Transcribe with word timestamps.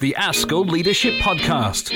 the 0.00 0.14
ASCL 0.16 0.70
Leadership 0.70 1.14
Podcast. 1.14 1.90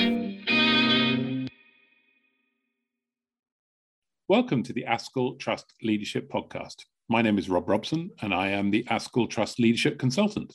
Welcome 4.27 4.61
to 4.63 4.73
the 4.73 4.83
ASCL 4.89 5.39
Trust 5.39 5.73
Leadership 5.81 6.29
Podcast. 6.29 6.83
My 7.07 7.21
name 7.21 7.37
is 7.37 7.49
Rob 7.49 7.69
Robson, 7.69 8.09
and 8.21 8.33
I 8.33 8.49
am 8.49 8.71
the 8.71 8.83
ASCL 8.89 9.29
Trust 9.29 9.57
Leadership 9.57 9.99
Consultant. 9.99 10.53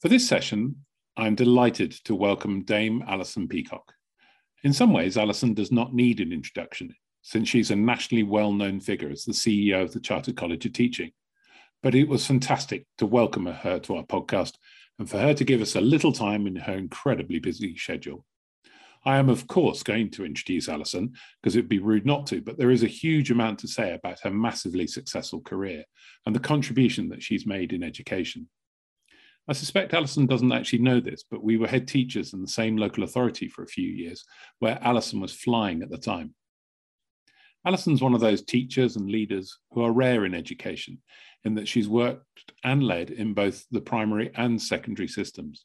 For 0.00 0.08
this 0.08 0.26
session, 0.26 0.76
I'm 1.18 1.34
delighted 1.34 1.92
to 2.06 2.14
welcome 2.14 2.64
Dame 2.64 3.04
Alison 3.06 3.48
Peacock. 3.48 3.92
In 4.64 4.72
some 4.72 4.94
ways, 4.94 5.18
Alison 5.18 5.52
does 5.52 5.70
not 5.70 5.92
need 5.92 6.20
an 6.20 6.32
introduction, 6.32 6.94
since 7.20 7.50
she's 7.50 7.70
a 7.70 7.76
nationally 7.76 8.22
well 8.22 8.54
known 8.54 8.80
figure 8.80 9.10
as 9.10 9.24
the 9.24 9.32
CEO 9.32 9.82
of 9.82 9.92
the 9.92 10.00
Chartered 10.00 10.38
College 10.38 10.64
of 10.64 10.72
Teaching. 10.72 11.10
But 11.82 11.94
it 11.94 12.08
was 12.08 12.26
fantastic 12.26 12.86
to 12.96 13.04
welcome 13.04 13.44
her 13.44 13.78
to 13.80 13.96
our 13.96 14.04
podcast 14.04 14.54
and 14.98 15.08
for 15.08 15.18
her 15.18 15.34
to 15.34 15.44
give 15.44 15.60
us 15.60 15.76
a 15.76 15.80
little 15.80 16.12
time 16.12 16.46
in 16.46 16.56
her 16.56 16.74
incredibly 16.74 17.38
busy 17.38 17.76
schedule. 17.76 18.24
I 19.04 19.18
am, 19.18 19.28
of 19.28 19.46
course, 19.46 19.84
going 19.84 20.10
to 20.12 20.24
introduce 20.24 20.68
Alison 20.68 21.12
because 21.40 21.54
it'd 21.54 21.68
be 21.68 21.78
rude 21.78 22.06
not 22.06 22.26
to, 22.28 22.40
but 22.40 22.58
there 22.58 22.72
is 22.72 22.82
a 22.82 22.88
huge 22.88 23.30
amount 23.30 23.60
to 23.60 23.68
say 23.68 23.94
about 23.94 24.18
her 24.20 24.30
massively 24.30 24.86
successful 24.88 25.40
career 25.40 25.84
and 26.26 26.34
the 26.34 26.40
contribution 26.40 27.08
that 27.10 27.22
she's 27.22 27.46
made 27.46 27.72
in 27.72 27.84
education. 27.84 28.48
I 29.48 29.52
suspect 29.52 29.94
Alison 29.94 30.26
doesn't 30.26 30.50
actually 30.50 30.80
know 30.80 30.98
this, 30.98 31.22
but 31.30 31.44
we 31.44 31.56
were 31.56 31.68
head 31.68 31.86
teachers 31.86 32.32
in 32.32 32.42
the 32.42 32.48
same 32.48 32.76
local 32.76 33.04
authority 33.04 33.48
for 33.48 33.62
a 33.62 33.68
few 33.68 33.88
years, 33.88 34.24
where 34.58 34.78
Alison 34.82 35.20
was 35.20 35.32
flying 35.32 35.82
at 35.82 35.90
the 35.90 35.98
time. 35.98 36.34
Alison's 37.66 38.00
one 38.00 38.14
of 38.14 38.20
those 38.20 38.42
teachers 38.42 38.94
and 38.94 39.10
leaders 39.10 39.58
who 39.72 39.82
are 39.82 39.92
rare 39.92 40.24
in 40.24 40.34
education, 40.34 40.98
in 41.44 41.54
that 41.56 41.66
she's 41.66 41.88
worked 41.88 42.52
and 42.62 42.82
led 42.82 43.10
in 43.10 43.34
both 43.34 43.66
the 43.72 43.80
primary 43.80 44.30
and 44.36 44.60
secondary 44.62 45.08
systems. 45.08 45.64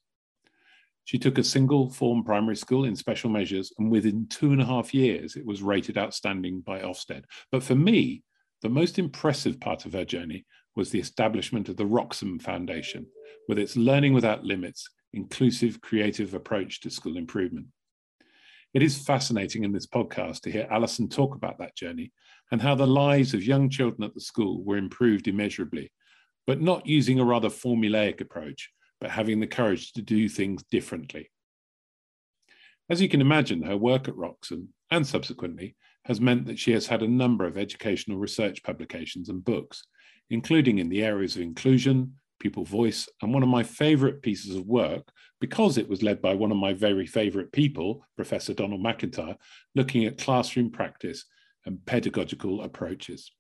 She 1.05 1.19
took 1.19 1.37
a 1.37 1.43
single 1.43 1.91
form 1.91 2.23
primary 2.23 2.55
school 2.55 2.85
in 2.85 2.95
special 2.95 3.29
measures, 3.29 3.71
and 3.77 3.91
within 3.91 4.27
two 4.27 4.51
and 4.51 4.61
a 4.61 4.65
half 4.65 4.93
years, 4.93 5.35
it 5.35 5.45
was 5.45 5.61
rated 5.61 5.97
outstanding 5.97 6.61
by 6.61 6.79
Ofsted. 6.79 7.23
But 7.51 7.61
for 7.61 7.75
me, 7.75 8.23
the 8.61 8.69
most 8.69 8.97
impressive 8.97 9.59
part 9.59 9.85
of 9.85 9.93
her 9.93 10.05
journey 10.05 10.45
was 10.75 10.89
the 10.89 10.99
establishment 10.99 11.69
of 11.69 11.77
the 11.77 11.85
Wroxham 11.85 12.39
Foundation, 12.39 13.05
with 13.47 13.59
its 13.59 13.75
Learning 13.75 14.13
Without 14.13 14.43
Limits, 14.43 14.89
inclusive, 15.13 15.81
creative 15.81 16.33
approach 16.33 16.81
to 16.81 16.89
school 16.89 17.17
improvement. 17.17 17.67
It 18.73 18.81
is 18.81 19.03
fascinating 19.03 19.65
in 19.65 19.73
this 19.73 19.85
podcast 19.85 20.41
to 20.41 20.51
hear 20.51 20.65
Alison 20.71 21.09
talk 21.09 21.35
about 21.35 21.57
that 21.57 21.75
journey 21.75 22.13
and 22.51 22.61
how 22.61 22.73
the 22.73 22.87
lives 22.87 23.33
of 23.33 23.43
young 23.43 23.69
children 23.69 24.03
at 24.03 24.13
the 24.13 24.21
school 24.21 24.63
were 24.63 24.77
improved 24.77 25.27
immeasurably, 25.27 25.91
but 26.47 26.61
not 26.61 26.87
using 26.87 27.19
a 27.19 27.25
rather 27.25 27.49
formulaic 27.49 28.21
approach, 28.21 28.71
but 29.01 29.09
having 29.09 29.41
the 29.41 29.47
courage 29.47 29.91
to 29.93 30.01
do 30.01 30.29
things 30.29 30.63
differently. 30.71 31.29
As 32.89 33.01
you 33.01 33.09
can 33.09 33.19
imagine, 33.19 33.63
her 33.63 33.75
work 33.75 34.07
at 34.07 34.15
Wroxham 34.15 34.69
and 34.89 35.05
subsequently 35.05 35.75
has 36.05 36.21
meant 36.21 36.45
that 36.45 36.59
she 36.59 36.71
has 36.71 36.87
had 36.87 37.03
a 37.03 37.07
number 37.07 37.45
of 37.45 37.57
educational 37.57 38.17
research 38.17 38.63
publications 38.63 39.27
and 39.27 39.43
books, 39.43 39.83
including 40.29 40.77
in 40.77 40.87
the 40.87 41.03
areas 41.03 41.35
of 41.35 41.41
inclusion, 41.41 42.15
pupil 42.41 42.65
voice, 42.65 43.07
and 43.21 43.33
one 43.33 43.43
of 43.43 43.49
my 43.49 43.63
favorite 43.63 44.21
pieces 44.21 44.55
of 44.55 44.65
work, 44.65 45.07
because 45.39 45.77
it 45.77 45.87
was 45.87 46.03
led 46.03 46.21
by 46.21 46.33
one 46.33 46.51
of 46.51 46.57
my 46.57 46.73
very 46.73 47.05
favorite 47.05 47.51
people, 47.51 48.03
Professor 48.15 48.53
Donald 48.53 48.83
McIntyre, 48.83 49.37
looking 49.75 50.05
at 50.05 50.17
classroom 50.17 50.71
practice 50.71 51.23
and 51.65 51.85
pedagogical 51.85 52.63
approaches. 52.63 53.31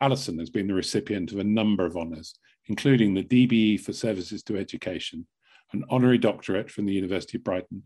Alison 0.00 0.38
has 0.38 0.50
been 0.50 0.66
the 0.66 0.74
recipient 0.74 1.30
of 1.30 1.38
a 1.38 1.44
number 1.44 1.86
of 1.86 1.96
honours, 1.96 2.34
including 2.66 3.14
the 3.14 3.22
DBE 3.22 3.78
for 3.80 3.92
Services 3.92 4.42
to 4.44 4.56
Education, 4.56 5.26
an 5.72 5.84
honorary 5.90 6.18
doctorate 6.18 6.70
from 6.70 6.86
the 6.86 6.94
University 6.94 7.38
of 7.38 7.44
Brighton, 7.44 7.82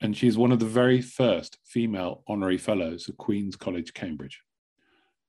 and 0.00 0.16
she 0.16 0.28
is 0.28 0.38
one 0.38 0.52
of 0.52 0.60
the 0.60 0.66
very 0.66 1.00
first 1.00 1.58
female 1.64 2.22
honorary 2.28 2.58
fellows 2.58 3.08
of 3.08 3.16
Queen's 3.16 3.56
College, 3.56 3.92
Cambridge. 3.94 4.40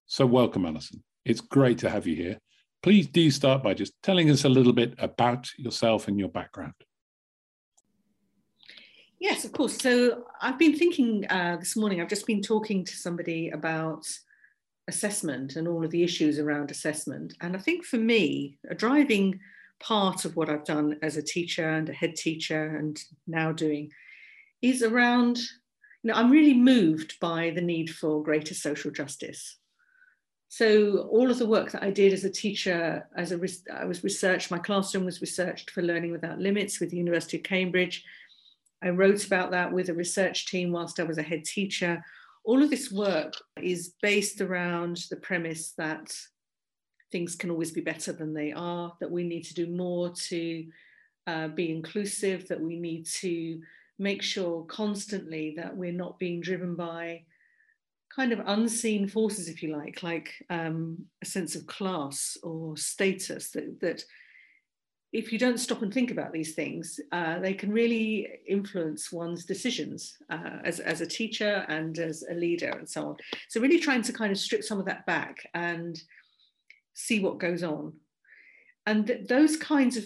So 0.05 0.25
welcome, 0.25 0.65
Alison. 0.65 1.03
It's 1.25 1.41
great 1.41 1.79
to 1.79 1.89
have 1.89 2.05
you 2.05 2.15
here. 2.15 2.39
Please 2.81 3.07
do 3.07 3.29
start 3.29 3.61
by 3.61 3.73
just 3.73 3.93
telling 4.01 4.29
us 4.29 4.45
a 4.45 4.49
little 4.49 4.73
bit 4.73 4.93
about 4.99 5.49
yourself 5.57 6.07
and 6.07 6.17
your 6.17 6.29
background. 6.29 6.73
Yes, 9.19 9.43
of 9.43 9.51
course. 9.51 9.77
So 9.77 10.23
I've 10.41 10.57
been 10.57 10.77
thinking 10.77 11.25
uh, 11.29 11.57
this 11.59 11.75
morning, 11.75 11.99
I've 11.99 12.07
just 12.07 12.25
been 12.25 12.41
talking 12.41 12.85
to 12.85 12.95
somebody 12.95 13.49
about 13.49 14.07
assessment 14.87 15.57
and 15.57 15.67
all 15.67 15.83
of 15.83 15.91
the 15.91 16.03
issues 16.03 16.39
around 16.39 16.71
assessment. 16.71 17.33
And 17.41 17.55
I 17.55 17.59
think 17.59 17.83
for 17.83 17.97
me, 17.97 18.57
a 18.69 18.75
driving 18.75 19.39
part 19.81 20.23
of 20.23 20.37
what 20.37 20.49
I've 20.49 20.63
done 20.65 20.97
as 21.01 21.17
a 21.17 21.21
teacher 21.21 21.69
and 21.69 21.89
a 21.89 21.93
head 21.93 22.15
teacher 22.15 22.77
and 22.77 22.97
now 23.27 23.51
doing 23.51 23.91
is 24.61 24.83
around, 24.83 25.37
you 25.37 26.11
know, 26.11 26.13
I'm 26.13 26.31
really 26.31 26.53
moved 26.53 27.19
by 27.19 27.51
the 27.51 27.61
need 27.61 27.89
for 27.89 28.23
greater 28.23 28.53
social 28.53 28.91
justice. 28.91 29.58
So 30.49 31.07
all 31.11 31.29
of 31.29 31.39
the 31.39 31.47
work 31.47 31.71
that 31.71 31.83
I 31.83 31.91
did 31.91 32.11
as 32.11 32.25
a 32.25 32.29
teacher, 32.29 33.07
as 33.15 33.31
a 33.31 33.39
I 33.73 33.85
was 33.85 34.03
researched, 34.03 34.51
my 34.51 34.59
classroom 34.59 35.05
was 35.05 35.21
researched 35.21 35.69
for 35.69 35.81
Learning 35.81 36.11
Without 36.11 36.39
Limits 36.39 36.79
with 36.79 36.89
the 36.89 36.97
University 36.97 37.37
of 37.37 37.43
Cambridge. 37.43 38.03
I 38.83 38.89
wrote 38.89 39.25
about 39.25 39.51
that 39.51 39.71
with 39.71 39.89
a 39.89 39.93
research 39.93 40.47
team 40.47 40.71
whilst 40.71 40.99
I 40.99 41.03
was 41.03 41.17
a 41.17 41.23
head 41.23 41.45
teacher 41.45 42.03
all 42.43 42.63
of 42.63 42.69
this 42.69 42.91
work 42.91 43.33
is 43.61 43.93
based 44.01 44.41
around 44.41 44.97
the 45.09 45.17
premise 45.17 45.73
that 45.77 46.11
things 47.11 47.35
can 47.35 47.51
always 47.51 47.71
be 47.71 47.81
better 47.81 48.11
than 48.11 48.33
they 48.33 48.51
are, 48.51 48.93
that 48.99 49.11
we 49.11 49.23
need 49.23 49.43
to 49.43 49.53
do 49.53 49.67
more 49.67 50.09
to 50.09 50.65
uh, 51.27 51.47
be 51.49 51.71
inclusive, 51.71 52.47
that 52.47 52.59
we 52.59 52.75
need 52.75 53.05
to 53.05 53.61
make 53.97 54.21
sure 54.23 54.63
constantly 54.63 55.53
that 55.57 55.75
we're 55.75 55.91
not 55.91 56.17
being 56.19 56.39
driven 56.41 56.75
by 56.75 57.23
kind 58.13 58.31
of 58.31 58.41
unseen 58.45 59.07
forces, 59.07 59.47
if 59.47 59.61
you 59.61 59.75
like, 59.75 60.01
like 60.03 60.33
um, 60.49 60.97
a 61.21 61.25
sense 61.25 61.55
of 61.55 61.67
class 61.67 62.37
or 62.43 62.75
status 62.75 63.51
that, 63.51 63.79
that 63.81 64.03
if 65.11 65.31
you 65.31 65.39
don't 65.39 65.59
stop 65.59 65.81
and 65.81 65.93
think 65.93 66.11
about 66.11 66.31
these 66.31 66.53
things, 66.53 66.99
uh, 67.11 67.39
they 67.39 67.53
can 67.53 67.71
really 67.71 68.27
influence 68.47 69.11
one's 69.11 69.45
decisions 69.45 70.15
uh, 70.29 70.59
as, 70.63 70.79
as 70.79 71.01
a 71.01 71.07
teacher 71.07 71.65
and 71.67 71.97
as 71.97 72.23
a 72.29 72.33
leader 72.33 72.69
and 72.69 72.87
so 72.87 73.09
on. 73.09 73.15
So, 73.47 73.59
really 73.59 73.79
trying 73.79 74.03
to 74.03 74.13
kind 74.13 74.31
of 74.31 74.37
strip 74.37 74.63
some 74.63 74.79
of 74.79 74.85
that 74.85 75.05
back 75.07 75.47
and 75.53 75.99
see 76.93 77.19
what 77.19 77.39
goes 77.39 77.63
on. 77.63 77.93
And 78.85 79.07
th- 79.07 79.27
those 79.27 79.55
kinds 79.57 79.97
of, 79.97 80.05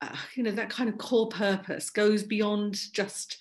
uh, 0.00 0.16
you 0.34 0.42
know, 0.42 0.52
that 0.52 0.70
kind 0.70 0.88
of 0.88 0.96
core 0.96 1.28
purpose 1.28 1.90
goes 1.90 2.22
beyond 2.22 2.78
just 2.92 3.38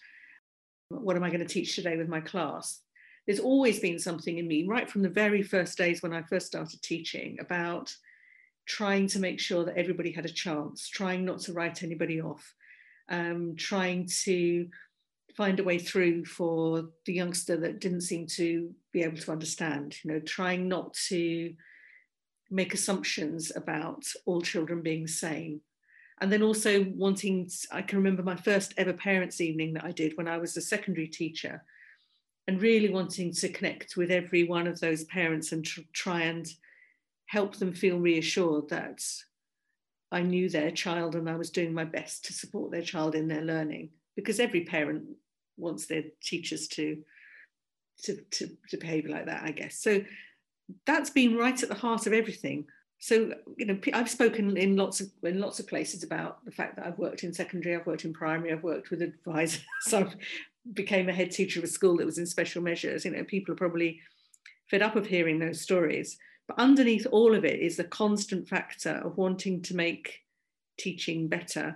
what 0.89 1.15
am 1.15 1.23
I 1.23 1.29
going 1.29 1.39
to 1.39 1.45
teach 1.45 1.75
today 1.75 1.95
with 1.95 2.09
my 2.09 2.19
class. 2.19 2.81
There's 3.25 3.39
always 3.39 3.79
been 3.79 3.99
something 3.99 4.37
in 4.37 4.47
me, 4.47 4.65
right 4.67 4.89
from 4.89 5.03
the 5.03 5.09
very 5.09 5.43
first 5.43 5.77
days 5.77 6.01
when 6.01 6.13
I 6.13 6.23
first 6.23 6.47
started 6.47 6.81
teaching, 6.81 7.37
about 7.39 7.93
trying 8.65 9.07
to 9.07 9.19
make 9.19 9.39
sure 9.39 9.65
that 9.65 9.77
everybody 9.77 10.11
had 10.11 10.25
a 10.25 10.29
chance, 10.29 10.87
trying 10.87 11.25
not 11.25 11.39
to 11.41 11.53
write 11.53 11.83
anybody 11.83 12.21
off, 12.21 12.53
um, 13.09 13.55
trying 13.57 14.07
to 14.23 14.67
find 15.35 15.59
a 15.59 15.63
way 15.63 15.79
through 15.79 16.25
for 16.25 16.89
the 17.05 17.13
youngster 17.13 17.57
that 17.57 17.79
didn't 17.79 18.01
seem 18.01 18.27
to 18.27 18.73
be 18.91 19.01
able 19.01 19.17
to 19.17 19.31
understand, 19.31 19.95
you 20.03 20.11
know, 20.11 20.19
trying 20.19 20.67
not 20.67 20.93
to 20.93 21.53
make 22.49 22.73
assumptions 22.73 23.51
about 23.55 24.03
all 24.25 24.41
children 24.41 24.81
being 24.81 25.03
the 25.03 25.09
same. 25.09 25.61
And 26.19 26.31
then 26.31 26.43
also 26.43 26.85
wanting, 26.95 27.49
I 27.71 27.81
can 27.81 27.97
remember 27.97 28.23
my 28.23 28.35
first 28.35 28.73
ever 28.77 28.93
parents' 28.93 29.41
evening 29.41 29.73
that 29.73 29.85
I 29.85 29.91
did 29.91 30.17
when 30.17 30.27
I 30.27 30.37
was 30.37 30.55
a 30.55 30.61
secondary 30.61 31.07
teacher, 31.07 31.63
and 32.51 32.61
really 32.61 32.89
wanting 32.89 33.31
to 33.31 33.47
connect 33.47 33.95
with 33.95 34.11
every 34.11 34.43
one 34.43 34.67
of 34.67 34.81
those 34.81 35.05
parents 35.05 35.53
and 35.53 35.63
tr- 35.63 35.79
try 35.93 36.23
and 36.23 36.53
help 37.27 37.55
them 37.55 37.73
feel 37.73 37.97
reassured 37.97 38.67
that 38.67 39.01
I 40.11 40.21
knew 40.21 40.49
their 40.49 40.69
child 40.69 41.15
and 41.15 41.29
I 41.29 41.37
was 41.37 41.49
doing 41.49 41.73
my 41.73 41.85
best 41.85 42.25
to 42.25 42.33
support 42.33 42.71
their 42.71 42.81
child 42.81 43.15
in 43.15 43.29
their 43.29 43.41
learning. 43.41 43.91
Because 44.17 44.41
every 44.41 44.65
parent 44.65 45.03
wants 45.55 45.85
their 45.85 46.03
teachers 46.21 46.67
to, 46.69 47.01
to, 48.03 48.17
to, 48.31 48.49
to 48.67 48.75
behave 48.75 49.05
like 49.05 49.27
that, 49.27 49.43
I 49.43 49.51
guess. 49.51 49.79
So 49.79 50.03
that's 50.85 51.09
been 51.09 51.37
right 51.37 51.63
at 51.63 51.69
the 51.69 51.75
heart 51.75 52.05
of 52.05 52.11
everything. 52.11 52.65
So 52.99 53.33
you 53.57 53.65
know, 53.65 53.79
I've 53.93 54.09
spoken 54.09 54.57
in 54.57 54.75
lots 54.75 54.99
of 54.99 55.09
in 55.23 55.39
lots 55.39 55.59
of 55.59 55.67
places 55.67 56.03
about 56.03 56.45
the 56.45 56.51
fact 56.51 56.75
that 56.75 56.85
I've 56.85 56.99
worked 56.99 57.23
in 57.23 57.33
secondary, 57.33 57.75
I've 57.75 57.87
worked 57.87 58.05
in 58.05 58.13
primary, 58.13 58.51
I've 58.51 58.61
worked 58.61 58.91
with 58.91 59.01
advisors, 59.01 59.63
so 59.81 60.01
I 60.01 60.13
became 60.73 61.09
a 61.09 61.13
head 61.13 61.31
teacher 61.31 61.59
of 61.59 61.63
a 61.63 61.67
school 61.67 61.97
that 61.97 62.05
was 62.05 62.17
in 62.17 62.25
special 62.25 62.61
measures. 62.61 63.05
You 63.05 63.11
know, 63.11 63.23
people 63.23 63.53
are 63.53 63.57
probably 63.57 63.99
fed 64.69 64.81
up 64.81 64.95
of 64.95 65.07
hearing 65.07 65.39
those 65.39 65.61
stories. 65.61 66.17
But 66.47 66.59
underneath 66.59 67.07
all 67.11 67.35
of 67.35 67.45
it 67.45 67.59
is 67.59 67.77
the 67.77 67.83
constant 67.83 68.47
factor 68.47 69.01
of 69.03 69.17
wanting 69.17 69.61
to 69.63 69.75
make 69.75 70.19
teaching 70.77 71.27
better 71.27 71.75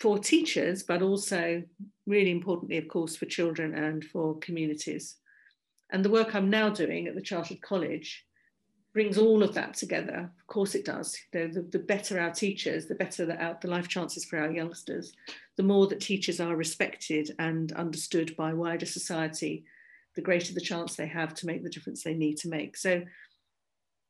for 0.00 0.18
teachers, 0.18 0.82
but 0.82 1.02
also 1.02 1.62
really 2.06 2.30
importantly, 2.30 2.78
of 2.78 2.88
course, 2.88 3.16
for 3.16 3.26
children 3.26 3.74
and 3.74 4.04
for 4.04 4.38
communities. 4.38 5.16
And 5.90 6.04
the 6.04 6.10
work 6.10 6.34
I'm 6.34 6.50
now 6.50 6.70
doing 6.70 7.06
at 7.06 7.14
the 7.14 7.22
Chartered 7.22 7.60
College 7.60 8.24
brings 8.92 9.16
all 9.16 9.42
of 9.42 9.54
that 9.54 9.74
together. 9.74 10.30
Of 10.38 10.46
course, 10.46 10.74
it 10.74 10.84
does. 10.84 11.16
The, 11.32 11.46
the, 11.46 11.62
the 11.62 11.78
better 11.78 12.20
our 12.20 12.30
teachers, 12.30 12.86
the 12.86 12.94
better 12.94 13.24
the, 13.24 13.56
the 13.60 13.68
life 13.68 13.88
chances 13.88 14.24
for 14.24 14.38
our 14.38 14.50
youngsters, 14.50 15.14
the 15.56 15.62
more 15.62 15.86
that 15.86 16.00
teachers 16.00 16.40
are 16.40 16.56
respected 16.56 17.34
and 17.38 17.72
understood 17.72 18.36
by 18.36 18.52
wider 18.52 18.86
society, 18.86 19.64
the 20.14 20.20
greater 20.20 20.52
the 20.52 20.60
chance 20.60 20.94
they 20.94 21.06
have 21.06 21.34
to 21.34 21.46
make 21.46 21.62
the 21.62 21.70
difference 21.70 22.02
they 22.02 22.14
need 22.14 22.36
to 22.38 22.48
make. 22.48 22.76
So, 22.76 23.02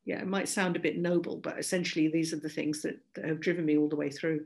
yeah, 0.04 0.20
it 0.20 0.26
might 0.26 0.48
sound 0.48 0.74
a 0.74 0.80
bit 0.80 0.98
noble, 0.98 1.36
but 1.36 1.58
essentially, 1.58 2.08
these 2.08 2.32
are 2.32 2.40
the 2.40 2.48
things 2.48 2.82
that, 2.82 2.98
that 3.14 3.24
have 3.24 3.40
driven 3.40 3.64
me 3.64 3.78
all 3.78 3.88
the 3.88 3.96
way 3.96 4.10
through. 4.10 4.44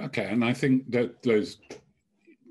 Okay, 0.00 0.24
and 0.24 0.44
I 0.44 0.52
think 0.52 0.90
that 0.90 1.22
those 1.22 1.58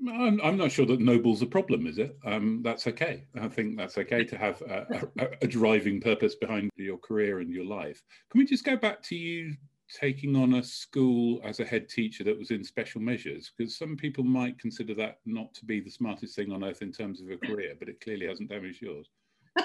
I'm, 0.08 0.40
I'm, 0.42 0.56
not 0.56 0.70
sure 0.70 0.86
that 0.86 1.00
noble's 1.00 1.42
a 1.42 1.46
problem, 1.46 1.86
is 1.86 1.98
it? 1.98 2.16
Um, 2.24 2.60
that's 2.62 2.86
okay. 2.86 3.24
I 3.40 3.48
think 3.48 3.76
that's 3.76 3.98
okay 3.98 4.24
to 4.24 4.38
have 4.38 4.60
a, 4.62 5.08
a, 5.18 5.28
a, 5.42 5.46
driving 5.46 6.00
purpose 6.00 6.34
behind 6.34 6.70
your 6.76 6.98
career 6.98 7.40
and 7.40 7.50
your 7.50 7.64
life. 7.64 8.02
Can 8.30 8.38
we 8.38 8.46
just 8.46 8.64
go 8.64 8.76
back 8.76 9.02
to 9.04 9.16
you 9.16 9.54
taking 9.88 10.36
on 10.36 10.54
a 10.54 10.62
school 10.62 11.40
as 11.44 11.60
a 11.60 11.64
head 11.64 11.88
teacher 11.88 12.24
that 12.24 12.38
was 12.38 12.50
in 12.50 12.62
special 12.62 13.00
measures? 13.00 13.52
Because 13.56 13.76
some 13.76 13.96
people 13.96 14.24
might 14.24 14.58
consider 14.58 14.94
that 14.94 15.18
not 15.24 15.54
to 15.54 15.64
be 15.64 15.80
the 15.80 15.90
smartest 15.90 16.36
thing 16.36 16.52
on 16.52 16.64
earth 16.64 16.82
in 16.82 16.92
terms 16.92 17.20
of 17.20 17.30
a 17.30 17.36
career, 17.36 17.74
but 17.78 17.88
it 17.88 18.00
clearly 18.00 18.26
hasn't 18.26 18.50
damaged 18.50 18.82
yours. 18.82 19.08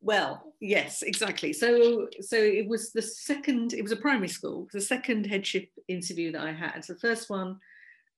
well, 0.00 0.54
yes, 0.60 1.02
exactly. 1.02 1.52
So, 1.52 2.08
so 2.20 2.36
it 2.36 2.66
was 2.68 2.92
the 2.92 3.02
second. 3.02 3.74
It 3.74 3.82
was 3.82 3.92
a 3.92 3.96
primary 3.96 4.28
school. 4.28 4.68
The 4.72 4.80
second 4.80 5.26
headship 5.26 5.70
interview 5.86 6.32
that 6.32 6.42
I 6.42 6.52
had. 6.52 6.82
The 6.86 6.96
first 6.96 7.30
one 7.30 7.58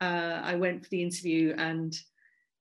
uh, 0.00 0.41
I 0.43 0.55
went 0.56 0.85
for 0.85 0.91
the 0.91 1.02
interview 1.02 1.55
and 1.56 1.99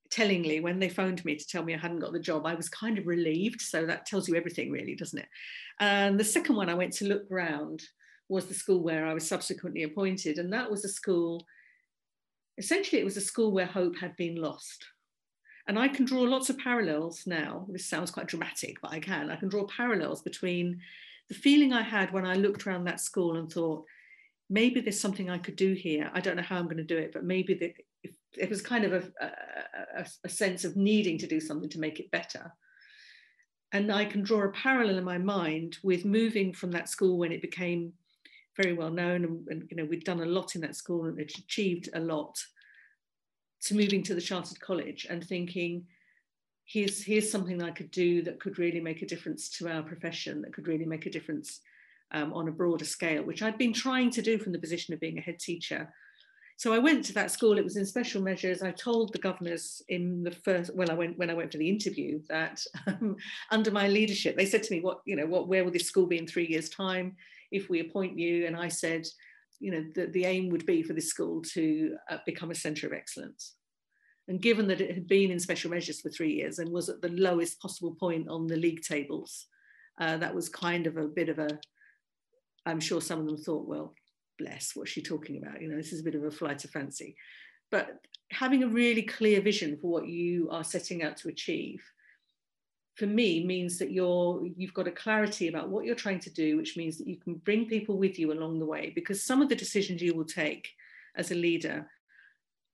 tellingly, 0.10 0.60
when 0.60 0.80
they 0.80 0.90
phoned 0.90 1.24
me 1.24 1.36
to 1.36 1.48
tell 1.48 1.64
me 1.64 1.74
I 1.74 1.78
hadn't 1.78 2.00
got 2.00 2.14
the 2.14 2.20
job, 2.20 2.46
I 2.46 2.56
was 2.56 2.70
kind 2.70 2.98
of 2.98 3.08
relieved. 3.08 3.62
So 3.62 3.86
that 3.86 4.06
tells 4.06 4.28
you 4.28 4.36
everything, 4.36 4.72
really, 4.72 4.96
doesn't 4.96 5.20
it? 5.20 5.28
And 5.80 6.20
the 6.20 6.24
second 6.24 6.56
one 6.56 6.70
I 6.70 6.74
went 6.74 6.94
to 6.94 7.06
look 7.06 7.24
round 7.30 7.84
was 8.28 8.46
the 8.46 8.54
school 8.54 8.82
where 8.82 9.06
I 9.06 9.14
was 9.14 9.28
subsequently 9.28 9.84
appointed. 9.84 10.38
And 10.38 10.52
that 10.54 10.70
was 10.70 10.84
a 10.84 10.90
school, 10.90 11.46
essentially, 12.58 13.02
it 13.02 13.06
was 13.06 13.18
a 13.18 13.22
school 13.22 13.52
where 13.52 13.66
hope 13.66 13.98
had 13.98 14.16
been 14.18 14.36
lost. 14.36 14.86
And 15.68 15.78
I 15.78 15.88
can 15.88 16.06
draw 16.06 16.22
lots 16.22 16.50
of 16.50 16.58
parallels 16.58 17.24
now. 17.28 17.68
This 17.70 17.86
sounds 17.86 18.10
quite 18.10 18.28
dramatic, 18.28 18.82
but 18.82 18.92
I 18.92 19.00
can. 19.00 19.30
I 19.30 19.36
can 19.36 19.50
draw 19.50 19.68
parallels 19.68 20.24
between 20.24 20.80
the 21.28 21.36
feeling 21.36 21.74
I 21.74 21.84
had 21.84 22.12
when 22.12 22.26
I 22.26 22.34
looked 22.34 22.66
around 22.66 22.86
that 22.86 23.00
school 23.00 23.38
and 23.38 23.52
thought, 23.52 23.86
maybe 24.50 24.82
there's 24.82 25.00
something 25.00 25.30
I 25.30 25.38
could 25.38 25.56
do 25.56 25.74
here. 25.74 26.10
I 26.14 26.22
don't 26.22 26.36
know 26.36 26.44
how 26.44 26.58
I'm 26.58 26.66
going 26.66 26.78
to 26.78 26.84
do 26.84 26.98
it, 26.98 27.12
but 27.14 27.24
maybe 27.24 27.54
the, 27.54 27.74
it 28.38 28.50
was 28.50 28.62
kind 28.62 28.86
of 28.86 28.94
a, 28.94 29.32
a, 29.98 30.06
a, 30.24 30.30
sense 30.30 30.64
of 30.64 30.76
needing 30.76 31.18
to 31.20 31.28
do 31.28 31.40
something 31.40 31.70
to 31.70 31.80
make 31.80 32.00
it 32.00 32.12
better. 32.12 32.52
And 33.72 33.92
I 33.92 34.06
can 34.06 34.24
draw 34.24 34.44
a 34.44 34.52
parallel 34.52 34.98
in 34.98 35.04
my 35.04 35.20
mind 35.20 35.78
with 35.84 36.06
moving 36.06 36.54
from 36.54 36.72
that 36.72 36.90
school 36.90 37.18
when 37.18 37.32
it 37.32 37.42
became 37.42 37.94
very 38.58 38.74
well 38.74 38.90
known, 38.90 39.24
and, 39.24 39.48
and 39.48 39.68
you 39.70 39.78
know 39.78 39.86
we'd 39.86 40.04
done 40.04 40.22
a 40.22 40.26
lot 40.26 40.56
in 40.56 40.62
that 40.62 40.76
school 40.76 41.06
and 41.06 41.20
it 41.20 41.38
achieved 41.38 41.90
a 41.94 42.00
lot, 42.00 42.38
to 43.62 43.76
moving 43.76 44.02
to 44.04 44.16
the 44.16 44.22
chartered 44.22 44.60
college 44.60 45.06
and 45.10 45.24
thinking, 45.24 45.86
here's 46.66 47.04
here's 47.04 47.32
something 47.32 47.62
I 47.62 47.72
could 47.72 47.92
do 47.92 48.24
that 48.24 48.40
could 48.40 48.58
really 48.58 48.80
make 48.80 49.04
a 49.04 49.08
difference 49.08 49.50
to 49.58 49.70
our 49.70 49.84
profession, 49.84 50.42
that 50.42 50.54
could 50.54 50.68
really 50.68 50.86
make 50.86 51.06
a 51.06 51.12
difference 51.12 51.62
um, 52.12 52.34
on 52.34 52.48
a 52.48 52.52
broader 52.52 52.86
scale, 52.86 53.24
which 53.24 53.42
I'd 53.42 53.58
been 53.58 53.74
trying 53.74 54.10
to 54.12 54.22
do 54.22 54.38
from 54.38 54.52
the 54.52 54.60
position 54.60 54.94
of 54.94 55.00
being 55.00 55.18
a 55.18 55.22
head 55.22 55.40
teacher. 55.40 55.94
So 56.58 56.74
I 56.74 56.80
went 56.80 57.06
to 57.06 57.14
that 57.14 57.32
school. 57.32 57.58
It 57.58 57.64
was 57.64 57.78
in 57.78 57.86
special 57.86 58.22
measures. 58.22 58.62
I 58.62 58.72
told 58.72 59.14
the 59.14 59.20
governors 59.20 59.82
in 59.88 60.24
the 60.24 60.32
first 60.32 60.76
well, 60.76 60.92
I 60.92 60.94
went 60.94 61.18
when 61.18 61.30
I 61.30 61.34
went 61.34 61.54
for 61.54 61.58
the 61.58 61.70
interview 61.70 62.20
that 62.28 62.62
um, 62.86 63.16
under 63.52 63.72
my 63.72 63.88
leadership, 63.88 64.36
they 64.36 64.46
said 64.46 64.64
to 64.64 64.74
me, 64.74 64.82
"What 64.82 65.00
you 65.06 65.16
know? 65.16 65.26
What 65.26 65.48
where 65.48 65.64
will 65.64 65.72
this 65.72 65.88
school 65.88 66.06
be 66.06 66.18
in 66.18 66.28
three 66.28 66.48
years' 66.48 66.70
time 66.70 67.16
if 67.52 67.70
we 67.70 67.80
appoint 67.80 68.20
you?" 68.20 68.46
And 68.46 68.58
I 68.58 68.68
said, 68.68 69.08
"You 69.62 69.72
know, 69.72 69.86
the, 69.96 70.08
the 70.08 70.26
aim 70.26 70.50
would 70.50 70.66
be 70.66 70.84
for 70.84 70.94
this 70.94 71.08
school 71.08 71.42
to 71.54 71.96
uh, 72.10 72.18
become 72.26 72.52
a 72.52 72.56
centre 72.56 72.88
of 72.88 72.94
excellence." 72.94 73.56
And 74.28 74.42
given 74.42 74.68
that 74.68 74.82
it 74.82 74.94
had 74.94 75.08
been 75.08 75.32
in 75.32 75.40
special 75.40 75.72
measures 75.72 76.02
for 76.02 76.10
three 76.10 76.34
years 76.34 76.60
and 76.60 76.72
was 76.72 76.90
at 76.90 77.02
the 77.02 77.10
lowest 77.10 77.60
possible 77.62 77.96
point 77.96 78.28
on 78.28 78.48
the 78.48 78.58
league 78.58 78.82
tables, 78.82 79.48
uh, 80.00 80.18
that 80.18 80.36
was 80.36 80.50
kind 80.50 80.88
of 80.88 80.98
a 80.98 81.08
bit 81.08 81.30
of 81.30 81.40
a 81.40 81.58
I'm 82.66 82.80
sure 82.80 83.02
some 83.02 83.20
of 83.20 83.26
them 83.26 83.38
thought, 83.38 83.68
well, 83.68 83.94
bless, 84.38 84.76
what's 84.76 84.92
she 84.92 85.02
talking 85.02 85.42
about? 85.42 85.62
You 85.62 85.70
know, 85.70 85.78
this 85.78 85.94
is 85.94 86.02
a 86.02 86.04
bit 86.04 86.16
of 86.16 86.24
a 86.24 86.32
flight 86.32 86.64
of 86.64 86.72
fancy. 86.72 87.16
But 87.72 88.00
having 88.32 88.64
a 88.64 88.68
really 88.68 89.04
clear 89.04 89.42
vision 89.42 89.78
for 89.82 89.92
what 89.92 90.08
you 90.08 90.50
are 90.52 90.64
setting 90.64 91.04
out 91.04 91.18
to 91.18 91.30
achieve, 91.30 91.84
for 92.96 93.06
me, 93.06 93.46
means 93.46 93.80
that 93.80 93.92
you're 93.92 94.46
you've 94.58 94.74
got 94.74 94.88
a 94.88 94.92
clarity 94.92 95.48
about 95.48 95.70
what 95.70 95.86
you're 95.86 95.96
trying 95.96 96.20
to 96.20 96.30
do, 96.30 96.58
which 96.58 96.76
means 96.76 96.98
that 96.98 97.08
you 97.08 97.18
can 97.18 97.36
bring 97.36 97.66
people 97.66 97.98
with 97.98 98.20
you 98.20 98.34
along 98.34 98.60
the 98.60 98.66
way. 98.66 98.92
Because 98.94 99.24
some 99.24 99.42
of 99.42 99.48
the 99.48 99.56
decisions 99.56 100.02
you 100.02 100.14
will 100.14 100.26
take 100.26 100.68
as 101.16 101.32
a 101.32 101.36
leader 101.36 101.88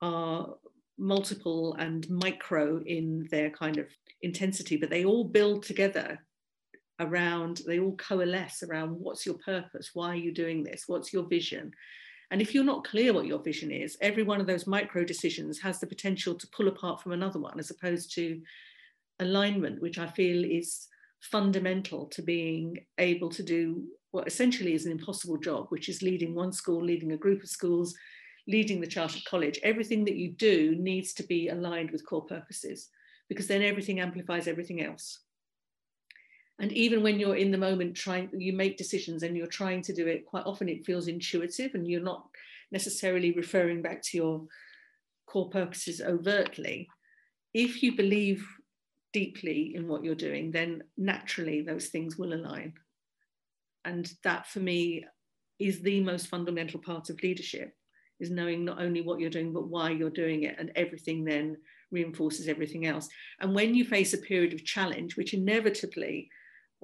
are 0.01 0.55
multiple 0.97 1.75
and 1.75 2.09
micro 2.09 2.81
in 2.85 3.27
their 3.29 3.49
kind 3.49 3.77
of 3.77 3.87
intensity, 4.21 4.77
but 4.77 4.89
they 4.89 5.05
all 5.05 5.23
build 5.23 5.63
together 5.63 6.19
around, 6.99 7.61
they 7.67 7.79
all 7.79 7.95
coalesce 7.97 8.63
around 8.63 8.91
what's 8.91 9.25
your 9.25 9.35
purpose? 9.35 9.91
Why 9.93 10.09
are 10.09 10.15
you 10.15 10.33
doing 10.33 10.63
this? 10.63 10.83
What's 10.87 11.11
your 11.11 11.23
vision? 11.23 11.71
And 12.31 12.41
if 12.41 12.53
you're 12.53 12.63
not 12.63 12.85
clear 12.85 13.13
what 13.13 13.27
your 13.27 13.39
vision 13.39 13.71
is, 13.71 13.97
every 14.01 14.23
one 14.23 14.41
of 14.41 14.47
those 14.47 14.65
micro 14.65 15.03
decisions 15.03 15.59
has 15.59 15.79
the 15.79 15.87
potential 15.87 16.35
to 16.35 16.47
pull 16.47 16.67
apart 16.67 17.01
from 17.01 17.11
another 17.11 17.39
one, 17.39 17.59
as 17.59 17.69
opposed 17.69 18.13
to 18.15 18.41
alignment, 19.19 19.81
which 19.81 19.97
I 19.97 20.07
feel 20.07 20.43
is 20.43 20.87
fundamental 21.21 22.07
to 22.07 22.21
being 22.21 22.77
able 22.97 23.29
to 23.29 23.43
do 23.43 23.83
what 24.11 24.27
essentially 24.27 24.73
is 24.73 24.85
an 24.85 24.91
impossible 24.91 25.37
job, 25.37 25.67
which 25.69 25.89
is 25.89 26.01
leading 26.01 26.33
one 26.33 26.51
school, 26.51 26.83
leading 26.83 27.11
a 27.11 27.17
group 27.17 27.43
of 27.43 27.49
schools, 27.49 27.95
leading 28.47 28.79
the 28.79 28.87
chartered 28.87 29.23
college. 29.25 29.59
Everything 29.63 30.05
that 30.05 30.15
you 30.15 30.31
do 30.31 30.75
needs 30.79 31.13
to 31.13 31.23
be 31.23 31.49
aligned 31.49 31.91
with 31.91 32.05
core 32.05 32.25
purposes 32.25 32.89
because 33.27 33.47
then 33.47 33.61
everything 33.61 33.99
amplifies 33.99 34.47
everything 34.47 34.83
else 34.83 35.19
and 36.59 36.71
even 36.71 37.03
when 37.03 37.19
you're 37.19 37.35
in 37.35 37.51
the 37.51 37.57
moment 37.57 37.95
trying 37.95 38.29
you 38.37 38.53
make 38.53 38.77
decisions 38.77 39.23
and 39.23 39.35
you're 39.35 39.47
trying 39.47 39.81
to 39.81 39.93
do 39.93 40.07
it 40.07 40.25
quite 40.25 40.45
often 40.45 40.69
it 40.69 40.85
feels 40.85 41.07
intuitive 41.07 41.75
and 41.75 41.87
you're 41.87 42.01
not 42.01 42.27
necessarily 42.71 43.31
referring 43.33 43.81
back 43.81 44.01
to 44.01 44.17
your 44.17 44.45
core 45.27 45.49
purposes 45.49 46.01
overtly. 46.01 46.87
If 47.53 47.83
you 47.83 47.95
believe 47.95 48.45
deeply 49.13 49.73
in 49.75 49.87
what 49.87 50.03
you're 50.03 50.15
doing 50.15 50.51
then 50.51 50.83
naturally 50.97 51.61
those 51.61 51.87
things 51.87 52.17
will 52.17 52.33
align. 52.33 52.73
And 53.83 54.11
that 54.23 54.47
for 54.47 54.59
me 54.59 55.05
is 55.59 55.81
the 55.81 56.01
most 56.01 56.27
fundamental 56.27 56.79
part 56.79 57.09
of 57.09 57.21
leadership 57.21 57.73
is 58.19 58.31
knowing 58.31 58.63
not 58.63 58.81
only 58.81 59.01
what 59.01 59.19
you're 59.19 59.29
doing 59.29 59.53
but 59.53 59.67
why 59.67 59.89
you're 59.89 60.09
doing 60.09 60.43
it 60.43 60.55
and 60.57 60.71
everything 60.75 61.23
then 61.23 61.57
reinforces 61.91 62.47
everything 62.47 62.85
else. 62.87 63.07
And 63.39 63.53
when 63.53 63.75
you 63.75 63.85
face 63.85 64.13
a 64.13 64.17
period 64.17 64.53
of 64.53 64.65
challenge 64.65 65.15
which 65.15 65.33
inevitably 65.33 66.29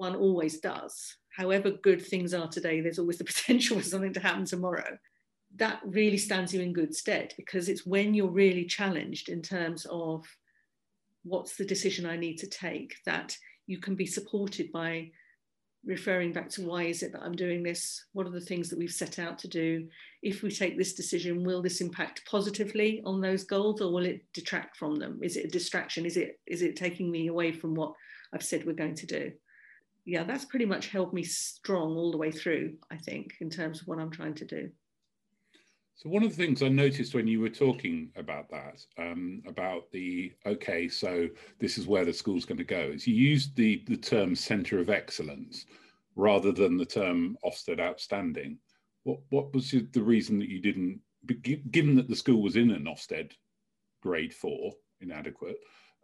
one 0.02 0.16
always 0.16 0.58
does. 0.58 1.16
However 1.30 1.70
good 1.70 2.04
things 2.04 2.34
are 2.34 2.48
today, 2.48 2.80
there's 2.80 2.98
always 2.98 3.18
the 3.18 3.24
potential 3.32 3.78
for 3.78 3.84
something 3.84 4.12
to 4.14 4.20
happen 4.20 4.44
tomorrow. 4.44 4.98
That 5.56 5.80
really 5.84 6.18
stands 6.18 6.52
you 6.52 6.60
in 6.60 6.72
good 6.72 6.94
stead 6.94 7.34
because 7.36 7.68
it's 7.68 7.86
when 7.86 8.12
you're 8.12 8.40
really 8.44 8.64
challenged 8.64 9.28
in 9.28 9.42
terms 9.42 9.86
of 9.88 10.26
what's 11.22 11.56
the 11.56 11.64
decision 11.64 12.04
I 12.04 12.16
need 12.16 12.38
to 12.38 12.48
take 12.48 12.96
that 13.06 13.36
you 13.66 13.78
can 13.78 13.94
be 13.94 14.06
supported 14.06 14.72
by 14.72 15.12
referring 15.84 16.32
back 16.32 16.48
to 16.48 16.62
why 16.62 16.84
is 16.84 17.02
it 17.02 17.12
that 17.12 17.22
I'm 17.22 17.36
doing 17.36 17.62
this? 17.62 18.06
What 18.12 18.26
are 18.26 18.30
the 18.30 18.48
things 18.48 18.68
that 18.70 18.78
we've 18.78 18.90
set 19.02 19.20
out 19.20 19.38
to 19.40 19.48
do? 19.48 19.86
If 20.22 20.42
we 20.42 20.50
take 20.50 20.76
this 20.76 20.94
decision, 20.94 21.44
will 21.44 21.62
this 21.62 21.80
impact 21.80 22.22
positively 22.28 23.02
on 23.04 23.20
those 23.20 23.44
goals 23.44 23.80
or 23.80 23.92
will 23.92 24.06
it 24.06 24.24
detract 24.32 24.76
from 24.76 24.96
them? 24.96 25.20
Is 25.22 25.36
it 25.36 25.46
a 25.46 25.48
distraction? 25.58 26.06
Is 26.06 26.16
it 26.16 26.40
is 26.46 26.62
it 26.62 26.74
taking 26.76 27.08
me 27.10 27.28
away 27.28 27.52
from 27.52 27.74
what 27.74 27.94
I've 28.32 28.44
said 28.44 28.64
we're 28.64 28.84
going 28.84 28.96
to 28.96 29.06
do? 29.06 29.32
Yeah, 30.04 30.24
that's 30.24 30.44
pretty 30.44 30.64
much 30.64 30.88
held 30.88 31.12
me 31.12 31.22
strong 31.22 31.96
all 31.96 32.10
the 32.10 32.18
way 32.18 32.30
through, 32.30 32.74
I 32.90 32.96
think, 32.96 33.34
in 33.40 33.50
terms 33.50 33.80
of 33.80 33.88
what 33.88 33.98
I'm 33.98 34.10
trying 34.10 34.34
to 34.34 34.44
do. 34.44 34.70
So 35.94 36.08
one 36.08 36.24
of 36.24 36.30
the 36.30 36.36
things 36.36 36.62
I 36.62 36.68
noticed 36.68 37.14
when 37.14 37.28
you 37.28 37.40
were 37.40 37.48
talking 37.48 38.10
about 38.16 38.50
that, 38.50 38.84
um, 38.98 39.42
about 39.46 39.90
the 39.92 40.32
okay, 40.46 40.88
so 40.88 41.28
this 41.60 41.78
is 41.78 41.86
where 41.86 42.04
the 42.04 42.12
school's 42.12 42.44
going 42.44 42.58
to 42.58 42.64
go, 42.64 42.80
is 42.80 43.06
you 43.06 43.14
used 43.14 43.54
the 43.54 43.84
the 43.86 43.96
term 43.96 44.34
centre 44.34 44.80
of 44.80 44.90
excellence 44.90 45.66
rather 46.16 46.50
than 46.50 46.76
the 46.76 46.86
term 46.86 47.36
Ofsted 47.44 47.78
outstanding. 47.78 48.58
What 49.04 49.20
what 49.30 49.54
was 49.54 49.70
the 49.70 50.02
reason 50.02 50.38
that 50.40 50.48
you 50.48 50.60
didn't, 50.60 51.00
given 51.70 51.94
that 51.96 52.08
the 52.08 52.16
school 52.16 52.42
was 52.42 52.56
in 52.56 52.70
an 52.70 52.86
Ofsted 52.86 53.32
grade 54.02 54.34
four 54.34 54.72
inadequate? 55.00 55.58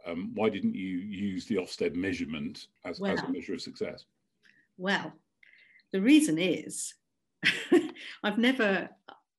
Um, 0.09 0.31
why 0.35 0.49
didn't 0.49 0.75
you 0.75 0.99
use 0.99 1.47
the 1.47 1.57
Ofsted 1.57 1.95
measurement 1.95 2.67
as, 2.85 3.01
well, 3.01 3.13
as 3.13 3.23
a 3.23 3.29
measure 3.29 3.55
of 3.55 3.61
success? 3.61 4.05
Well, 4.77 5.13
the 5.93 6.01
reason 6.01 6.39
is 6.39 6.95
I've 8.23 8.39
never, 8.39 8.89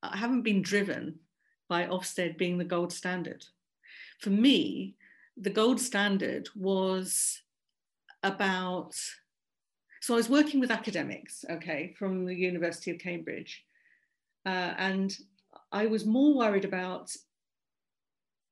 I 0.04 0.18
haven't 0.18 0.44
been 0.44 0.62
driven 0.62 1.20
by 1.68 1.86
Ofsted 1.86 2.38
being 2.38 2.58
the 2.58 2.66
gold 2.66 2.92
standard. 2.92 3.46
For 4.20 4.30
me, 4.30 4.96
the 5.38 5.50
gold 5.50 5.80
standard 5.80 6.50
was 6.56 7.42
about 8.24 8.96
So 10.02 10.14
I 10.14 10.18
was 10.18 10.30
working 10.30 10.60
with 10.60 10.72
academics, 10.72 11.46
okay, 11.50 11.94
from 11.98 12.26
the 12.26 12.36
University 12.36 12.92
of 12.92 13.00
Cambridge. 13.00 13.64
Uh, 14.46 14.74
and 14.78 15.18
I 15.72 15.86
was 15.86 16.06
more 16.06 16.34
worried 16.36 16.66
about 16.66 17.12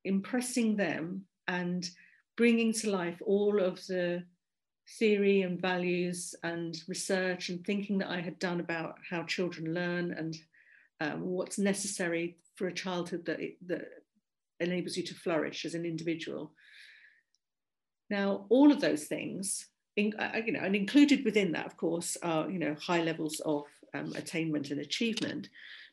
impressing 0.04 0.76
them 0.76 1.24
and 1.46 1.88
bringing 2.38 2.72
to 2.72 2.90
life 2.90 3.20
all 3.26 3.60
of 3.60 3.84
the 3.88 4.22
theory 4.98 5.42
and 5.42 5.60
values 5.60 6.34
and 6.44 6.80
research 6.86 7.50
and 7.50 7.66
thinking 7.66 7.98
that 7.98 8.08
I 8.08 8.20
had 8.20 8.38
done 8.38 8.60
about 8.60 8.94
how 9.10 9.24
children 9.24 9.74
learn 9.74 10.12
and 10.12 10.36
um, 11.00 11.26
what's 11.26 11.58
necessary 11.58 12.38
for 12.54 12.68
a 12.68 12.72
childhood 12.72 13.26
that, 13.26 13.40
that 13.66 13.84
enables 14.60 14.96
you 14.96 15.02
to 15.02 15.14
flourish 15.14 15.64
as 15.64 15.74
an 15.74 15.84
individual. 15.84 16.52
Now, 18.08 18.46
all 18.48 18.72
of 18.72 18.80
those 18.80 19.04
things, 19.04 19.66
in, 19.96 20.14
uh, 20.18 20.40
you 20.46 20.52
know, 20.52 20.60
and 20.60 20.76
included 20.76 21.24
within 21.24 21.52
that, 21.52 21.66
of 21.66 21.76
course, 21.76 22.16
are 22.22 22.48
you 22.48 22.58
know 22.58 22.74
high 22.80 23.02
levels 23.02 23.40
of 23.40 23.64
um, 23.94 24.12
attainment 24.16 24.70
and 24.70 24.80
achievement, 24.80 25.48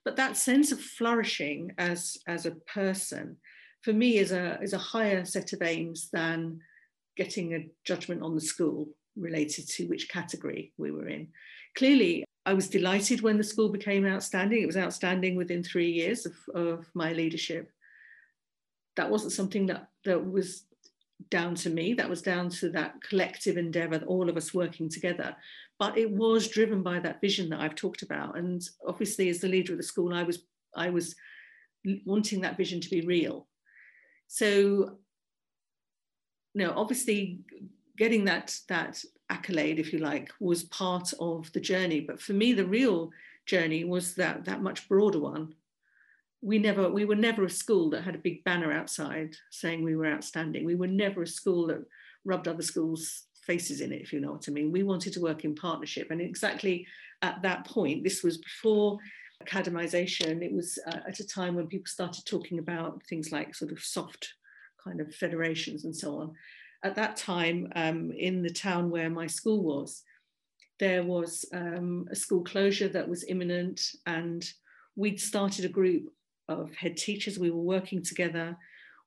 but 0.05 0.15
that 0.15 0.37
sense 0.37 0.71
of 0.71 0.79
flourishing 0.79 1.73
as 1.77 2.17
as 2.27 2.45
a 2.45 2.51
person, 2.51 3.37
for 3.85 3.93
me, 3.93 4.17
is 4.17 4.31
a 4.31 4.59
is 4.61 4.73
a 4.73 4.79
higher 4.79 5.23
set 5.23 5.53
of 5.53 5.61
aims 5.61 6.09
than 6.11 6.59
getting 7.15 7.53
a 7.53 7.69
judgment 7.83 8.23
on 8.23 8.33
the 8.33 8.41
school 8.41 8.89
related 9.15 9.69
to 9.69 9.85
which 9.85 10.09
category 10.09 10.73
we 10.77 10.91
were 10.91 11.07
in. 11.07 11.27
Clearly, 11.77 12.25
I 12.47 12.53
was 12.53 12.67
delighted 12.67 13.21
when 13.21 13.37
the 13.37 13.43
school 13.43 13.69
became 13.69 14.05
outstanding. 14.05 14.61
It 14.61 14.65
was 14.65 14.75
outstanding 14.75 15.35
within 15.35 15.63
three 15.63 15.91
years 15.91 16.25
of, 16.25 16.33
of 16.55 16.87
my 16.95 17.13
leadership. 17.13 17.71
That 18.97 19.11
wasn't 19.11 19.33
something 19.33 19.67
that, 19.67 19.87
that 20.03 20.31
was 20.31 20.63
down 21.29 21.53
to 21.55 21.69
me, 21.69 21.93
that 21.93 22.09
was 22.09 22.21
down 22.23 22.49
to 22.49 22.69
that 22.71 22.95
collective 23.01 23.55
endeavor, 23.55 24.03
all 24.07 24.29
of 24.29 24.37
us 24.37 24.53
working 24.53 24.89
together. 24.89 25.35
But 25.77 25.97
it 25.97 26.09
was 26.09 26.47
driven 26.47 26.81
by 26.81 26.99
that 26.99 27.21
vision 27.21 27.49
that 27.49 27.61
I've 27.61 27.75
talked 27.75 28.01
about. 28.01 28.37
And 28.37 28.67
obviously, 28.85 29.29
as 29.29 29.41
the 29.41 29.47
leader 29.47 29.73
of 29.73 29.77
the 29.77 29.83
school, 29.83 30.11
I 30.13 30.23
was 30.23 30.39
I 30.75 30.89
was 30.89 31.15
wanting 32.03 32.41
that 32.41 32.57
vision 32.57 32.81
to 32.81 32.89
be 32.89 33.01
real. 33.01 33.47
So 34.27 34.97
you 36.55 36.65
know, 36.65 36.73
obviously 36.75 37.39
getting 37.97 38.25
that 38.25 38.57
that 38.69 39.03
accolade, 39.29 39.79
if 39.79 39.91
you 39.91 39.99
like, 39.99 40.31
was 40.39 40.63
part 40.63 41.13
of 41.19 41.51
the 41.53 41.59
journey. 41.59 41.99
But 41.99 42.21
for 42.21 42.33
me, 42.33 42.53
the 42.53 42.65
real 42.65 43.11
journey 43.45 43.83
was 43.83 44.15
that 44.15 44.45
that 44.45 44.61
much 44.61 44.87
broader 44.87 45.19
one. 45.19 45.53
We 46.41 46.59
never, 46.59 46.89
we 46.89 47.05
were 47.05 47.15
never 47.15 47.43
a 47.43 47.49
school 47.49 47.89
that 47.89 48.03
had 48.03 48.15
a 48.15 48.19
big 48.19 48.43
banner 48.43 48.71
outside 48.71 49.35
saying 49.49 49.83
we 49.83 49.95
were 49.95 50.05
outstanding. 50.05 50.63
We 50.63 50.75
were 50.75 50.87
never 50.87 51.23
a 51.23 51.27
school 51.27 51.67
that 51.67 51.83
rubbed 52.23 52.47
other 52.47 52.61
schools' 52.61 53.23
faces 53.41 53.81
in 53.81 53.91
it, 53.91 54.01
if 54.01 54.13
you 54.13 54.19
know 54.19 54.31
what 54.31 54.47
I 54.47 54.51
mean. 54.51 54.71
We 54.71 54.83
wanted 54.83 55.13
to 55.13 55.21
work 55.21 55.43
in 55.43 55.55
partnership, 55.55 56.11
and 56.11 56.21
exactly 56.21 56.87
at 57.21 57.41
that 57.41 57.65
point, 57.65 58.03
this 58.03 58.23
was 58.23 58.37
before 58.37 58.99
academization. 59.43 60.41
It 60.41 60.53
was 60.53 60.79
uh, 60.87 60.99
at 61.07 61.19
a 61.19 61.27
time 61.27 61.55
when 61.55 61.67
people 61.67 61.87
started 61.87 62.25
talking 62.25 62.59
about 62.59 63.03
things 63.09 63.31
like 63.31 63.55
sort 63.55 63.71
of 63.71 63.79
soft 63.79 64.33
kind 64.83 65.01
of 65.01 65.13
federations 65.15 65.85
and 65.85 65.95
so 65.95 66.17
on. 66.19 66.33
At 66.83 66.95
that 66.95 67.17
time, 67.17 67.71
um, 67.75 68.11
in 68.11 68.43
the 68.43 68.49
town 68.49 68.89
where 68.89 69.09
my 69.09 69.27
school 69.27 69.63
was, 69.63 70.03
there 70.79 71.03
was 71.03 71.45
um, 71.53 72.07
a 72.11 72.15
school 72.15 72.43
closure 72.43 72.89
that 72.89 73.07
was 73.07 73.25
imminent, 73.27 73.81
and 74.05 74.47
we'd 74.95 75.19
started 75.19 75.65
a 75.65 75.69
group 75.69 76.03
of 76.47 76.73
head 76.75 76.97
teachers. 76.97 77.39
We 77.39 77.49
were 77.49 77.61
working 77.61 78.03
together. 78.03 78.57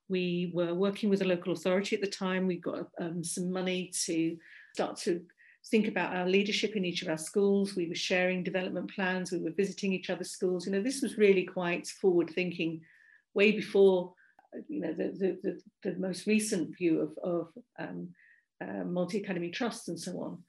We 0.09 0.51
were 0.53 0.73
working 0.73 1.09
with 1.09 1.21
a 1.21 1.25
local 1.25 1.53
authority 1.53 1.95
at 1.95 2.01
the 2.01 2.07
time. 2.07 2.47
We 2.47 2.57
got 2.57 2.87
um, 2.99 3.23
some 3.23 3.51
money 3.51 3.91
to 4.05 4.35
start 4.73 4.97
to 4.97 5.21
think 5.67 5.87
about 5.87 6.15
our 6.15 6.27
leadership 6.27 6.75
in 6.75 6.85
each 6.85 7.01
of 7.01 7.09
our 7.09 7.17
schools. 7.17 7.75
We 7.75 7.87
were 7.87 7.95
sharing 7.95 8.43
development 8.43 8.91
plans. 8.93 9.31
We 9.31 9.39
were 9.39 9.51
visiting 9.51 9.93
each 9.93 10.09
other's 10.09 10.31
schools. 10.31 10.65
You 10.65 10.71
know, 10.71 10.81
this 10.81 11.01
was 11.01 11.17
really 11.17 11.43
quite 11.43 11.87
forward 11.87 12.29
thinking, 12.29 12.81
way 13.33 13.51
before 13.51 14.13
you 14.67 14.81
know, 14.81 14.93
the, 14.93 15.11
the, 15.17 15.39
the, 15.43 15.89
the 15.91 15.99
most 15.99 16.25
recent 16.25 16.75
view 16.77 17.01
of, 17.01 17.17
of 17.23 17.47
um, 17.77 18.09
uh, 18.61 18.83
multi-academy 18.83 19.49
trusts 19.51 19.87
and 19.87 19.99
so 19.99 20.19
on. 20.21 20.39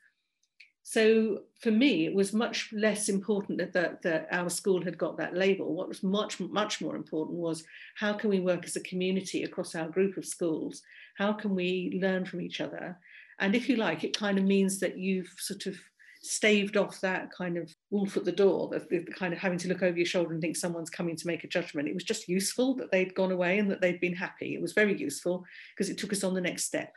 So 0.83 1.43
for 1.61 1.71
me, 1.71 2.07
it 2.07 2.15
was 2.15 2.33
much 2.33 2.71
less 2.73 3.09
important 3.09 3.59
that, 3.59 3.73
that, 3.75 4.03
that, 4.03 4.29
our 4.33 4.49
school 4.49 4.83
had 4.83 4.99
got 4.99 5.19
that 5.19 5.37
label. 5.37 5.75
What 5.75 5.89
was 5.89 6.03
much, 6.03 6.41
much 6.41 6.81
more 6.81 6.97
important 6.97 7.39
was 7.39 7.65
how 7.97 8.15
can 8.15 8.31
we 8.31 8.41
work 8.41 8.65
as 8.65 8.77
a 8.77 8.81
community 8.81 9.45
across 9.45 9.75
our 9.75 9.89
group 9.89 10.17
of 10.17 10.25
schools? 10.25 10.83
How 11.17 11.33
can 11.33 11.55
we 11.55 12.01
learn 12.03 12.25
from 12.25 12.41
each 12.41 12.61
other? 12.61 12.99
And 13.41 13.55
if 13.55 13.69
you 13.69 13.77
like, 13.77 14.05
it 14.05 14.17
kind 14.17 14.39
of 14.39 14.45
means 14.45 14.79
that 14.81 14.99
you've 14.99 15.35
sort 15.39 15.67
of 15.67 15.77
staved 16.23 16.77
off 16.77 17.01
that 17.01 17.31
kind 17.33 17.57
of 17.57 17.75
wolf 17.91 18.17
at 18.17 18.27
the 18.27 18.33
door, 18.33 18.69
the, 18.69 19.01
kind 19.17 19.33
of 19.33 19.39
having 19.39 19.59
to 19.59 19.69
look 19.69 19.83
over 19.83 19.97
your 19.97 20.07
shoulder 20.07 20.33
and 20.33 20.43
think 20.43 20.57
someone's 20.57 20.91
coming 20.91 21.17
to 21.17 21.27
make 21.27 21.45
a 21.45 21.49
judgment. 21.49 21.89
It 21.89 21.95
was 21.95 22.05
just 22.05 22.29
useful 22.29 22.75
that 22.77 22.93
they'd 22.93 23.15
gone 23.15 23.33
away 23.33 23.59
and 23.59 23.71
that 23.71 23.81
they'd 23.81 24.01
been 24.01 24.15
happy. 24.15 24.55
It 24.55 24.61
was 24.61 24.75
very 24.75 24.97
useful 24.97 25.45
because 25.75 25.89
it 25.89 25.97
took 25.97 26.13
us 26.13 26.23
on 26.23 26.35
the 26.35 26.41
next 26.41 26.65
step. 26.65 26.93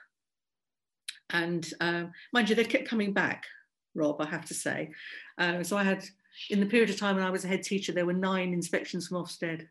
And 1.30 1.68
um, 1.80 2.12
mind 2.34 2.50
you, 2.50 2.56
they 2.56 2.66
kept 2.66 2.88
coming 2.88 3.14
back, 3.14 3.46
Rob, 3.96 4.20
I 4.20 4.26
have 4.26 4.46
to 4.46 4.54
say. 4.54 4.92
Uh, 5.38 5.64
so 5.64 5.78
I 5.78 5.84
had, 5.84 6.04
in 6.50 6.60
the 6.60 6.66
period 6.66 6.90
of 6.90 6.98
time 6.98 7.16
when 7.16 7.26
I 7.26 7.30
was 7.30 7.46
a 7.46 7.48
head 7.48 7.64
teacher, 7.64 7.94
there 7.94 8.06
were 8.06 8.14
nine 8.14 8.52
inspections 8.54 9.08
from 9.08 9.24
Ofsted, 9.24 9.68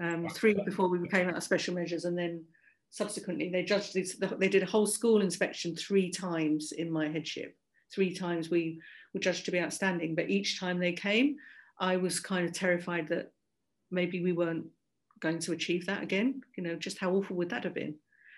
um, 0.00 0.28
three 0.28 0.54
before 0.64 0.88
we 0.88 0.98
became 0.98 1.28
out 1.28 1.36
of 1.36 1.44
special 1.44 1.74
measures, 1.74 2.04
and 2.04 2.18
then 2.18 2.44
subsequently 2.90 3.48
they 3.48 3.62
judged 3.62 3.94
this, 3.94 4.16
they 4.38 4.48
did 4.48 4.62
a 4.62 4.66
whole 4.66 4.86
school 4.86 5.20
inspection 5.20 5.76
three 5.76 6.10
times 6.10 6.72
in 6.72 6.90
my 6.90 7.08
headship 7.08 7.56
three 7.92 8.14
times 8.14 8.50
we 8.50 8.80
were 9.12 9.20
judged 9.20 9.44
to 9.44 9.50
be 9.50 9.60
outstanding, 9.60 10.14
but 10.14 10.30
each 10.30 10.60
time 10.60 10.78
they 10.78 10.92
came, 10.92 11.36
I 11.78 11.96
was 11.96 12.20
kind 12.20 12.46
of 12.46 12.52
terrified 12.52 13.08
that 13.08 13.32
maybe 13.90 14.22
we 14.22 14.32
weren't 14.32 14.66
going 15.20 15.38
to 15.40 15.52
achieve 15.52 15.86
that 15.86 16.02
again. 16.02 16.42
You 16.56 16.62
know, 16.62 16.76
just 16.76 16.98
how 16.98 17.12
awful 17.12 17.36
would 17.36 17.50
that 17.50 17.64
have 17.64 17.74
been? 17.74 17.94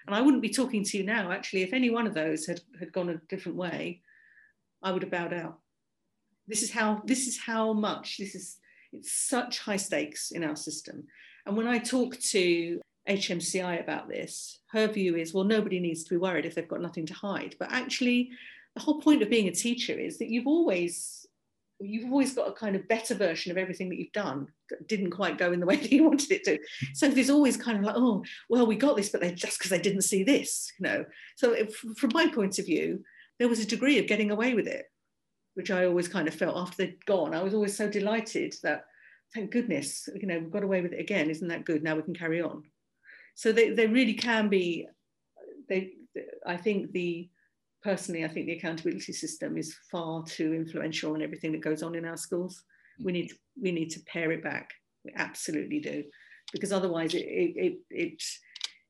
And 0.07 0.17
I 0.17 0.21
wouldn't 0.21 0.43
be 0.43 0.49
talking 0.49 0.83
to 0.85 0.99
you 0.99 1.05
now, 1.05 1.31
actually, 1.31 1.63
if 1.63 1.73
any 1.73 1.91
one 1.91 2.07
of 2.07 2.15
those 2.15 2.47
had, 2.47 2.61
had 2.79 2.93
gone 2.93 3.11
a 3.11 3.21
different 3.29 3.59
way, 3.59 4.01
I 4.83 4.91
would 4.91 5.03
have 5.03 5.13
bowed 5.13 5.33
out. 5.33 5.59
This 6.49 6.63
is 6.63 6.73
how 6.73 7.03
this 7.05 7.29
is 7.29 7.39
how 7.39 7.73
much 7.73 8.19
this 8.19 8.35
is 8.35 8.59
it's 8.93 9.13
such 9.13 9.61
high 9.61 9.77
stakes 9.77 10.33
in 10.33 10.43
our 10.43 10.57
system. 10.57 11.05
And 11.47 11.57
when 11.57 11.69
I 11.69 11.79
talk 11.79 12.19
to 12.19 12.81
HMCI 13.09 13.83
about 13.83 14.09
this, 14.09 14.61
her 14.71 14.87
view 14.87 15.17
is, 15.17 15.35
well, 15.35 15.45
nobody 15.45 15.81
needs 15.81 16.05
to 16.05 16.11
be 16.11 16.19
worried 16.19 16.47
if 16.47 16.55
they've 16.55 16.69
got 16.69 16.81
nothing 16.81 17.07
to 17.07 17.15
hide. 17.15 17.57
But 17.59 17.73
actually, 17.73 18.31
the 18.75 18.81
whole 18.81 19.01
point 19.01 19.23
of 19.23 19.31
being 19.31 19.49
a 19.49 19.53
teacher 19.53 19.93
is 19.93 20.19
that 20.19 20.31
you've 20.31 20.47
always 20.47 21.27
you've 21.85 22.13
always 22.13 22.33
got 22.33 22.49
a 22.49 22.53
kind 22.53 22.77
of 22.77 22.87
better 22.87 23.13
version 23.13 23.51
of 23.51 23.59
everything 23.59 23.89
that 23.89 23.99
you've 23.99 24.13
done 24.13 24.47
that 24.71 24.87
didn't 24.87 25.11
quite 25.11 25.37
go 25.37 25.53
in 25.53 25.59
the 25.59 25.67
way 25.67 25.75
that 25.81 25.91
you 25.91 26.05
wanted 26.05 26.31
it 26.31 26.45
to. 26.45 26.59
So 26.95 27.09
there's 27.09 27.31
always 27.31 27.57
kind 27.57 27.79
of 27.79 27.85
like 27.85 27.97
oh 27.97 28.25
well 28.49 28.67
we 28.67 28.77
got 28.77 28.97
this 28.97 29.09
but 29.09 29.21
they 29.21 29.33
just 29.33 29.59
because 29.59 29.71
they 29.71 29.81
didn't 29.81 30.03
see 30.03 30.23
this 30.23 30.73
you 30.79 30.85
know. 30.85 31.05
So 31.37 31.53
if, 31.53 31.75
from 31.75 32.11
my 32.15 32.29
point 32.29 32.59
of 32.59 32.67
view 32.67 33.03
there 33.39 33.49
was 33.49 33.61
a 33.61 33.67
degree 33.67 33.99
of 33.99 34.07
getting 34.07 34.31
away 34.31 34.55
with 34.55 34.69
it 34.69 34.87
which 35.55 35.71
i 35.71 35.85
always 35.85 36.09
kind 36.09 36.29
of 36.29 36.35
felt 36.35 36.57
after 36.57 36.77
they'd 36.77 37.05
gone. 37.05 37.35
I 37.35 37.43
was 37.43 37.53
always 37.53 37.77
so 37.77 37.89
delighted 37.89 38.55
that 38.63 38.85
thank 39.35 39.51
goodness 39.51 40.09
you 40.15 40.27
know 40.27 40.39
we've 40.39 40.53
got 40.53 40.63
away 40.63 40.81
with 40.83 40.93
it 40.93 41.01
again. 41.01 41.31
Isn't 41.31 41.49
that 41.49 41.65
good? 41.65 41.83
Now 41.83 41.97
we 41.97 42.03
can 42.03 42.15
carry 42.15 42.41
on 42.41 42.63
so 43.35 43.53
they, 43.53 43.71
they 43.71 43.87
really 43.87 44.15
can 44.15 44.49
be 44.49 44.87
they 45.69 45.93
i 46.47 46.57
think 46.57 46.93
the 46.93 47.29
personally, 47.83 48.25
I 48.25 48.29
think 48.29 48.47
the 48.47 48.53
accountability 48.53 49.13
system 49.13 49.59
is 49.59 49.77
far 49.91 50.23
too 50.25 50.55
influential 50.55 51.15
in 51.15 51.23
everything 51.23 51.53
that 51.53 51.61
goes 51.61 51.83
on 51.83 51.95
in 51.95 52.05
our 52.05 52.17
schools. 52.17 52.63
We 53.03 53.13
need 53.13 53.33
we 53.61 53.73
need 53.73 53.91
to 53.91 54.01
pare 54.07 54.33
it 54.33 54.43
back. 54.43 54.71
We 55.05 55.13
absolutely 55.17 55.81
do, 55.81 56.05
because 56.53 56.73
otherwise 56.73 57.15
it 57.15 57.27
it 57.27 57.79
it, 57.91 58.23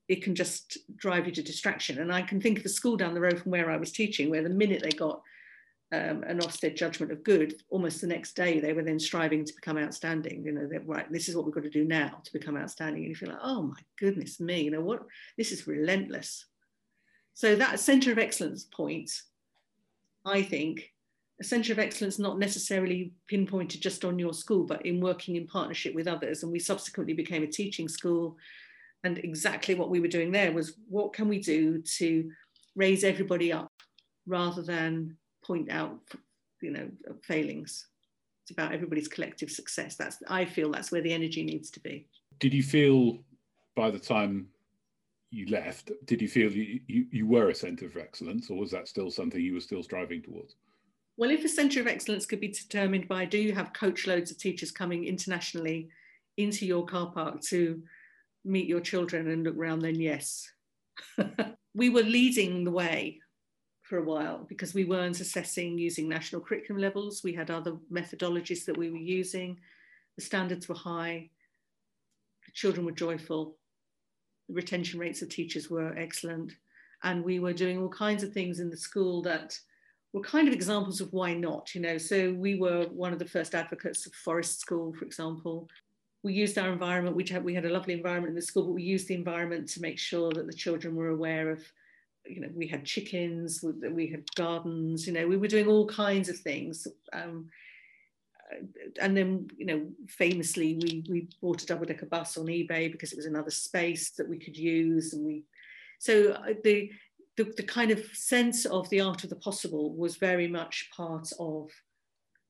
it 0.09 0.23
can 0.23 0.35
just 0.35 0.79
drive 0.97 1.27
you 1.27 1.33
to 1.33 1.43
distraction. 1.43 2.01
And 2.01 2.13
I 2.13 2.23
can 2.23 2.41
think 2.41 2.59
of 2.59 2.65
a 2.65 2.69
school 2.69 2.97
down 2.97 3.15
the 3.15 3.21
road 3.21 3.41
from 3.41 3.53
where 3.53 3.71
I 3.71 3.77
was 3.77 3.93
teaching, 3.93 4.29
where 4.29 4.43
the 4.43 4.51
minute 4.51 4.83
they 4.83 4.91
got 4.91 5.23
um, 5.93 6.23
an 6.23 6.39
Ofsted 6.39 6.75
judgment 6.75 7.13
of 7.13 7.23
good, 7.23 7.55
almost 7.69 8.01
the 8.01 8.07
next 8.07 8.35
day 8.35 8.59
they 8.59 8.73
were 8.73 8.83
then 8.83 8.99
striving 8.99 9.45
to 9.45 9.55
become 9.55 9.77
outstanding. 9.77 10.43
You 10.45 10.53
know, 10.53 10.67
they're 10.67 10.81
right. 10.81 11.11
This 11.13 11.29
is 11.29 11.37
what 11.37 11.45
we've 11.45 11.55
got 11.55 11.65
to 11.65 11.71
do 11.71 11.85
now 11.85 12.21
to 12.25 12.33
become 12.33 12.57
outstanding. 12.57 13.03
And 13.03 13.11
you 13.11 13.15
feel 13.15 13.29
like, 13.29 13.39
oh 13.43 13.63
my 13.63 13.81
goodness 13.99 14.41
me, 14.41 14.63
you 14.63 14.71
know 14.71 14.81
what? 14.81 15.03
This 15.37 15.53
is 15.53 15.67
relentless. 15.67 16.47
So 17.35 17.55
that 17.57 17.79
centre 17.79 18.11
of 18.11 18.19
excellence 18.19 18.65
point, 18.65 19.11
I 20.25 20.43
think, 20.43 20.91
a 21.41 21.45
centre 21.45 21.73
of 21.73 21.79
excellence 21.79 22.19
not 22.19 22.39
necessarily 22.39 23.13
pinpointed 23.27 23.83
just 23.83 24.05
on 24.05 24.19
your 24.19 24.33
school, 24.33 24.65
but 24.65 24.87
in 24.87 25.01
working 25.01 25.37
in 25.37 25.47
partnership 25.47 25.95
with 25.95 26.09
others. 26.09 26.43
And 26.43 26.53
we 26.53 26.59
subsequently 26.59 27.15
became 27.15 27.43
a 27.43 27.47
teaching 27.47 27.89
school. 27.89 28.37
And 29.05 29.19
exactly 29.19 29.75
what 29.75 29.91
we 29.91 30.01
were 30.01 30.09
doing 30.09 30.33
there 30.33 30.53
was 30.53 30.77
what 30.89 31.13
can 31.13 31.29
we 31.29 31.39
do 31.41 31.83
to 31.99 32.31
raise 32.77 33.05
everybody 33.05 33.53
up 33.53 33.73
rather 34.27 34.63
than 34.63 35.17
point 35.45 35.71
out, 35.71 36.01
you 36.61 36.71
know, 36.71 36.89
failings. 37.23 37.87
It's 38.45 38.51
about 38.51 38.73
everybody's 38.73 39.09
collective 39.09 39.51
success. 39.51 39.97
That's 39.97 40.19
I 40.29 40.45
feel 40.45 40.71
that's 40.71 40.91
where 40.91 41.03
the 41.03 41.13
energy 41.13 41.45
needs 41.45 41.71
to 41.73 41.81
be. 41.81 42.07
Did 42.41 42.53
you 42.53 42.63
feel 42.63 43.19
by 43.77 43.91
the 43.91 43.99
time 43.99 44.49
you 45.33 45.47
left, 45.47 45.91
did 46.05 46.21
you 46.21 46.29
feel 46.29 46.53
you, 46.53 46.81
you, 46.87 47.07
you 47.11 47.27
were 47.27 47.49
a 47.49 47.55
centre 47.55 47.87
of 47.87 47.97
excellence, 47.97 48.51
or 48.51 48.59
was 48.59 48.71
that 48.71 48.87
still 48.87 49.11
something 49.11 49.41
you 49.41 49.55
were 49.55 49.61
still 49.61 49.83
striving 49.83 50.21
towards? 50.21 50.57
Well, 51.17 51.31
if 51.31 51.45
a 51.45 51.49
centre 51.49 51.81
of 51.81 51.87
excellence 51.87 52.27
could 52.27 52.41
be 52.41 52.49
determined 52.49 53.09
by 53.09 53.25
do 53.25 53.39
you 53.39 53.55
have 53.55 53.73
coach 53.73 54.07
loads 54.07 54.31
of 54.31 54.39
teachers 54.39 54.71
coming 54.71 55.07
internationally 55.07 55.89
into 56.37 56.67
your 56.67 56.85
car 56.85 57.11
park 57.11 57.41
to 57.43 57.83
meet 58.45 58.67
your 58.67 58.81
children 58.81 59.29
and 59.29 59.43
look 59.43 59.57
around, 59.57 59.81
then 59.81 59.99
yes. 59.99 60.51
we 61.75 61.89
were 61.89 62.03
leading 62.03 62.65
the 62.65 62.71
way 62.71 63.22
for 63.93 63.99
a 63.99 64.03
while 64.03 64.47
because 64.49 64.73
we 64.73 64.87
weren't 64.87 65.21
assessing 65.21 65.77
using 65.77 66.09
national 66.09 66.41
curriculum 66.41 66.81
levels. 66.81 67.23
We 67.23 67.35
had 67.35 67.51
other 67.51 67.73
methodologies 67.93 68.65
that 68.65 68.75
we 68.75 68.91
were 68.91 68.97
using. 68.97 69.61
The 70.17 70.23
standards 70.23 70.67
were 70.67 70.75
high. 70.75 71.29
The 72.47 72.53
children 72.53 72.87
were 72.87 72.93
joyful. 72.93 73.59
The 74.49 74.55
retention 74.55 74.99
rates 74.99 75.21
of 75.21 75.29
teachers 75.29 75.69
were 75.69 75.95
excellent. 75.99 76.53
And 77.03 77.23
we 77.23 77.39
were 77.39 77.53
doing 77.53 77.83
all 77.83 77.91
kinds 77.91 78.23
of 78.23 78.33
things 78.33 78.61
in 78.61 78.71
the 78.71 78.79
school 78.79 79.21
that 79.25 79.61
were 80.15 80.23
kind 80.23 80.49
of 80.49 80.55
examples 80.55 81.03
of 81.03 81.13
why 81.13 81.35
not, 81.35 81.75
you 81.75 81.83
know. 81.83 81.99
So 81.99 82.33
we 82.33 82.55
were 82.55 82.87
one 82.87 83.13
of 83.13 83.19
the 83.19 83.29
first 83.29 83.55
advocates 83.55 84.07
of 84.07 84.15
Forest 84.15 84.59
School, 84.59 84.95
for 84.95 85.05
example. 85.05 85.69
We 86.23 86.33
used 86.33 86.57
our 86.57 86.73
environment, 86.73 87.15
we 87.15 87.27
had, 87.29 87.45
we 87.45 87.55
had 87.55 87.67
a 87.67 87.75
lovely 87.77 87.93
environment 87.93 88.31
in 88.31 88.37
the 88.37 88.41
school, 88.41 88.65
but 88.65 88.73
we 88.73 88.85
used 88.85 89.09
the 89.09 89.17
environment 89.17 89.69
to 89.69 89.83
make 89.83 89.99
sure 89.99 90.33
that 90.33 90.47
the 90.47 90.55
children 90.55 90.97
were 90.97 91.11
aware 91.11 91.51
of 91.51 91.63
you 92.26 92.41
know, 92.41 92.49
we 92.55 92.67
had 92.67 92.85
chickens, 92.85 93.62
we 93.62 94.07
had 94.07 94.25
gardens, 94.35 95.07
you 95.07 95.12
know, 95.12 95.26
we 95.26 95.37
were 95.37 95.49
doing 95.49 95.67
all 95.67 95.87
kinds 95.87 96.29
of 96.29 96.38
things. 96.38 96.87
Um, 97.12 97.49
and 99.00 99.17
then, 99.17 99.49
you 99.57 99.67
know, 99.67 99.87
famously, 100.09 100.79
we, 100.83 101.05
we 101.09 101.29
bought 101.41 101.62
a 101.62 101.67
double 101.67 101.87
decker 101.87 102.07
bus 102.07 102.37
on 102.37 102.47
eBay 102.47 102.93
because 102.93 103.12
it 103.12 103.17
was 103.17 103.26
another 103.26 103.50
space 103.50 104.11
that 104.12 104.29
we 104.29 104.38
could 104.38 104.57
use. 104.57 105.14
And 105.14 105.25
we, 105.25 105.45
so 105.99 106.33
uh, 106.33 106.55
the, 106.62 106.91
the, 107.37 107.52
the 107.57 107.62
kind 107.62 107.91
of 107.91 108.05
sense 108.12 108.67
of 108.67 108.88
the 108.91 109.00
art 109.00 109.25
of 109.25 109.31
the 109.31 109.37
possible 109.37 109.95
was 109.95 110.17
very 110.17 110.49
much 110.49 110.91
part 110.95 111.33
of 111.38 111.71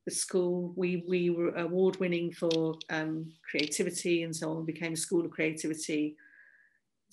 the 0.07 0.11
school. 0.11 0.73
We, 0.77 1.05
we 1.09 1.31
were 1.31 1.55
award 1.55 2.01
winning 2.01 2.33
for 2.33 2.75
um, 2.91 3.33
creativity 3.49 4.25
and 4.25 4.35
so 4.35 4.51
on, 4.51 4.65
became 4.65 4.95
a 4.95 4.97
school 4.97 5.25
of 5.25 5.31
creativity 5.31 6.17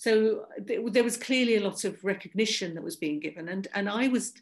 so 0.00 0.46
th- 0.66 0.80
there 0.92 1.04
was 1.04 1.18
clearly 1.18 1.56
a 1.56 1.62
lot 1.62 1.84
of 1.84 2.02
recognition 2.02 2.74
that 2.74 2.82
was 2.82 2.96
being 2.96 3.20
given 3.20 3.48
and 3.50 3.68
and 3.74 3.88
i 3.88 4.08
was 4.08 4.32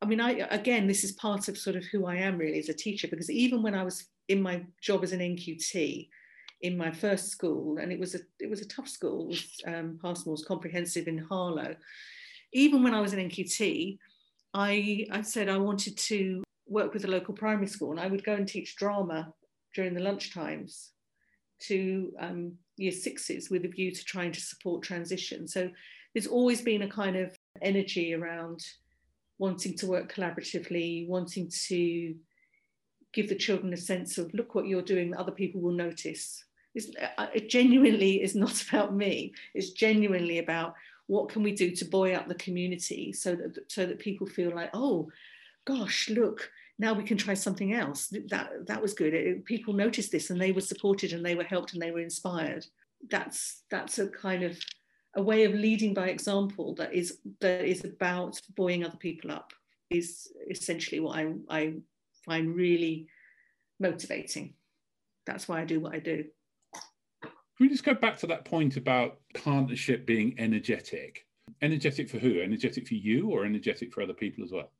i 0.00 0.06
mean 0.06 0.20
i 0.20 0.30
again 0.50 0.86
this 0.86 1.02
is 1.02 1.12
part 1.12 1.48
of 1.48 1.58
sort 1.58 1.74
of 1.74 1.84
who 1.86 2.06
i 2.06 2.14
am 2.14 2.38
really 2.38 2.60
as 2.60 2.68
a 2.68 2.74
teacher 2.74 3.08
because 3.08 3.28
even 3.28 3.60
when 3.62 3.74
i 3.74 3.82
was 3.82 4.06
in 4.28 4.40
my 4.40 4.64
job 4.80 5.02
as 5.02 5.12
an 5.12 5.18
nqt 5.18 6.08
in 6.60 6.76
my 6.76 6.92
first 6.92 7.28
school 7.28 7.78
and 7.78 7.92
it 7.92 7.98
was 7.98 8.14
a 8.14 8.20
it 8.38 8.48
was 8.48 8.62
a 8.62 8.68
tough 8.68 8.88
school 8.88 9.26
with 9.26 9.44
um, 9.66 9.98
Passmore's 10.00 10.44
comprehensive 10.44 11.08
in 11.08 11.18
harlow 11.18 11.74
even 12.52 12.82
when 12.84 12.94
i 12.94 13.00
was 13.00 13.12
an 13.12 13.28
nqt 13.28 13.98
i 14.54 15.06
i 15.10 15.22
said 15.22 15.48
i 15.48 15.56
wanted 15.56 15.98
to 15.98 16.42
work 16.66 16.94
with 16.94 17.04
a 17.04 17.10
local 17.10 17.34
primary 17.34 17.66
school 17.66 17.90
and 17.90 18.00
i 18.00 18.06
would 18.06 18.24
go 18.24 18.34
and 18.34 18.46
teach 18.46 18.76
drama 18.76 19.32
during 19.74 19.92
the 19.92 20.00
lunch 20.00 20.32
times 20.32 20.92
to 21.58 22.12
um, 22.20 22.52
year 22.76 22.92
sixes 22.92 23.50
with 23.50 23.64
a 23.64 23.68
view 23.68 23.92
to 23.92 24.04
trying 24.04 24.32
to 24.32 24.40
support 24.40 24.82
transition. 24.82 25.46
So 25.46 25.70
there's 26.12 26.26
always 26.26 26.60
been 26.60 26.82
a 26.82 26.88
kind 26.88 27.16
of 27.16 27.36
energy 27.62 28.14
around 28.14 28.64
wanting 29.38 29.76
to 29.78 29.86
work 29.86 30.12
collaboratively, 30.12 31.08
wanting 31.08 31.50
to 31.68 32.14
give 33.12 33.28
the 33.28 33.34
children 33.34 33.72
a 33.72 33.76
sense 33.76 34.18
of 34.18 34.32
look 34.34 34.54
what 34.54 34.66
you're 34.66 34.82
doing 34.82 35.14
other 35.14 35.32
people 35.32 35.60
will 35.60 35.72
notice. 35.72 36.44
It's, 36.74 36.90
uh, 37.18 37.26
it 37.32 37.48
genuinely 37.48 38.22
is 38.22 38.34
not 38.34 38.62
about 38.68 38.94
me. 38.94 39.32
It's 39.54 39.70
genuinely 39.70 40.38
about 40.38 40.74
what 41.06 41.28
can 41.28 41.42
we 41.42 41.52
do 41.52 41.70
to 41.70 41.84
buoy 41.84 42.14
up 42.14 42.28
the 42.28 42.34
community 42.34 43.12
so 43.12 43.34
that 43.34 43.58
so 43.68 43.84
that 43.86 43.98
people 43.98 44.26
feel 44.26 44.54
like 44.54 44.70
oh 44.72 45.10
gosh 45.66 46.08
look 46.08 46.50
now 46.78 46.92
we 46.92 47.04
can 47.04 47.16
try 47.16 47.34
something 47.34 47.72
else. 47.72 48.12
That 48.28 48.66
that 48.66 48.82
was 48.82 48.94
good. 48.94 49.14
It, 49.14 49.44
people 49.44 49.74
noticed 49.74 50.10
this 50.10 50.30
and 50.30 50.40
they 50.40 50.52
were 50.52 50.60
supported 50.60 51.12
and 51.12 51.24
they 51.24 51.34
were 51.34 51.44
helped 51.44 51.72
and 51.72 51.82
they 51.82 51.90
were 51.90 52.00
inspired. 52.00 52.66
That's 53.10 53.62
that's 53.70 53.98
a 53.98 54.08
kind 54.08 54.42
of 54.42 54.58
a 55.16 55.22
way 55.22 55.44
of 55.44 55.54
leading 55.54 55.94
by 55.94 56.08
example 56.08 56.74
that 56.74 56.92
is 56.92 57.18
that 57.40 57.64
is 57.64 57.84
about 57.84 58.40
buoying 58.56 58.84
other 58.84 58.96
people 58.96 59.30
up 59.30 59.52
is 59.90 60.28
essentially 60.50 61.00
what 61.00 61.16
I, 61.16 61.32
I 61.48 61.74
find 62.24 62.54
really 62.54 63.06
motivating. 63.78 64.54
That's 65.26 65.46
why 65.46 65.60
I 65.60 65.64
do 65.64 65.80
what 65.80 65.94
I 65.94 66.00
do. 66.00 66.24
Can 67.22 67.32
we 67.60 67.68
just 67.68 67.84
go 67.84 67.94
back 67.94 68.18
to 68.18 68.26
that 68.26 68.44
point 68.44 68.76
about 68.76 69.18
partnership 69.34 70.06
being 70.06 70.34
energetic? 70.38 71.26
Energetic 71.62 72.10
for 72.10 72.18
who? 72.18 72.40
Energetic 72.40 72.88
for 72.88 72.94
you 72.94 73.30
or 73.30 73.44
energetic 73.44 73.92
for 73.92 74.02
other 74.02 74.12
people 74.12 74.42
as 74.42 74.50
well? 74.50 74.70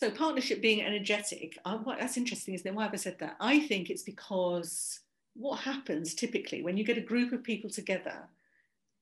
So 0.00 0.10
partnership 0.10 0.62
being 0.62 0.82
energetic, 0.82 1.58
uh, 1.66 1.78
that's 1.98 2.16
interesting, 2.16 2.54
isn't 2.54 2.66
it? 2.66 2.74
Why 2.74 2.84
have 2.84 2.94
I 2.94 2.96
said 2.96 3.18
that? 3.18 3.36
I 3.38 3.60
think 3.60 3.90
it's 3.90 4.02
because 4.02 5.00
what 5.34 5.60
happens 5.60 6.14
typically 6.14 6.62
when 6.62 6.78
you 6.78 6.84
get 6.84 6.96
a 6.96 7.02
group 7.02 7.32
of 7.32 7.44
people 7.44 7.68
together 7.68 8.28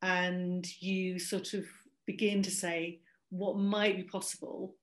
and 0.03 0.67
you 0.83 1.21
sort 1.21 1.55
of 1.55 1.65
begin 2.05 2.43
to 2.43 2.51
say 2.51 2.99
what 3.31 3.57
might 3.59 3.97
be 3.97 4.03
possible, 4.03 4.75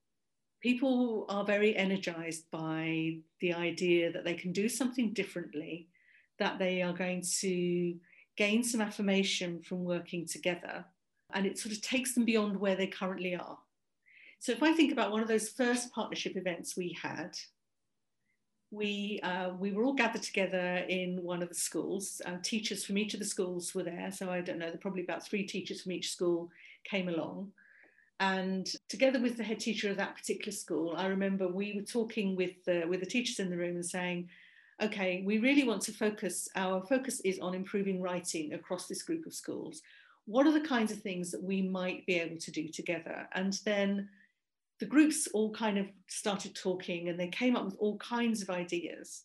people 0.62 1.26
are 1.28 1.44
very 1.44 1.76
energized 1.76 2.50
by 2.50 3.18
the 3.40 3.52
idea 3.52 4.10
that 4.10 4.24
they 4.24 4.34
can 4.34 4.52
do 4.52 4.70
something 4.70 5.12
differently, 5.12 5.86
that 6.38 6.58
they 6.58 6.80
are 6.80 6.94
going 6.94 7.22
to 7.40 7.94
gain 8.38 8.64
some 8.64 8.80
affirmation 8.80 9.60
from 9.62 9.84
working 9.84 10.26
together, 10.26 10.82
and 11.34 11.44
it 11.44 11.58
sort 11.58 11.74
of 11.74 11.82
takes 11.82 12.14
them 12.14 12.24
beyond 12.24 12.58
where 12.58 12.76
they 12.76 12.86
currently 12.86 13.34
are. 13.34 13.58
So 14.38 14.52
if 14.52 14.62
I 14.62 14.72
think 14.72 14.92
about 14.92 15.12
one 15.12 15.22
of 15.22 15.28
those 15.28 15.48
first 15.48 15.92
partnership 15.92 16.36
events 16.36 16.76
we 16.76 16.96
had, 17.02 17.36
we, 18.70 19.20
uh, 19.22 19.50
we 19.58 19.72
were 19.72 19.84
all 19.84 19.94
gathered 19.94 20.22
together 20.22 20.84
in 20.88 21.22
one 21.22 21.42
of 21.42 21.48
the 21.48 21.54
schools. 21.54 22.20
Uh, 22.26 22.36
teachers 22.42 22.84
from 22.84 22.98
each 22.98 23.14
of 23.14 23.20
the 23.20 23.26
schools 23.26 23.74
were 23.74 23.82
there. 23.82 24.10
So 24.12 24.30
I 24.30 24.40
don't 24.40 24.58
know, 24.58 24.68
there 24.68 24.78
probably 24.78 25.02
about 25.02 25.24
three 25.24 25.44
teachers 25.44 25.82
from 25.82 25.92
each 25.92 26.10
school 26.10 26.50
came 26.84 27.08
along. 27.08 27.52
And 28.18 28.66
together 28.88 29.20
with 29.20 29.36
the 29.36 29.44
head 29.44 29.60
teacher 29.60 29.90
of 29.90 29.98
that 29.98 30.16
particular 30.16 30.52
school, 30.52 30.94
I 30.96 31.06
remember 31.06 31.48
we 31.48 31.74
were 31.74 31.82
talking 31.82 32.34
with 32.34 32.64
the, 32.64 32.84
with 32.88 33.00
the 33.00 33.06
teachers 33.06 33.38
in 33.38 33.50
the 33.50 33.56
room 33.56 33.76
and 33.76 33.84
saying, 33.84 34.28
okay, 34.82 35.22
we 35.24 35.38
really 35.38 35.64
want 35.64 35.82
to 35.82 35.92
focus, 35.92 36.48
our 36.56 36.82
focus 36.86 37.20
is 37.20 37.38
on 37.38 37.54
improving 37.54 38.00
writing 38.00 38.52
across 38.54 38.86
this 38.86 39.02
group 39.02 39.26
of 39.26 39.34
schools. 39.34 39.82
What 40.26 40.46
are 40.46 40.52
the 40.52 40.66
kinds 40.66 40.92
of 40.92 41.00
things 41.00 41.30
that 41.30 41.42
we 41.42 41.62
might 41.62 42.04
be 42.06 42.18
able 42.18 42.38
to 42.38 42.50
do 42.50 42.68
together? 42.68 43.28
And 43.34 43.52
then 43.64 44.08
the 44.80 44.86
groups 44.86 45.26
all 45.32 45.50
kind 45.52 45.78
of 45.78 45.86
started 46.08 46.54
talking 46.54 47.08
and 47.08 47.18
they 47.18 47.28
came 47.28 47.56
up 47.56 47.64
with 47.64 47.76
all 47.78 47.96
kinds 47.98 48.42
of 48.42 48.50
ideas. 48.50 49.22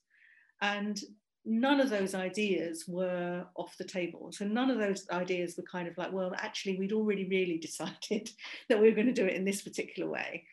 And 0.62 1.00
none 1.44 1.82
of 1.82 1.90
those 1.90 2.14
ideas 2.14 2.86
were 2.88 3.46
off 3.56 3.76
the 3.78 3.84
table. 3.84 4.32
So 4.32 4.46
none 4.46 4.70
of 4.70 4.78
those 4.78 5.08
ideas 5.12 5.56
were 5.58 5.64
kind 5.64 5.88
of 5.88 5.98
like, 5.98 6.12
well, 6.12 6.34
actually, 6.38 6.78
we'd 6.78 6.94
already 6.94 7.28
really 7.28 7.58
decided 7.62 8.30
that 8.70 8.80
we 8.80 8.90
were 8.90 8.96
going 8.96 9.08
to 9.08 9.14
do 9.14 9.26
it 9.26 9.36
in 9.36 9.46
this 9.46 9.62
particular 9.62 10.10
way. 10.10 10.46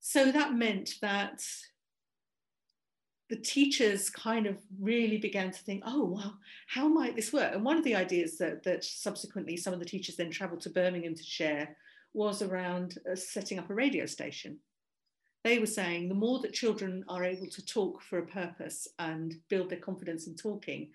So 0.00 0.30
that 0.30 0.54
meant 0.54 0.94
that 1.02 1.42
the 3.30 3.36
teachers 3.36 4.08
kind 4.08 4.46
of 4.46 4.56
really 4.80 5.18
began 5.18 5.50
to 5.50 5.58
think, 5.58 5.82
oh, 5.86 6.04
well, 6.04 6.38
how 6.66 6.88
might 6.88 7.14
this 7.14 7.32
work? 7.32 7.54
And 7.54 7.64
one 7.64 7.76
of 7.76 7.84
the 7.84 7.94
ideas 7.94 8.38
that, 8.38 8.62
that 8.64 8.84
subsequently 8.84 9.56
some 9.56 9.74
of 9.74 9.80
the 9.80 9.84
teachers 9.84 10.16
then 10.16 10.30
traveled 10.30 10.62
to 10.62 10.70
Birmingham 10.70 11.14
to 11.14 11.22
share 11.22 11.76
was 12.14 12.42
around 12.42 12.98
uh, 13.10 13.14
setting 13.14 13.58
up 13.58 13.70
a 13.70 13.74
radio 13.74 14.06
station. 14.06 14.58
They 15.44 15.58
were 15.58 15.66
saying 15.66 16.08
the 16.08 16.14
more 16.14 16.40
that 16.40 16.52
children 16.52 17.04
are 17.08 17.24
able 17.24 17.48
to 17.48 17.64
talk 17.64 18.02
for 18.02 18.18
a 18.18 18.26
purpose 18.26 18.88
and 18.98 19.34
build 19.48 19.70
their 19.70 19.78
confidence 19.78 20.26
in 20.26 20.34
talking, 20.34 20.90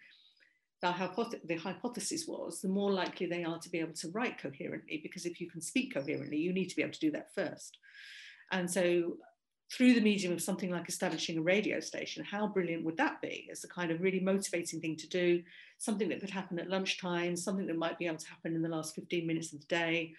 the, 0.82 1.40
the 1.46 1.56
hypothesis 1.56 2.26
was 2.28 2.60
the 2.60 2.68
more 2.68 2.92
likely 2.92 3.26
they 3.26 3.46
are 3.46 3.58
to 3.60 3.70
be 3.70 3.80
able 3.80 3.94
to 3.94 4.12
write 4.12 4.38
coherently, 4.38 5.00
because 5.02 5.26
if 5.26 5.40
you 5.40 5.50
can 5.50 5.62
speak 5.62 5.94
coherently, 5.94 6.38
you 6.38 6.52
need 6.52 6.68
to 6.68 6.76
be 6.76 6.82
able 6.82 6.94
to 6.94 7.00
do 7.00 7.12
that 7.12 7.34
first. 7.34 7.78
And 8.52 8.70
so 8.70 9.18
through 9.72 9.94
the 9.94 10.02
medium 10.02 10.34
of 10.34 10.42
something 10.42 10.70
like 10.70 10.90
establishing 10.90 11.38
a 11.38 11.42
radio 11.42 11.80
station, 11.80 12.24
how 12.24 12.48
brilliant 12.48 12.84
would 12.84 12.98
that 12.98 13.22
be 13.22 13.48
as 13.52 13.64
a 13.64 13.68
kind 13.70 13.92
of 13.92 14.02
really 14.02 14.20
motivating 14.20 14.82
thing 14.82 14.96
to 14.98 15.08
do, 15.08 15.42
something 15.80 16.10
that 16.10 16.20
could 16.20 16.30
happen 16.30 16.60
at 16.60 16.70
lunchtime, 16.70 17.36
something 17.36 17.66
that 17.66 17.78
might 17.78 17.98
be 17.98 18.06
able 18.06 18.18
to 18.18 18.30
happen 18.30 18.56
in 18.56 18.62
the 18.62 18.70
last 18.70 18.94
15 18.94 19.26
minutes 19.26 19.54
of 19.54 19.62
the 19.62 19.66
day, 19.68 20.14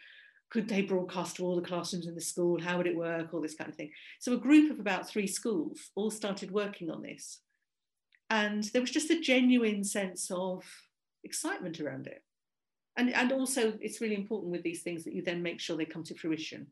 could 0.50 0.68
they 0.68 0.82
broadcast 0.82 1.36
to 1.36 1.44
all 1.44 1.56
the 1.56 1.66
classrooms 1.66 2.06
in 2.06 2.14
the 2.14 2.20
school? 2.20 2.60
How 2.60 2.76
would 2.76 2.86
it 2.86 2.96
work? 2.96 3.32
All 3.32 3.40
this 3.40 3.56
kind 3.56 3.70
of 3.70 3.76
thing. 3.76 3.90
So 4.20 4.32
a 4.34 4.38
group 4.38 4.70
of 4.70 4.78
about 4.78 5.08
three 5.08 5.26
schools 5.26 5.90
all 5.96 6.10
started 6.10 6.50
working 6.50 6.90
on 6.90 7.02
this. 7.02 7.40
And 8.30 8.64
there 8.64 8.80
was 8.80 8.90
just 8.90 9.10
a 9.10 9.20
genuine 9.20 9.84
sense 9.84 10.30
of 10.30 10.64
excitement 11.24 11.80
around 11.80 12.06
it. 12.06 12.22
And, 12.96 13.12
and 13.12 13.32
also, 13.32 13.74
it's 13.80 14.00
really 14.00 14.14
important 14.14 14.52
with 14.52 14.62
these 14.62 14.82
things 14.82 15.04
that 15.04 15.14
you 15.14 15.22
then 15.22 15.42
make 15.42 15.60
sure 15.60 15.76
they 15.76 15.84
come 15.84 16.04
to 16.04 16.14
fruition. 16.14 16.68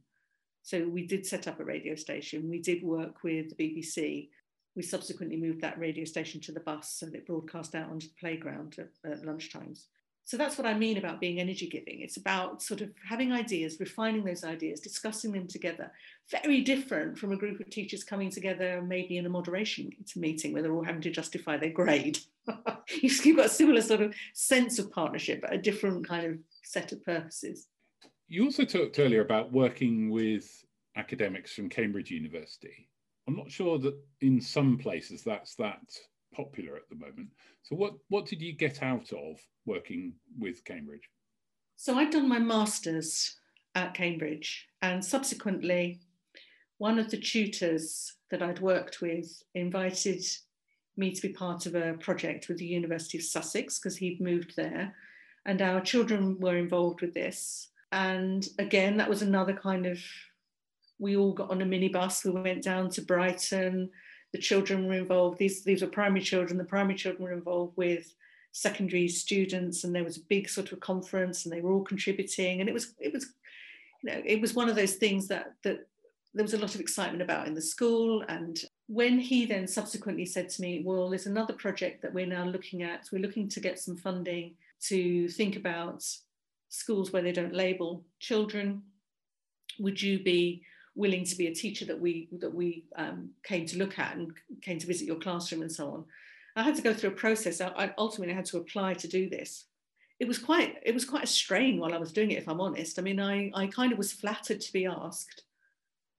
So 0.62 0.86
we 0.88 1.06
did 1.06 1.26
set 1.26 1.48
up 1.48 1.58
a 1.58 1.64
radio 1.64 1.96
station. 1.96 2.48
We 2.48 2.60
did 2.60 2.84
work 2.84 3.24
with 3.24 3.56
the 3.56 3.56
BBC. 3.56 4.28
We 4.76 4.82
subsequently 4.82 5.36
moved 5.36 5.60
that 5.62 5.78
radio 5.78 6.04
station 6.04 6.40
to 6.42 6.52
the 6.52 6.60
bus 6.60 6.94
so 6.94 7.06
that 7.06 7.14
it 7.14 7.26
broadcast 7.26 7.74
out 7.74 7.90
onto 7.90 8.06
the 8.06 8.14
playground 8.20 8.76
at, 8.78 9.10
at 9.10 9.22
lunchtimes. 9.22 9.86
So 10.24 10.36
that's 10.36 10.56
what 10.56 10.66
I 10.66 10.74
mean 10.74 10.98
about 10.98 11.20
being 11.20 11.40
energy 11.40 11.68
giving. 11.68 12.00
It's 12.00 12.16
about 12.16 12.62
sort 12.62 12.80
of 12.80 12.90
having 13.08 13.32
ideas, 13.32 13.78
refining 13.80 14.24
those 14.24 14.44
ideas, 14.44 14.80
discussing 14.80 15.32
them 15.32 15.48
together. 15.48 15.90
Very 16.30 16.60
different 16.60 17.18
from 17.18 17.32
a 17.32 17.36
group 17.36 17.60
of 17.60 17.68
teachers 17.70 18.04
coming 18.04 18.30
together, 18.30 18.82
maybe 18.82 19.18
in 19.18 19.26
a 19.26 19.28
moderation 19.28 19.90
meeting 20.14 20.52
where 20.52 20.62
they're 20.62 20.72
all 20.72 20.84
having 20.84 21.02
to 21.02 21.10
justify 21.10 21.56
their 21.56 21.70
grade. 21.70 22.18
You've 23.02 23.36
got 23.36 23.46
a 23.46 23.50
similar 23.50 23.80
sort 23.80 24.00
of 24.00 24.14
sense 24.32 24.78
of 24.78 24.92
partnership, 24.92 25.40
but 25.40 25.52
a 25.52 25.58
different 25.58 26.06
kind 26.06 26.26
of 26.26 26.38
set 26.64 26.92
of 26.92 27.04
purposes. 27.04 27.66
You 28.28 28.44
also 28.44 28.64
talked 28.64 28.98
earlier 28.98 29.22
about 29.22 29.52
working 29.52 30.08
with 30.08 30.64
academics 30.96 31.52
from 31.52 31.68
Cambridge 31.68 32.10
University. 32.10 32.88
I'm 33.26 33.36
not 33.36 33.50
sure 33.50 33.78
that 33.78 33.94
in 34.20 34.40
some 34.40 34.78
places 34.78 35.22
that's 35.22 35.54
that 35.56 35.82
popular 36.32 36.76
at 36.76 36.88
the 36.88 36.96
moment. 36.96 37.28
So 37.62 37.76
what 37.76 37.94
what 38.08 38.26
did 38.26 38.40
you 38.40 38.52
get 38.52 38.82
out 38.82 39.12
of 39.12 39.38
working 39.66 40.14
with 40.38 40.64
Cambridge? 40.64 41.08
So 41.76 41.96
I'd 41.98 42.10
done 42.10 42.28
my 42.28 42.38
masters 42.38 43.36
at 43.74 43.94
Cambridge 43.94 44.68
and 44.82 45.04
subsequently 45.04 46.00
one 46.78 46.98
of 46.98 47.10
the 47.10 47.16
tutors 47.16 48.14
that 48.30 48.42
I'd 48.42 48.60
worked 48.60 49.00
with 49.00 49.42
invited 49.54 50.24
me 50.96 51.12
to 51.12 51.22
be 51.22 51.32
part 51.32 51.66
of 51.66 51.74
a 51.74 51.94
project 51.94 52.48
with 52.48 52.58
the 52.58 52.66
University 52.66 53.18
of 53.18 53.24
Sussex 53.24 53.78
because 53.78 53.96
he'd 53.96 54.20
moved 54.20 54.54
there 54.56 54.94
and 55.46 55.62
our 55.62 55.80
children 55.80 56.38
were 56.38 56.56
involved 56.56 57.00
with 57.00 57.14
this 57.14 57.68
and 57.92 58.48
again 58.58 58.96
that 58.96 59.08
was 59.08 59.22
another 59.22 59.54
kind 59.54 59.86
of 59.86 59.98
we 60.98 61.16
all 61.16 61.32
got 61.32 61.50
on 61.50 61.62
a 61.62 61.64
minibus 61.64 62.24
we 62.24 62.30
went 62.30 62.62
down 62.62 62.90
to 62.90 63.02
Brighton 63.02 63.90
the 64.32 64.38
children 64.38 64.86
were 64.86 64.94
involved. 64.94 65.38
These, 65.38 65.64
these 65.64 65.82
were 65.82 65.88
primary 65.88 66.22
children. 66.22 66.58
The 66.58 66.64
primary 66.64 66.96
children 66.96 67.22
were 67.24 67.32
involved 67.32 67.76
with 67.76 68.14
secondary 68.52 69.08
students, 69.08 69.84
and 69.84 69.94
there 69.94 70.04
was 70.04 70.18
a 70.18 70.26
big 70.28 70.48
sort 70.48 70.72
of 70.72 70.80
conference, 70.80 71.44
and 71.44 71.52
they 71.52 71.60
were 71.60 71.72
all 71.72 71.84
contributing. 71.84 72.60
And 72.60 72.68
it 72.68 72.72
was, 72.72 72.94
it 72.98 73.12
was, 73.12 73.26
you 74.02 74.10
know, 74.10 74.22
it 74.24 74.40
was 74.40 74.54
one 74.54 74.68
of 74.68 74.76
those 74.76 74.94
things 74.94 75.28
that 75.28 75.54
that 75.64 75.86
there 76.34 76.44
was 76.44 76.54
a 76.54 76.58
lot 76.58 76.74
of 76.74 76.80
excitement 76.80 77.22
about 77.22 77.46
in 77.46 77.54
the 77.54 77.60
school. 77.60 78.24
And 78.28 78.58
when 78.86 79.18
he 79.18 79.44
then 79.44 79.66
subsequently 79.68 80.24
said 80.24 80.48
to 80.50 80.62
me, 80.62 80.82
"Well, 80.84 81.10
there's 81.10 81.26
another 81.26 81.52
project 81.54 82.02
that 82.02 82.14
we're 82.14 82.26
now 82.26 82.44
looking 82.44 82.82
at. 82.82 83.08
We're 83.12 83.22
looking 83.22 83.48
to 83.50 83.60
get 83.60 83.78
some 83.78 83.96
funding 83.96 84.54
to 84.88 85.28
think 85.28 85.56
about 85.56 86.04
schools 86.68 87.12
where 87.12 87.22
they 87.22 87.32
don't 87.32 87.54
label 87.54 88.04
children. 88.18 88.82
Would 89.78 90.00
you 90.00 90.22
be 90.22 90.62
willing 90.94 91.24
to 91.24 91.36
be 91.36 91.46
a 91.46 91.54
teacher 91.54 91.84
that 91.86 92.00
we 92.00 92.28
that 92.40 92.54
we 92.54 92.84
um, 92.96 93.30
came 93.44 93.66
to 93.66 93.78
look 93.78 93.98
at 93.98 94.16
and 94.16 94.32
came 94.60 94.78
to 94.78 94.86
visit 94.86 95.06
your 95.06 95.16
classroom 95.16 95.62
and 95.62 95.72
so 95.72 95.88
on. 95.88 96.04
I 96.54 96.62
had 96.62 96.74
to 96.76 96.82
go 96.82 96.92
through 96.92 97.10
a 97.10 97.14
process. 97.14 97.60
I, 97.60 97.68
I 97.68 97.94
ultimately 97.96 98.34
had 98.34 98.44
to 98.46 98.58
apply 98.58 98.94
to 98.94 99.08
do 99.08 99.28
this. 99.28 99.64
It 100.20 100.28
was 100.28 100.38
quite 100.38 100.76
it 100.84 100.94
was 100.94 101.04
quite 101.04 101.24
a 101.24 101.28
strain 101.28 101.78
while 101.78 101.94
I 101.94 101.98
was 101.98 102.12
doing 102.12 102.30
it, 102.30 102.38
if 102.38 102.48
I'm 102.48 102.60
honest. 102.60 102.98
I 102.98 103.02
mean, 103.02 103.20
I 103.20 103.50
I 103.54 103.66
kind 103.66 103.92
of 103.92 103.98
was 103.98 104.12
flattered 104.12 104.60
to 104.60 104.72
be 104.72 104.86
asked, 104.86 105.44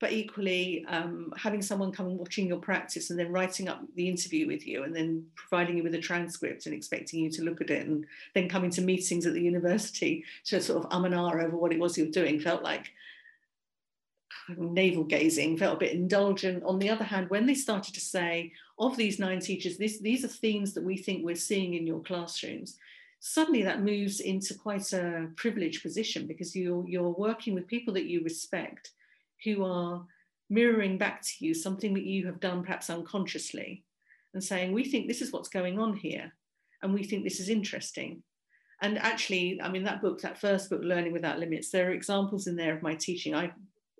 but 0.04 0.12
equally 0.12 0.84
um, 0.90 1.32
having 1.38 1.62
someone 1.62 1.92
come 1.92 2.08
and 2.08 2.20
watching 2.20 2.48
your 2.48 2.58
practice 2.58 3.10
and 3.10 3.18
then 3.18 3.32
writing 3.32 3.70
up 3.70 3.82
the 3.96 4.10
interview 4.10 4.48
with 4.48 4.68
you 4.68 4.84
and 4.84 4.94
then 4.94 5.26
providing 5.36 5.78
you 5.78 5.84
with 5.84 5.96
a 5.96 6.00
transcript 6.00 6.66
and 6.66 6.76
expecting 6.76 7.22
you 7.22 7.30
to 7.32 7.44
look 7.44 7.62
at 7.62 7.70
it 7.70 7.88
and 7.88 8.06
then 8.34 8.50
coming 8.50 8.70
to 8.72 8.82
meetings 8.82 9.26
at 9.26 9.34
the 9.34 9.42
university 9.42 10.26
to 10.44 10.60
sort 10.60 10.84
of 10.84 10.92
um 10.92 11.06
and 11.06 11.16
ah 11.16 11.32
over 11.32 11.56
what 11.56 11.72
it 11.72 11.80
was 11.80 11.98
you 11.98 12.04
were 12.04 12.12
doing 12.12 12.38
felt 12.38 12.64
like 12.64 12.92
navel 14.50 15.04
gazing, 15.04 15.58
felt 15.58 15.78
a 15.78 15.80
bit 15.80 15.94
indulgent. 15.94 16.64
On 16.64 16.80
the 16.80 16.90
other 16.90 17.04
hand, 17.04 17.30
when 17.30 17.46
they 17.46 17.54
started 17.54 17.94
to 17.94 18.00
say, 18.00 18.52
of 18.80 18.98
these 18.98 19.20
nine 19.20 19.40
teachers, 19.40 19.78
this, 19.78 20.00
these 20.00 20.26
are 20.26 20.30
themes 20.30 20.74
that 20.74 20.84
we 20.84 20.98
think 20.98 21.24
we're 21.24 21.36
seeing 21.36 21.74
in 21.74 21.88
your 21.88 22.02
classrooms, 22.02 22.78
suddenly 23.20 23.64
that 23.64 23.84
moves 23.84 24.20
into 24.20 24.54
quite 24.54 24.92
a 24.94 25.30
privileged 25.38 25.82
position 25.82 26.28
because 26.28 26.56
you're, 26.56 26.88
you're 26.88 27.12
working 27.12 27.54
with 27.54 27.68
people 27.68 27.94
that 27.94 28.06
you 28.06 28.24
respect 28.24 28.92
who 29.44 29.64
are 29.64 30.06
mirroring 30.50 30.98
back 30.98 31.22
to 31.22 31.46
you 31.46 31.54
something 31.54 31.94
that 31.94 32.04
you 32.04 32.26
have 32.26 32.40
done 32.40 32.64
perhaps 32.64 32.90
unconsciously 32.90 33.84
and 34.34 34.44
saying, 34.44 34.74
we 34.74 34.84
think 34.84 35.08
this 35.08 35.22
is 35.22 35.32
what's 35.32 35.50
going 35.50 35.80
on 35.80 35.96
here 35.96 36.34
and 36.82 36.94
we 36.94 37.04
think 37.04 37.24
this 37.24 37.40
is 37.40 37.50
interesting 37.50 38.22
and 38.82 39.00
actually 39.00 39.60
i 39.64 39.70
mean 39.70 39.84
that 39.84 40.02
book 40.02 40.22
that 40.22 40.40
first 40.40 40.70
book 40.70 40.82
learning 40.84 41.14
without 41.14 41.40
limits 41.40 41.70
there 41.70 41.88
are 41.88 41.94
examples 41.94 42.46
in 42.48 42.56
there 42.56 42.76
of 42.76 42.84
my 42.84 42.94
teaching 42.94 43.34
i 43.34 43.52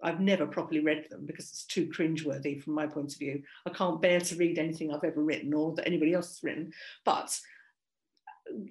I've 0.04 0.20
never 0.20 0.46
properly 0.46 0.82
read 0.82 1.08
them 1.10 1.26
because 1.26 1.50
it's 1.50 1.66
too 1.66 1.88
cringeworthy 1.88 2.62
from 2.62 2.74
my 2.74 2.86
point 2.88 3.14
of 3.14 3.20
view. 3.20 3.44
I 3.66 3.70
can't 3.70 4.02
bear 4.02 4.20
to 4.20 4.36
read 4.36 4.60
anything 4.60 4.94
I've 4.94 5.04
ever 5.04 5.24
written 5.24 5.54
or 5.54 5.74
that 5.76 5.88
anybody 5.88 6.14
else 6.14 6.30
has 6.30 6.44
written. 6.44 6.74
But 7.06 7.40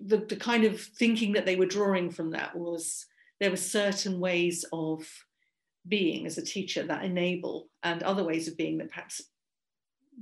the, 0.05 0.18
the 0.18 0.37
kind 0.37 0.64
of 0.64 0.81
thinking 0.81 1.33
that 1.33 1.47
they 1.47 1.57
were 1.57 1.66
drawing 1.66 2.11
from 2.11 2.31
that 2.33 2.55
was 2.55 3.07
there 3.40 3.51
were 3.51 3.57
certain 3.57 4.21
ways 4.21 4.64
of 4.73 5.09
being 5.88 6.27
as 6.27 6.38
a 6.38 6.45
teacher 6.45 6.85
that 6.85 7.05
enable 7.05 7.68
and 7.83 8.03
other 8.03 8.23
ways 8.23 8.47
of 8.47 8.57
being 8.57 8.79
that 8.79 8.90
perhaps 8.90 9.23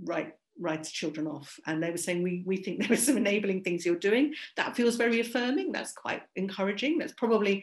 write 0.04 0.34
write 0.58 0.84
children 0.84 1.26
off 1.26 1.58
and 1.66 1.82
they 1.82 1.90
were 1.90 1.96
saying 1.96 2.22
we 2.22 2.42
we 2.46 2.56
think 2.56 2.80
there 2.80 2.92
are 2.92 2.96
some 2.96 3.16
enabling 3.16 3.62
things 3.62 3.84
you're 3.84 3.96
doing 3.96 4.32
that 4.56 4.76
feels 4.76 4.96
very 4.96 5.20
affirming 5.20 5.72
that's 5.72 5.92
quite 5.92 6.22
encouraging 6.36 6.98
that's 6.98 7.12
probably 7.14 7.62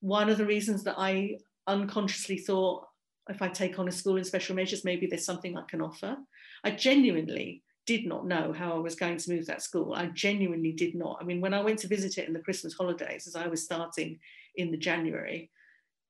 one 0.00 0.28
of 0.28 0.38
the 0.38 0.46
reasons 0.46 0.82
that 0.82 0.96
i 0.98 1.36
unconsciously 1.66 2.38
thought, 2.38 2.86
if 3.28 3.40
I 3.40 3.48
take 3.48 3.78
on 3.78 3.88
a 3.88 3.92
school 3.92 4.16
in 4.16 4.24
special 4.24 4.54
measures, 4.54 4.84
maybe 4.84 5.06
there's 5.06 5.24
something 5.24 5.56
I 5.56 5.62
can 5.62 5.80
offer. 5.80 6.16
I 6.62 6.72
genuinely 6.72 7.62
did 7.86 8.06
not 8.06 8.26
know 8.26 8.52
how 8.52 8.72
I 8.72 8.78
was 8.78 8.94
going 8.94 9.18
to 9.18 9.30
move 9.30 9.46
that 9.46 9.62
school. 9.62 9.94
I 9.94 10.06
genuinely 10.06 10.72
did 10.72 10.94
not. 10.94 11.18
I 11.20 11.24
mean, 11.24 11.40
when 11.40 11.54
I 11.54 11.62
went 11.62 11.78
to 11.80 11.88
visit 11.88 12.18
it 12.18 12.26
in 12.26 12.34
the 12.34 12.40
Christmas 12.40 12.74
holidays, 12.74 13.26
as 13.26 13.36
I 13.36 13.46
was 13.46 13.64
starting 13.64 14.18
in 14.56 14.70
the 14.70 14.76
January, 14.76 15.50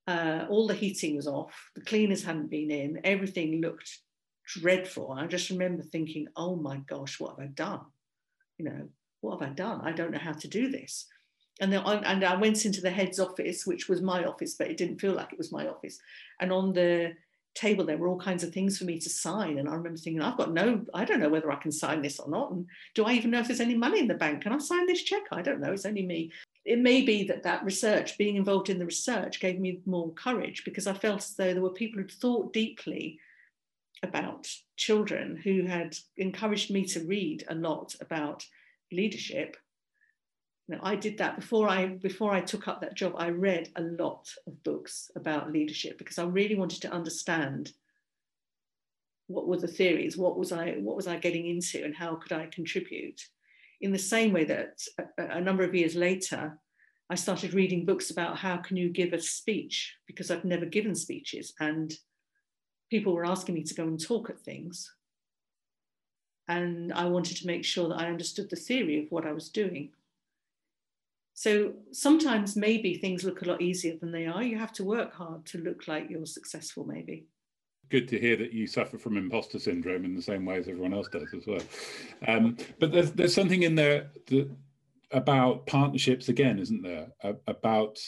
uh, 0.06 0.46
all 0.48 0.66
the 0.66 0.74
heating 0.74 1.16
was 1.16 1.26
off, 1.26 1.70
the 1.74 1.80
cleaners 1.80 2.22
hadn't 2.22 2.50
been 2.50 2.70
in, 2.70 3.00
everything 3.04 3.60
looked 3.60 3.98
dreadful. 4.46 5.12
I 5.12 5.26
just 5.26 5.50
remember 5.50 5.82
thinking, 5.82 6.28
oh 6.36 6.56
my 6.56 6.76
gosh, 6.78 7.18
what 7.18 7.30
have 7.30 7.40
I 7.40 7.46
done? 7.46 7.80
You 8.58 8.66
know, 8.66 8.88
what 9.20 9.40
have 9.40 9.50
I 9.50 9.52
done? 9.52 9.80
I 9.82 9.92
don't 9.92 10.10
know 10.10 10.18
how 10.18 10.32
to 10.32 10.48
do 10.48 10.70
this 10.70 11.06
and 11.60 11.72
then 11.72 11.80
on, 11.80 12.04
and 12.04 12.24
I 12.24 12.36
went 12.36 12.64
into 12.64 12.80
the 12.80 12.90
head's 12.90 13.20
office, 13.20 13.66
which 13.66 13.88
was 13.88 14.02
my 14.02 14.24
office, 14.24 14.54
but 14.54 14.68
it 14.68 14.76
didn't 14.76 15.00
feel 15.00 15.12
like 15.12 15.32
it 15.32 15.38
was 15.38 15.52
my 15.52 15.68
office. 15.68 15.98
And 16.40 16.52
on 16.52 16.72
the 16.72 17.12
table 17.54 17.84
there 17.84 17.96
were 17.96 18.08
all 18.08 18.18
kinds 18.18 18.42
of 18.42 18.52
things 18.52 18.76
for 18.76 18.84
me 18.84 18.98
to 18.98 19.08
sign, 19.08 19.58
and 19.58 19.68
I 19.68 19.74
remember 19.74 19.98
thinking, 19.98 20.22
I've 20.22 20.36
got 20.36 20.52
no, 20.52 20.84
I 20.92 21.04
don't 21.04 21.20
know 21.20 21.28
whether 21.28 21.52
I 21.52 21.56
can 21.56 21.70
sign 21.70 22.02
this 22.02 22.18
or 22.18 22.28
not, 22.28 22.50
and 22.50 22.66
do 22.94 23.04
I 23.04 23.12
even 23.12 23.30
know 23.30 23.38
if 23.38 23.46
there's 23.46 23.60
any 23.60 23.76
money 23.76 24.00
in 24.00 24.08
the 24.08 24.14
bank? 24.14 24.42
Can 24.42 24.52
I 24.52 24.58
sign 24.58 24.86
this 24.86 25.02
check? 25.02 25.22
I 25.30 25.42
don't 25.42 25.60
know. 25.60 25.72
It's 25.72 25.86
only 25.86 26.04
me. 26.04 26.32
It 26.64 26.80
may 26.80 27.02
be 27.02 27.24
that 27.24 27.42
that 27.44 27.64
research, 27.64 28.18
being 28.18 28.36
involved 28.36 28.70
in 28.70 28.78
the 28.78 28.86
research, 28.86 29.38
gave 29.38 29.60
me 29.60 29.80
more 29.86 30.10
courage 30.12 30.64
because 30.64 30.86
I 30.86 30.94
felt 30.94 31.18
as 31.18 31.34
though 31.34 31.52
there 31.52 31.62
were 31.62 31.70
people 31.70 32.00
who'd 32.00 32.10
thought 32.10 32.52
deeply 32.52 33.20
about 34.02 34.48
children 34.76 35.36
who 35.36 35.62
had 35.62 35.96
encouraged 36.16 36.70
me 36.70 36.84
to 36.86 37.06
read 37.06 37.44
a 37.48 37.54
lot 37.54 37.94
about 38.00 38.44
leadership 38.92 39.56
you 40.66 40.74
know, 40.74 40.80
I 40.82 40.96
did 40.96 41.18
that 41.18 41.36
before 41.36 41.68
I 41.68 41.86
before 41.86 42.32
I 42.32 42.40
took 42.40 42.68
up 42.68 42.80
that 42.80 42.94
job. 42.94 43.14
I 43.18 43.28
read 43.28 43.70
a 43.76 43.82
lot 43.82 44.28
of 44.46 44.62
books 44.62 45.10
about 45.14 45.52
leadership 45.52 45.98
because 45.98 46.18
I 46.18 46.24
really 46.24 46.54
wanted 46.54 46.80
to 46.82 46.92
understand 46.92 47.72
what 49.26 49.46
were 49.46 49.58
the 49.58 49.68
theories, 49.68 50.16
what 50.16 50.38
was 50.38 50.52
I 50.52 50.72
what 50.80 50.96
was 50.96 51.06
I 51.06 51.18
getting 51.18 51.46
into, 51.46 51.84
and 51.84 51.94
how 51.94 52.14
could 52.16 52.32
I 52.32 52.46
contribute. 52.46 53.20
In 53.80 53.92
the 53.92 53.98
same 53.98 54.32
way 54.32 54.44
that 54.44 54.80
a, 55.18 55.36
a 55.36 55.40
number 55.40 55.64
of 55.64 55.74
years 55.74 55.94
later, 55.94 56.58
I 57.10 57.14
started 57.14 57.52
reading 57.52 57.84
books 57.84 58.10
about 58.10 58.38
how 58.38 58.56
can 58.56 58.78
you 58.78 58.88
give 58.88 59.12
a 59.12 59.20
speech 59.20 59.94
because 60.06 60.30
I've 60.30 60.44
never 60.46 60.64
given 60.64 60.94
speeches, 60.94 61.52
and 61.60 61.92
people 62.90 63.12
were 63.12 63.26
asking 63.26 63.54
me 63.54 63.64
to 63.64 63.74
go 63.74 63.84
and 63.84 64.00
talk 64.00 64.30
at 64.30 64.40
things. 64.40 64.90
And 66.48 66.92
I 66.92 67.04
wanted 67.06 67.36
to 67.38 67.46
make 67.46 67.64
sure 67.64 67.88
that 67.88 68.00
I 68.00 68.08
understood 68.08 68.48
the 68.48 68.56
theory 68.56 69.02
of 69.02 69.10
what 69.10 69.26
I 69.26 69.32
was 69.32 69.50
doing. 69.50 69.90
So 71.34 71.72
sometimes 71.90 72.56
maybe 72.56 72.94
things 72.94 73.24
look 73.24 73.42
a 73.42 73.48
lot 73.48 73.60
easier 73.60 73.96
than 74.00 74.12
they 74.12 74.26
are. 74.26 74.42
You 74.42 74.56
have 74.56 74.72
to 74.74 74.84
work 74.84 75.12
hard 75.12 75.44
to 75.46 75.58
look 75.58 75.88
like 75.88 76.08
you're 76.08 76.26
successful, 76.26 76.84
maybe. 76.84 77.26
Good 77.90 78.08
to 78.08 78.18
hear 78.18 78.36
that 78.36 78.52
you 78.52 78.68
suffer 78.68 78.98
from 78.98 79.16
imposter 79.16 79.58
syndrome 79.58 80.04
in 80.04 80.14
the 80.14 80.22
same 80.22 80.46
way 80.46 80.56
as 80.56 80.68
everyone 80.68 80.94
else 80.94 81.08
does 81.08 81.34
as 81.36 81.46
well. 81.46 81.60
Um, 82.26 82.56
but 82.78 82.92
there's 82.92 83.10
there's 83.12 83.34
something 83.34 83.64
in 83.64 83.74
there 83.74 84.10
that, 84.28 84.48
about 85.10 85.66
partnerships 85.66 86.28
again, 86.28 86.58
isn't 86.58 86.82
there? 86.82 87.08
about 87.46 87.98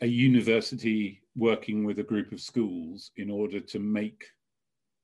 a 0.00 0.06
university 0.06 1.22
working 1.36 1.84
with 1.84 1.98
a 1.98 2.02
group 2.02 2.32
of 2.32 2.40
schools 2.40 3.10
in 3.16 3.30
order 3.30 3.60
to 3.60 3.78
make 3.78 4.24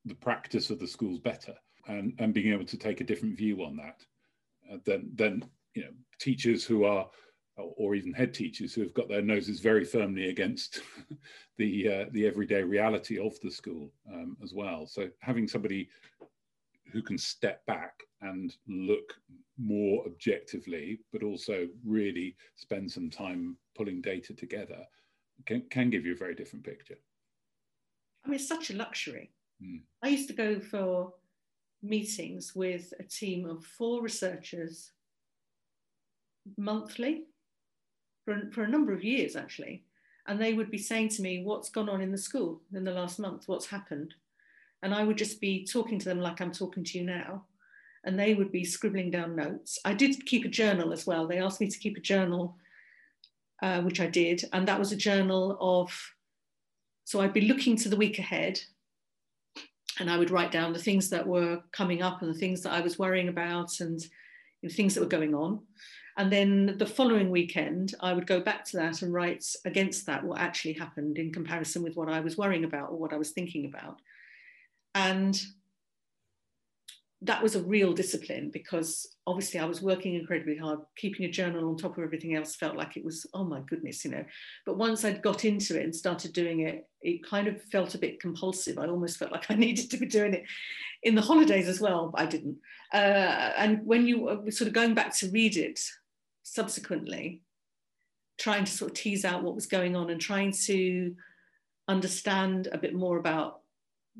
the 0.04 0.14
practice 0.14 0.70
of 0.70 0.78
the 0.78 0.86
schools 0.86 1.18
better 1.18 1.54
and, 1.86 2.14
and 2.18 2.34
being 2.34 2.52
able 2.52 2.64
to 2.64 2.76
take 2.76 3.00
a 3.00 3.04
different 3.04 3.36
view 3.36 3.62
on 3.62 3.76
that 3.76 4.04
uh, 4.72 4.78
than, 4.84 5.10
than 5.14 5.44
you 5.74 5.82
know 5.82 5.90
teachers 6.18 6.64
who 6.64 6.84
are 6.84 7.08
or 7.76 7.94
even 7.94 8.12
head 8.12 8.32
teachers 8.32 8.74
who 8.74 8.82
have 8.82 8.94
got 8.94 9.08
their 9.08 9.22
noses 9.22 9.60
very 9.60 9.84
firmly 9.84 10.28
against 10.28 10.82
the 11.58 11.88
uh, 11.88 12.04
the 12.12 12.26
everyday 12.26 12.62
reality 12.62 13.18
of 13.18 13.38
the 13.40 13.50
school 13.50 13.92
um, 14.12 14.36
as 14.42 14.54
well. 14.54 14.86
So 14.86 15.08
having 15.20 15.48
somebody 15.48 15.88
who 16.92 17.02
can 17.02 17.18
step 17.18 17.64
back 17.66 18.02
and 18.22 18.54
look 18.66 19.14
more 19.58 20.04
objectively, 20.06 21.00
but 21.12 21.22
also 21.22 21.68
really 21.84 22.36
spend 22.56 22.90
some 22.90 23.10
time 23.10 23.56
pulling 23.76 24.00
data 24.00 24.34
together, 24.34 24.84
can, 25.46 25.62
can 25.70 25.90
give 25.90 26.06
you 26.06 26.12
a 26.12 26.18
very 26.18 26.34
different 26.34 26.64
picture. 26.64 26.98
I 28.24 28.28
mean, 28.28 28.36
it's 28.36 28.48
such 28.48 28.70
a 28.70 28.76
luxury. 28.76 29.30
Mm. 29.62 29.82
I 30.02 30.08
used 30.08 30.28
to 30.28 30.34
go 30.34 30.60
for 30.60 31.12
meetings 31.82 32.54
with 32.54 32.92
a 32.98 33.04
team 33.04 33.46
of 33.46 33.64
four 33.64 34.02
researchers 34.02 34.92
monthly 36.56 37.24
for, 38.28 38.50
for 38.52 38.64
a 38.64 38.68
number 38.68 38.92
of 38.92 39.02
years, 39.02 39.36
actually. 39.36 39.82
And 40.26 40.38
they 40.38 40.52
would 40.52 40.70
be 40.70 40.76
saying 40.76 41.08
to 41.10 41.22
me, 41.22 41.42
What's 41.42 41.70
gone 41.70 41.88
on 41.88 42.02
in 42.02 42.12
the 42.12 42.18
school 42.18 42.60
in 42.74 42.84
the 42.84 42.92
last 42.92 43.18
month? 43.18 43.44
What's 43.46 43.66
happened? 43.66 44.12
And 44.82 44.94
I 44.94 45.02
would 45.02 45.16
just 45.16 45.40
be 45.40 45.64
talking 45.64 45.98
to 45.98 46.04
them 46.04 46.20
like 46.20 46.42
I'm 46.42 46.52
talking 46.52 46.84
to 46.84 46.98
you 46.98 47.04
now. 47.04 47.44
And 48.04 48.18
they 48.18 48.34
would 48.34 48.52
be 48.52 48.64
scribbling 48.64 49.10
down 49.10 49.34
notes. 49.34 49.78
I 49.84 49.94
did 49.94 50.26
keep 50.26 50.44
a 50.44 50.48
journal 50.48 50.92
as 50.92 51.06
well. 51.06 51.26
They 51.26 51.38
asked 51.38 51.60
me 51.60 51.68
to 51.68 51.78
keep 51.78 51.96
a 51.96 52.00
journal, 52.00 52.56
uh, 53.62 53.80
which 53.80 53.98
I 53.98 54.06
did. 54.06 54.44
And 54.52 54.68
that 54.68 54.78
was 54.78 54.92
a 54.92 54.96
journal 54.96 55.56
of, 55.58 55.90
so 57.04 57.20
I'd 57.20 57.32
be 57.32 57.48
looking 57.48 57.76
to 57.76 57.88
the 57.88 57.96
week 57.96 58.18
ahead 58.18 58.60
and 59.98 60.10
I 60.10 60.18
would 60.18 60.30
write 60.30 60.52
down 60.52 60.74
the 60.74 60.78
things 60.78 61.08
that 61.10 61.26
were 61.26 61.62
coming 61.72 62.02
up 62.02 62.20
and 62.20 62.32
the 62.32 62.38
things 62.38 62.60
that 62.62 62.72
I 62.72 62.80
was 62.80 62.98
worrying 62.98 63.28
about 63.28 63.80
and 63.80 64.00
you 64.60 64.68
know, 64.68 64.74
things 64.74 64.94
that 64.94 65.00
were 65.00 65.06
going 65.06 65.34
on. 65.34 65.60
And 66.18 66.32
then 66.32 66.74
the 66.78 66.86
following 66.86 67.30
weekend, 67.30 67.94
I 68.00 68.12
would 68.12 68.26
go 68.26 68.40
back 68.40 68.64
to 68.66 68.76
that 68.78 69.02
and 69.02 69.14
write 69.14 69.46
against 69.64 70.04
that 70.06 70.24
what 70.24 70.40
actually 70.40 70.72
happened 70.72 71.16
in 71.16 71.32
comparison 71.32 71.80
with 71.84 71.94
what 71.94 72.08
I 72.08 72.18
was 72.18 72.36
worrying 72.36 72.64
about 72.64 72.90
or 72.90 72.98
what 72.98 73.12
I 73.12 73.16
was 73.16 73.30
thinking 73.30 73.66
about. 73.66 74.00
And 74.96 75.40
that 77.22 77.40
was 77.40 77.54
a 77.54 77.62
real 77.62 77.92
discipline 77.92 78.50
because 78.52 79.14
obviously 79.28 79.60
I 79.60 79.64
was 79.64 79.80
working 79.80 80.16
incredibly 80.16 80.56
hard. 80.56 80.80
Keeping 80.96 81.24
a 81.24 81.30
journal 81.30 81.68
on 81.68 81.76
top 81.76 81.96
of 81.96 82.02
everything 82.02 82.34
else 82.34 82.56
felt 82.56 82.76
like 82.76 82.96
it 82.96 83.04
was, 83.04 83.24
oh 83.32 83.44
my 83.44 83.60
goodness, 83.60 84.04
you 84.04 84.10
know. 84.10 84.24
But 84.66 84.76
once 84.76 85.04
I'd 85.04 85.22
got 85.22 85.44
into 85.44 85.78
it 85.78 85.84
and 85.84 85.94
started 85.94 86.32
doing 86.32 86.60
it, 86.60 86.88
it 87.00 87.24
kind 87.24 87.46
of 87.46 87.62
felt 87.62 87.94
a 87.94 87.98
bit 87.98 88.18
compulsive. 88.18 88.76
I 88.76 88.88
almost 88.88 89.18
felt 89.18 89.30
like 89.30 89.46
I 89.50 89.54
needed 89.54 89.88
to 89.92 89.96
be 89.96 90.06
doing 90.06 90.34
it 90.34 90.44
in 91.04 91.14
the 91.14 91.22
holidays 91.22 91.68
as 91.68 91.80
well, 91.80 92.08
but 92.08 92.22
I 92.22 92.26
didn't. 92.26 92.58
Uh, 92.92 93.52
and 93.56 93.86
when 93.86 94.08
you 94.08 94.22
were 94.22 94.50
sort 94.50 94.66
of 94.66 94.74
going 94.74 94.94
back 94.94 95.14
to 95.18 95.30
read 95.30 95.56
it 95.56 95.80
subsequently, 96.54 97.42
trying 98.38 98.64
to 98.64 98.72
sort 98.72 98.90
of 98.90 98.96
tease 98.96 99.24
out 99.24 99.42
what 99.42 99.54
was 99.54 99.66
going 99.66 99.96
on 99.96 100.10
and 100.10 100.20
trying 100.20 100.52
to 100.52 101.14
understand 101.88 102.68
a 102.72 102.78
bit 102.78 102.94
more 102.94 103.18
about 103.18 103.60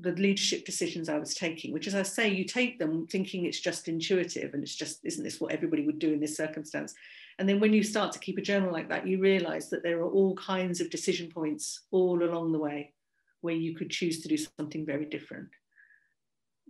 the 0.00 0.12
leadership 0.12 0.64
decisions 0.64 1.08
I 1.08 1.18
was 1.18 1.34
taking, 1.34 1.72
which, 1.72 1.88
as 1.88 1.94
I 1.94 2.02
say, 2.02 2.28
you 2.28 2.44
take 2.44 2.78
them 2.78 3.06
thinking 3.06 3.44
it's 3.44 3.60
just 3.60 3.88
intuitive 3.88 4.54
and 4.54 4.62
it's 4.62 4.74
just, 4.74 5.04
isn't 5.04 5.24
this 5.24 5.40
what 5.40 5.52
everybody 5.52 5.84
would 5.84 5.98
do 5.98 6.12
in 6.12 6.20
this 6.20 6.36
circumstance? 6.36 6.94
And 7.38 7.48
then 7.48 7.58
when 7.60 7.72
you 7.72 7.82
start 7.82 8.12
to 8.12 8.18
keep 8.18 8.38
a 8.38 8.42
journal 8.42 8.72
like 8.72 8.88
that, 8.90 9.06
you 9.06 9.20
realize 9.20 9.70
that 9.70 9.82
there 9.82 9.98
are 9.98 10.10
all 10.10 10.34
kinds 10.36 10.80
of 10.80 10.90
decision 10.90 11.30
points 11.30 11.82
all 11.90 12.22
along 12.22 12.52
the 12.52 12.58
way 12.58 12.92
where 13.40 13.54
you 13.54 13.74
could 13.74 13.90
choose 13.90 14.20
to 14.20 14.28
do 14.28 14.36
something 14.36 14.86
very 14.86 15.04
different. 15.04 15.48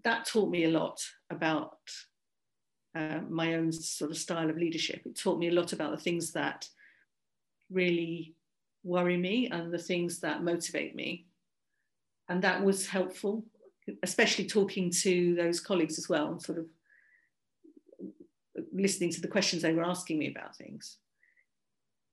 That 0.04 0.26
taught 0.26 0.50
me 0.50 0.64
a 0.64 0.70
lot 0.70 1.00
about 1.30 1.78
uh, 2.94 3.20
my 3.28 3.54
own 3.54 3.72
sort 3.72 4.10
of 4.10 4.16
style 4.16 4.50
of 4.50 4.56
leadership. 4.56 5.02
It 5.04 5.18
taught 5.18 5.38
me 5.38 5.48
a 5.48 5.52
lot 5.52 5.72
about 5.72 5.90
the 5.90 6.02
things 6.02 6.32
that 6.32 6.68
really 7.70 8.34
worry 8.84 9.16
me 9.16 9.48
and 9.48 9.72
the 9.72 9.78
things 9.78 10.20
that 10.20 10.42
motivate 10.42 10.94
me 10.94 11.26
and 12.28 12.42
that 12.42 12.62
was 12.62 12.86
helpful, 12.86 13.44
especially 14.02 14.46
talking 14.46 14.90
to 14.90 15.34
those 15.34 15.60
colleagues 15.60 15.98
as 15.98 16.08
well, 16.08 16.28
and 16.28 16.42
sort 16.42 16.58
of 16.58 16.66
listening 18.72 19.10
to 19.10 19.20
the 19.20 19.28
questions 19.28 19.62
they 19.62 19.72
were 19.72 19.84
asking 19.84 20.18
me 20.18 20.28
about 20.28 20.56
things. 20.56 20.98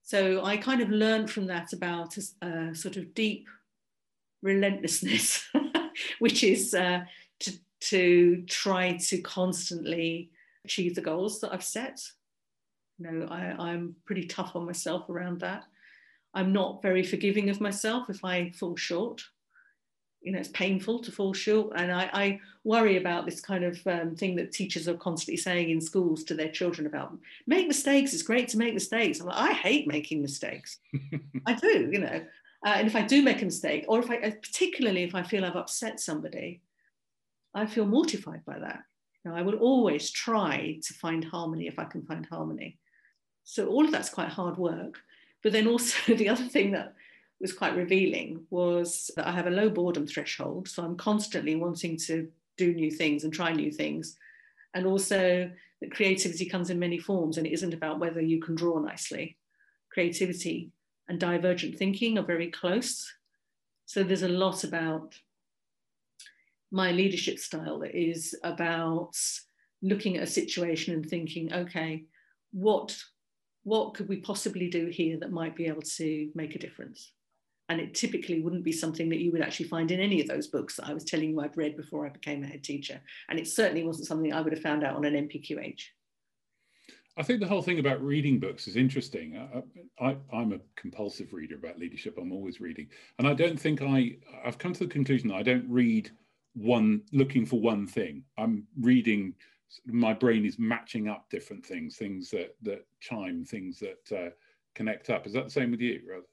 So 0.03 0.45
I 0.45 0.57
kind 0.57 0.81
of 0.81 0.89
learned 0.89 1.29
from 1.29 1.47
that 1.47 1.73
about 1.73 2.17
a, 2.17 2.47
a 2.47 2.75
sort 2.75 2.97
of 2.97 3.13
deep 3.13 3.47
relentlessness, 4.41 5.45
which 6.19 6.43
is 6.43 6.73
uh, 6.73 7.01
to, 7.41 7.51
to 7.81 8.43
try 8.47 8.97
to 8.97 9.17
constantly 9.21 10.29
achieve 10.65 10.95
the 10.95 11.01
goals 11.01 11.39
that 11.41 11.53
I've 11.53 11.63
set. 11.63 12.01
You 12.97 13.11
know, 13.11 13.27
I, 13.27 13.55
I'm 13.57 13.95
pretty 14.05 14.25
tough 14.25 14.55
on 14.55 14.65
myself 14.65 15.09
around 15.09 15.39
that. 15.41 15.63
I'm 16.33 16.51
not 16.51 16.81
very 16.81 17.03
forgiving 17.03 17.49
of 17.49 17.61
myself 17.61 18.09
if 18.09 18.23
I 18.23 18.51
fall 18.51 18.75
short 18.75 19.23
you 20.25 20.31
know, 20.31 20.39
it's 20.39 20.49
painful 20.49 20.99
to 20.99 21.11
fall 21.11 21.33
short. 21.33 21.73
And 21.75 21.91
I, 21.91 22.09
I 22.11 22.39
worry 22.63 22.97
about 22.97 23.25
this 23.25 23.39
kind 23.39 23.63
of 23.63 23.79
um, 23.85 24.15
thing 24.15 24.35
that 24.37 24.51
teachers 24.51 24.87
are 24.87 24.95
constantly 24.95 25.37
saying 25.37 25.69
in 25.69 25.79
schools 25.79 26.23
to 26.25 26.33
their 26.33 26.49
children 26.49 26.87
about 26.87 27.15
make 27.45 27.67
mistakes. 27.67 28.11
It's 28.11 28.23
great 28.23 28.49
to 28.49 28.57
make 28.57 28.73
mistakes. 28.73 29.19
I'm 29.19 29.27
like, 29.27 29.37
I 29.37 29.53
hate 29.53 29.87
making 29.87 30.23
mistakes. 30.23 30.79
I 31.45 31.53
do, 31.53 31.89
you 31.91 31.99
know. 31.99 32.25
Uh, 32.65 32.69
and 32.69 32.87
if 32.87 32.95
I 32.95 33.03
do 33.03 33.21
make 33.21 33.43
a 33.43 33.45
mistake, 33.45 33.85
or 33.87 33.99
if 33.99 34.09
I, 34.09 34.17
uh, 34.17 34.31
particularly 34.41 35.03
if 35.03 35.13
I 35.13 35.21
feel 35.21 35.45
I've 35.45 35.55
upset 35.55 35.99
somebody, 35.99 36.61
I 37.53 37.67
feel 37.67 37.85
mortified 37.85 38.43
by 38.45 38.57
that. 38.57 38.79
Know, 39.25 39.35
I 39.35 39.41
will 39.41 39.55
always 39.55 40.11
try 40.11 40.79
to 40.83 40.93
find 40.93 41.25
harmony 41.25 41.67
if 41.67 41.79
I 41.79 41.85
can 41.85 42.03
find 42.03 42.25
harmony. 42.25 42.77
So 43.43 43.67
all 43.67 43.83
of 43.83 43.91
that's 43.91 44.09
quite 44.09 44.29
hard 44.29 44.57
work. 44.57 44.99
But 45.43 45.51
then 45.51 45.67
also 45.67 46.13
the 46.15 46.29
other 46.29 46.45
thing 46.45 46.71
that 46.71 46.93
was 47.41 47.53
quite 47.53 47.75
revealing 47.75 48.45
was 48.49 49.11
that 49.15 49.27
I 49.27 49.31
have 49.31 49.47
a 49.47 49.51
low 49.51 49.69
boredom 49.69 50.07
threshold. 50.07 50.67
So 50.67 50.83
I'm 50.83 50.95
constantly 50.95 51.55
wanting 51.55 51.97
to 52.05 52.29
do 52.57 52.73
new 52.73 52.91
things 52.91 53.23
and 53.23 53.33
try 53.33 53.51
new 53.51 53.71
things. 53.71 54.17
And 54.73 54.85
also 54.85 55.49
that 55.81 55.91
creativity 55.91 56.45
comes 56.45 56.69
in 56.69 56.79
many 56.79 56.99
forms 56.99 57.37
and 57.37 57.47
it 57.47 57.53
isn't 57.53 57.73
about 57.73 57.99
whether 57.99 58.21
you 58.21 58.39
can 58.39 58.55
draw 58.55 58.79
nicely. 58.79 59.37
Creativity 59.91 60.71
and 61.07 61.19
divergent 61.19 61.77
thinking 61.77 62.17
are 62.17 62.23
very 62.23 62.51
close. 62.51 63.11
So 63.85 64.03
there's 64.03 64.23
a 64.23 64.29
lot 64.29 64.63
about 64.63 65.15
my 66.75 66.91
leadership 66.91 67.39
style 67.39 67.83
is 67.83 68.35
about 68.43 69.15
looking 69.81 70.17
at 70.17 70.23
a 70.23 70.27
situation 70.27 70.93
and 70.93 71.05
thinking, 71.05 71.53
okay, 71.53 72.03
what 72.51 73.01
what 73.63 73.93
could 73.93 74.09
we 74.09 74.17
possibly 74.17 74.69
do 74.69 74.87
here 74.87 75.17
that 75.17 75.31
might 75.31 75.55
be 75.55 75.67
able 75.67 75.81
to 75.81 76.29
make 76.35 76.53
a 76.53 76.59
difference? 76.59 77.13
And 77.69 77.79
it 77.79 77.95
typically 77.95 78.41
wouldn't 78.41 78.65
be 78.65 78.73
something 78.73 79.07
that 79.09 79.21
you 79.21 79.31
would 79.31 79.41
actually 79.41 79.69
find 79.69 79.89
in 79.89 80.01
any 80.01 80.21
of 80.21 80.27
those 80.27 80.47
books 80.47 80.75
that 80.75 80.87
I 80.87 80.93
was 80.93 81.05
telling 81.05 81.29
you 81.29 81.39
I'd 81.39 81.57
read 81.57 81.77
before 81.77 82.05
I 82.05 82.09
became 82.09 82.43
a 82.43 82.47
head 82.47 82.63
teacher. 82.63 82.99
And 83.29 83.39
it 83.39 83.47
certainly 83.47 83.83
wasn't 83.83 84.07
something 84.07 84.33
I 84.33 84.41
would 84.41 84.53
have 84.53 84.61
found 84.61 84.83
out 84.83 84.97
on 84.97 85.05
an 85.05 85.29
NPQH. 85.29 85.81
I 87.17 87.23
think 87.23 87.39
the 87.39 87.47
whole 87.47 87.61
thing 87.61 87.79
about 87.79 88.03
reading 88.03 88.37
books 88.37 88.67
is 88.67 88.75
interesting. 88.75 89.63
I, 89.99 90.17
am 90.33 90.51
a 90.51 90.59
compulsive 90.75 91.31
reader 91.31 91.55
about 91.55 91.79
leadership. 91.79 92.17
I'm 92.19 92.33
always 92.33 92.59
reading, 92.59 92.87
and 93.17 93.27
I 93.27 93.33
don't 93.33 93.59
think 93.59 93.81
I. 93.81 94.17
I've 94.45 94.57
come 94.57 94.73
to 94.73 94.83
the 94.83 94.91
conclusion 94.91 95.29
that 95.29 95.35
I 95.35 95.43
don't 95.43 95.65
read 95.69 96.11
one 96.55 97.01
looking 97.11 97.45
for 97.45 97.59
one 97.59 97.85
thing. 97.85 98.23
I'm 98.37 98.65
reading. 98.79 99.35
My 99.85 100.13
brain 100.13 100.45
is 100.45 100.57
matching 100.57 101.07
up 101.07 101.29
different 101.29 101.65
things, 101.65 101.97
things 101.97 102.29
that 102.31 102.55
that 102.63 102.85
chime, 102.99 103.45
things 103.45 103.79
that 103.79 104.17
uh, 104.17 104.29
connect 104.73 105.09
up. 105.09 105.27
Is 105.27 105.33
that 105.33 105.45
the 105.45 105.51
same 105.51 105.71
with 105.71 105.81
you, 105.81 106.01
Rose? 106.07 106.23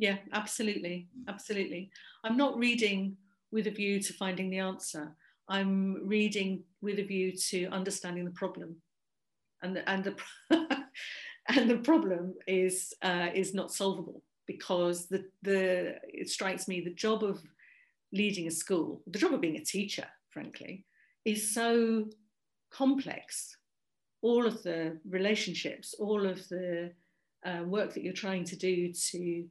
Yeah, 0.00 0.16
absolutely. 0.32 1.08
Absolutely. 1.28 1.90
I'm 2.24 2.38
not 2.38 2.56
reading 2.56 3.16
with 3.52 3.66
a 3.66 3.70
view 3.70 4.00
to 4.00 4.12
finding 4.14 4.48
the 4.48 4.58
answer. 4.58 5.14
I'm 5.46 6.08
reading 6.08 6.62
with 6.80 6.98
a 6.98 7.04
view 7.04 7.32
to 7.50 7.66
understanding 7.66 8.24
the 8.24 8.30
problem. 8.30 8.76
And 9.62 9.76
the, 9.76 9.86
and 9.90 10.04
the, 10.04 10.16
and 11.48 11.68
the 11.68 11.76
problem 11.78 12.34
is, 12.46 12.94
uh, 13.02 13.28
is 13.34 13.52
not 13.52 13.72
solvable 13.72 14.22
because 14.46 15.06
the, 15.06 15.26
the, 15.42 15.96
it 16.04 16.30
strikes 16.30 16.66
me 16.66 16.80
the 16.80 16.94
job 16.94 17.22
of 17.22 17.42
leading 18.12 18.46
a 18.46 18.50
school, 18.50 19.02
the 19.06 19.18
job 19.18 19.32
of 19.32 19.40
being 19.40 19.56
a 19.56 19.64
teacher, 19.64 20.06
frankly, 20.30 20.84
is 21.24 21.54
so 21.54 22.06
complex. 22.70 23.56
All 24.22 24.46
of 24.46 24.62
the 24.62 24.98
relationships, 25.08 25.94
all 25.98 26.26
of 26.26 26.46
the 26.48 26.92
uh, 27.44 27.62
work 27.64 27.94
that 27.94 28.02
you're 28.02 28.12
trying 28.12 28.44
to 28.44 28.56
do 28.56 28.92
to 28.92 29.44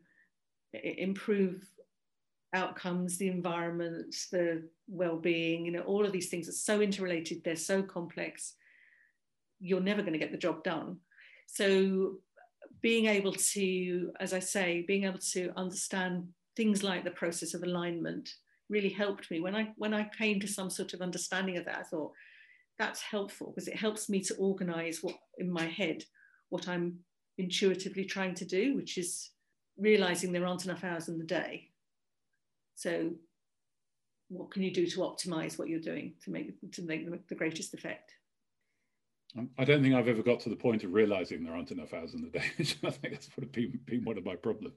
improve 0.74 1.64
outcomes, 2.54 3.18
the 3.18 3.28
environment, 3.28 4.16
the 4.32 4.68
well-being, 4.88 5.66
you 5.66 5.72
know, 5.72 5.82
all 5.82 6.06
of 6.06 6.12
these 6.12 6.30
things 6.30 6.48
are 6.48 6.54
so 6.54 6.82
interrelated, 6.82 7.44
they're 7.44 7.56
so 7.56 7.82
complex, 7.82 8.56
you're 9.60 9.82
never 9.82 10.02
going 10.02 10.14
to 10.14 10.20
get 10.20 10.32
the 10.32 10.38
job 10.38 10.64
done. 10.64 10.98
So 11.48 12.18
being 12.82 13.08
able 13.08 13.34
to, 13.34 14.12
as 14.20 14.34
I 14.34 14.40
say, 14.40 14.84
being 14.88 15.04
able 15.04 15.20
to 15.34 15.52
understand 15.58 16.28
things 16.56 16.84
like 16.84 17.04
the 17.04 17.12
process 17.12 17.54
of 17.54 17.64
alignment 17.64 18.30
really 18.70 18.90
helped 18.90 19.30
me. 19.32 19.40
When 19.40 19.56
I 19.56 19.70
when 19.78 19.94
I 19.94 20.10
came 20.18 20.40
to 20.40 20.48
some 20.48 20.70
sort 20.70 20.94
of 20.94 21.02
understanding 21.02 21.58
of 21.58 21.66
that, 21.66 21.80
I 21.80 21.84
thought 21.84 22.14
that's 22.78 23.02
helpful 23.02 23.52
because 23.52 23.68
it 23.68 23.76
helps 23.76 24.10
me 24.10 24.22
to 24.22 24.36
organize 24.36 25.00
what 25.02 25.16
in 25.38 25.52
my 25.52 25.66
head 25.66 26.04
what 26.50 26.68
I'm 26.68 27.00
intuitively 27.38 28.06
trying 28.06 28.34
to 28.36 28.46
do, 28.46 28.76
which 28.76 28.98
is 28.98 29.32
realizing 29.78 30.32
there 30.32 30.46
aren't 30.46 30.66
enough 30.66 30.84
hours 30.84 31.08
in 31.08 31.18
the 31.18 31.26
day. 31.26 31.70
So 32.76 33.12
what 34.30 34.52
can 34.52 34.64
you 34.64 34.72
do 34.72 34.86
to 34.88 35.00
optimize 35.00 35.58
what 35.58 35.70
you're 35.70 35.80
doing 35.80 36.14
to 36.24 36.32
make 36.32 36.72
to 36.72 36.82
make 36.84 37.28
the 37.28 37.36
greatest 37.36 37.74
effect 37.74 38.14
I 39.60 39.64
don't 39.64 39.84
think 39.84 39.94
I've 39.94 40.08
ever 40.08 40.24
got 40.24 40.40
to 40.42 40.50
the 40.50 40.56
point 40.56 40.84
of 40.84 40.92
realizing 40.92 41.44
there 41.44 41.54
aren't 41.54 41.70
enough 41.70 41.94
hours 41.94 42.16
in 42.16 42.22
the 42.22 42.30
day. 42.30 42.44
I 42.60 42.90
think 42.90 43.14
that's 43.14 43.30
what 43.36 43.52
been, 43.52 43.80
been 43.86 44.04
one 44.04 44.18
of 44.18 44.26
my 44.26 44.36
problems. 44.36 44.76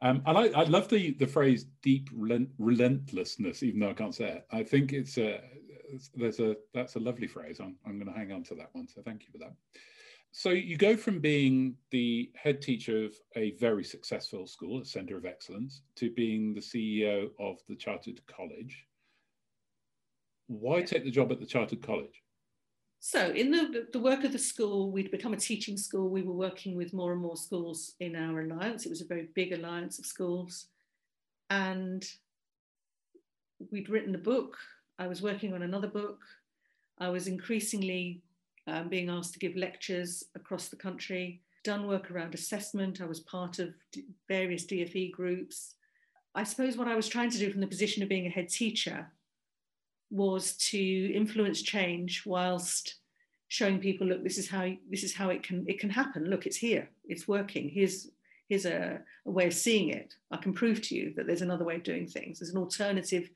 Um, 0.00 0.22
I 0.24 0.32
like, 0.32 0.54
I 0.54 0.64
love 0.64 0.88
the 0.88 1.12
the 1.12 1.26
phrase 1.26 1.66
"deep 1.82 2.08
relentlessness," 2.12 3.62
even 3.62 3.80
though 3.80 3.90
I 3.90 3.94
can't 3.94 4.14
say 4.14 4.26
it. 4.26 4.46
I 4.50 4.62
think 4.62 4.92
it's 4.92 5.18
a 5.18 5.40
there's 6.14 6.40
a 6.40 6.56
that's 6.72 6.96
a 6.96 7.00
lovely 7.00 7.26
phrase. 7.26 7.60
I'm 7.60 7.76
I'm 7.86 7.98
going 7.98 8.12
to 8.12 8.18
hang 8.18 8.32
on 8.32 8.42
to 8.44 8.54
that 8.56 8.70
one. 8.72 8.88
So 8.88 9.02
thank 9.02 9.24
you 9.24 9.28
for 9.32 9.38
that. 9.38 9.54
So 10.32 10.50
you 10.50 10.76
go 10.76 10.96
from 10.96 11.20
being 11.20 11.76
the 11.90 12.30
head 12.34 12.60
teacher 12.60 13.04
of 13.04 13.14
a 13.36 13.52
very 13.52 13.84
successful 13.84 14.46
school, 14.46 14.82
a 14.82 14.84
centre 14.84 15.16
of 15.16 15.24
excellence, 15.24 15.82
to 15.96 16.10
being 16.10 16.52
the 16.52 16.60
CEO 16.60 17.30
of 17.38 17.58
the 17.68 17.76
Chartered 17.76 18.20
College. 18.26 18.86
Why 20.48 20.82
take 20.82 21.04
the 21.04 21.10
job 21.10 21.32
at 21.32 21.40
the 21.40 21.46
Chartered 21.46 21.82
College? 21.82 22.22
So, 23.00 23.30
in 23.30 23.50
the, 23.50 23.86
the 23.92 24.00
work 24.00 24.24
of 24.24 24.32
the 24.32 24.38
school, 24.38 24.90
we'd 24.90 25.10
become 25.10 25.32
a 25.32 25.38
teaching 25.38 25.76
school. 25.76 26.08
We 26.08 26.22
were 26.22 26.32
working 26.32 26.76
with 26.76 26.92
more 26.92 27.12
and 27.12 27.20
more 27.20 27.36
schools 27.36 27.94
in 28.00 28.16
our 28.16 28.40
alliance. 28.40 28.84
It 28.84 28.90
was 28.90 29.00
a 29.00 29.06
very 29.06 29.28
big 29.34 29.52
alliance 29.52 29.98
of 29.98 30.06
schools. 30.06 30.66
And 31.50 32.04
we'd 33.70 33.88
written 33.88 34.14
a 34.14 34.18
book. 34.18 34.56
I 34.98 35.06
was 35.06 35.22
working 35.22 35.54
on 35.54 35.62
another 35.62 35.88
book. 35.88 36.20
I 36.98 37.08
was 37.08 37.26
increasingly 37.28 38.22
um, 38.66 38.88
being 38.88 39.10
asked 39.10 39.34
to 39.34 39.38
give 39.38 39.54
lectures 39.56 40.24
across 40.34 40.68
the 40.68 40.76
country, 40.76 41.42
done 41.62 41.86
work 41.86 42.10
around 42.10 42.34
assessment. 42.34 43.00
I 43.00 43.06
was 43.06 43.20
part 43.20 43.58
of 43.58 43.74
various 44.28 44.66
DFE 44.66 45.12
groups. 45.12 45.74
I 46.34 46.44
suppose 46.44 46.76
what 46.76 46.88
I 46.88 46.96
was 46.96 47.08
trying 47.08 47.30
to 47.30 47.38
do 47.38 47.50
from 47.50 47.60
the 47.60 47.66
position 47.66 48.02
of 48.02 48.08
being 48.08 48.26
a 48.26 48.30
head 48.30 48.48
teacher 48.48 49.10
was 50.10 50.56
to 50.56 50.78
influence 51.14 51.62
change 51.62 52.24
whilst 52.26 52.96
showing 53.48 53.78
people 53.78 54.06
look 54.06 54.24
this 54.24 54.38
is 54.38 54.48
how 54.48 54.68
this 54.90 55.04
is 55.04 55.14
how 55.14 55.30
it 55.30 55.42
can 55.42 55.64
it 55.68 55.78
can 55.78 55.90
happen. 55.90 56.30
Look 56.30 56.46
it's 56.46 56.56
here. 56.56 56.88
It's 57.04 57.28
working. 57.28 57.68
Here's 57.68 58.08
here's 58.48 58.66
a, 58.66 59.00
a, 59.26 59.30
way 59.30 59.46
of 59.46 59.54
seeing 59.54 59.88
it. 59.88 60.14
I 60.30 60.36
can 60.36 60.52
prove 60.52 60.80
to 60.82 60.94
you 60.94 61.12
that 61.16 61.26
there's 61.26 61.42
another 61.42 61.64
way 61.64 61.76
of 61.76 61.82
doing 61.82 62.06
things. 62.06 62.38
There's 62.38 62.52
an 62.52 62.58
alternative 62.60 63.28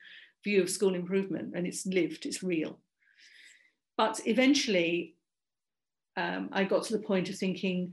view 0.45 0.63
of 0.63 0.71
school 0.71 0.95
improvement 0.95 1.55
and 1.57 1.67
it's 1.67 1.85
lived. 1.85 2.27
It's 2.27 2.45
real. 2.45 2.79
But 3.97 4.21
eventually 4.27 5.17
um, 6.17 6.49
i 6.53 6.65
got 6.65 6.83
to 6.85 6.93
the 6.97 7.03
point 7.03 7.29
of 7.29 7.37
thinking 7.37 7.93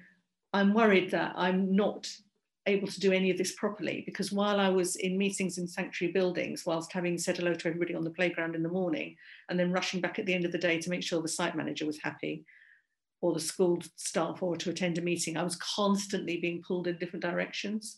i'm 0.54 0.74
worried 0.74 1.12
that 1.12 1.34
i'm 1.36 1.76
not 1.76 2.10
able 2.68 2.88
to 2.88 3.00
do 3.00 3.12
any 3.12 3.32
of 3.32 3.38
this 3.38 3.56
properly 3.56 4.04
because 4.06 4.32
while 4.32 4.60
I 4.60 4.70
was 4.70 4.96
in 4.98 5.18
meetings 5.18 5.58
in 5.58 5.68
sanctuary 5.68 6.12
buildings, 6.12 6.66
whilst 6.66 6.92
having 6.92 7.18
said 7.18 7.38
hello 7.38 7.54
to 7.54 7.68
everybody 7.68 7.96
on 7.96 8.04
the 8.04 8.12
playground 8.12 8.56
in 8.56 8.64
the 8.64 8.70
morning, 8.70 9.16
and 9.50 9.60
then 9.60 9.72
rushing 9.72 10.02
back 10.02 10.20
at 10.20 10.26
the 10.26 10.34
end 10.34 10.46
of 10.46 10.52
the 10.52 10.58
day 10.58 10.80
to 10.80 10.90
make 10.90 11.04
sure 11.04 11.22
the 11.22 11.28
site 11.28 11.56
manager 11.56 11.86
was 11.86 12.00
happy 12.02 12.46
or 13.22 13.34
the 13.34 13.40
school 13.40 13.82
staff 13.96 14.44
or 14.44 14.56
to 14.58 14.70
attend 14.70 14.98
a 14.98 15.02
meeting, 15.02 15.38
I 15.38 15.44
was 15.44 15.56
constantly 15.56 16.38
being 16.38 16.62
pulled 16.62 16.88
in 16.88 16.98
different 16.98 17.24
directions. 17.24 17.98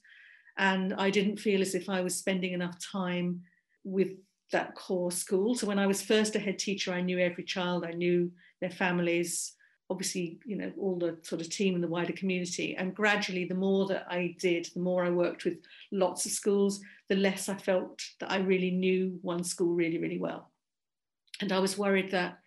And 0.57 0.93
I 0.93 1.09
didn't 1.09 1.37
feel 1.37 1.61
as 1.61 1.75
if 1.75 1.89
I 1.89 2.01
was 2.01 2.15
spending 2.15 2.53
enough 2.53 2.77
time 2.79 3.41
with 3.83 4.11
that 4.51 4.75
core 4.75 5.11
school. 5.11 5.55
So 5.55 5.67
when 5.67 5.79
I 5.79 5.87
was 5.87 6.01
first 6.01 6.35
a 6.35 6.39
head 6.39 6.59
teacher, 6.59 6.93
I 6.93 7.01
knew 7.01 7.19
every 7.19 7.43
child, 7.43 7.85
I 7.85 7.91
knew 7.91 8.31
their 8.61 8.69
families, 8.69 9.53
obviously, 9.89 10.39
you 10.45 10.55
know, 10.55 10.71
all 10.77 10.97
the 10.97 11.17
sort 11.23 11.41
of 11.41 11.49
team 11.49 11.73
and 11.73 11.83
the 11.83 11.87
wider 11.87 12.13
community. 12.13 12.75
And 12.75 12.95
gradually, 12.95 13.45
the 13.45 13.55
more 13.55 13.87
that 13.87 14.05
I 14.09 14.35
did, 14.39 14.69
the 14.73 14.81
more 14.81 15.03
I 15.03 15.09
worked 15.09 15.45
with 15.45 15.57
lots 15.91 16.25
of 16.25 16.31
schools, 16.31 16.79
the 17.07 17.15
less 17.15 17.49
I 17.49 17.55
felt 17.55 18.01
that 18.19 18.31
I 18.31 18.37
really 18.37 18.71
knew 18.71 19.17
one 19.21 19.43
school 19.43 19.73
really, 19.73 19.97
really 19.97 20.19
well. 20.19 20.51
And 21.41 21.51
I 21.51 21.59
was 21.59 21.77
worried 21.77 22.11
that 22.11 22.37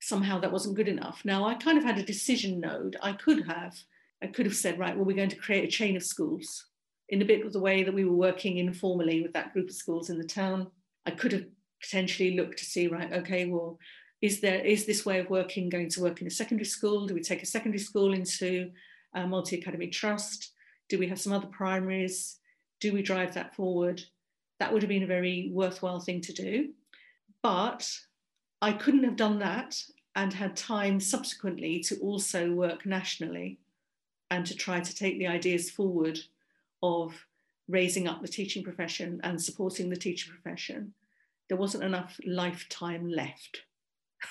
somehow 0.00 0.40
that 0.40 0.52
wasn't 0.52 0.76
good 0.76 0.88
enough. 0.88 1.22
Now, 1.24 1.46
I 1.46 1.54
kind 1.54 1.78
of 1.78 1.84
had 1.84 1.98
a 1.98 2.02
decision 2.02 2.60
node. 2.60 2.96
I 3.02 3.12
could 3.12 3.46
have, 3.46 3.74
I 4.22 4.26
could 4.26 4.46
have 4.46 4.56
said, 4.56 4.78
right, 4.78 4.96
well, 4.96 5.04
we're 5.04 5.16
going 5.16 5.28
to 5.30 5.36
create 5.36 5.64
a 5.64 5.70
chain 5.70 5.96
of 5.96 6.02
schools 6.02 6.66
in 7.08 7.22
a 7.22 7.26
bit 7.26 7.46
of 7.46 7.52
the 7.52 7.60
way 7.60 7.84
that 7.84 7.94
we 7.94 8.04
were 8.04 8.16
working 8.16 8.58
informally 8.58 9.22
with 9.22 9.32
that 9.34 9.52
group 9.52 9.68
of 9.68 9.74
schools 9.74 10.10
in 10.10 10.18
the 10.18 10.24
town. 10.24 10.66
I 11.06 11.12
could 11.12 11.32
have 11.32 11.44
potentially 11.80 12.36
looked 12.36 12.58
to 12.58 12.64
see, 12.64 12.88
right, 12.88 13.12
okay, 13.12 13.44
well, 13.44 13.78
is 14.24 14.40
there 14.40 14.64
is 14.64 14.86
this 14.86 15.04
way 15.04 15.18
of 15.18 15.28
working 15.28 15.68
going 15.68 15.90
to 15.90 16.00
work 16.00 16.22
in 16.22 16.26
a 16.26 16.30
secondary 16.30 16.64
school? 16.64 17.06
Do 17.06 17.12
we 17.12 17.20
take 17.20 17.42
a 17.42 17.46
secondary 17.54 17.78
school 17.78 18.14
into 18.14 18.70
a 19.14 19.26
multi-academy 19.26 19.88
trust? 19.88 20.52
Do 20.88 20.98
we 20.98 21.08
have 21.08 21.20
some 21.20 21.34
other 21.34 21.48
primaries? 21.48 22.38
Do 22.80 22.94
we 22.94 23.02
drive 23.02 23.34
that 23.34 23.54
forward? 23.54 24.02
That 24.60 24.72
would 24.72 24.80
have 24.80 24.88
been 24.88 25.02
a 25.02 25.18
very 25.18 25.50
worthwhile 25.52 26.00
thing 26.00 26.22
to 26.22 26.32
do. 26.32 26.70
But 27.42 27.86
I 28.62 28.72
couldn't 28.72 29.04
have 29.04 29.16
done 29.16 29.40
that 29.40 29.82
and 30.16 30.32
had 30.32 30.56
time 30.56 31.00
subsequently 31.00 31.80
to 31.80 31.98
also 31.98 32.50
work 32.50 32.86
nationally 32.86 33.58
and 34.30 34.46
to 34.46 34.54
try 34.54 34.80
to 34.80 34.96
take 34.96 35.18
the 35.18 35.26
ideas 35.26 35.70
forward 35.70 36.18
of 36.82 37.26
raising 37.68 38.08
up 38.08 38.22
the 38.22 38.28
teaching 38.28 38.64
profession 38.64 39.20
and 39.22 39.42
supporting 39.42 39.90
the 39.90 39.96
teaching 39.96 40.32
profession. 40.32 40.94
There 41.48 41.58
wasn't 41.58 41.84
enough 41.84 42.18
lifetime 42.24 43.06
left. 43.06 43.64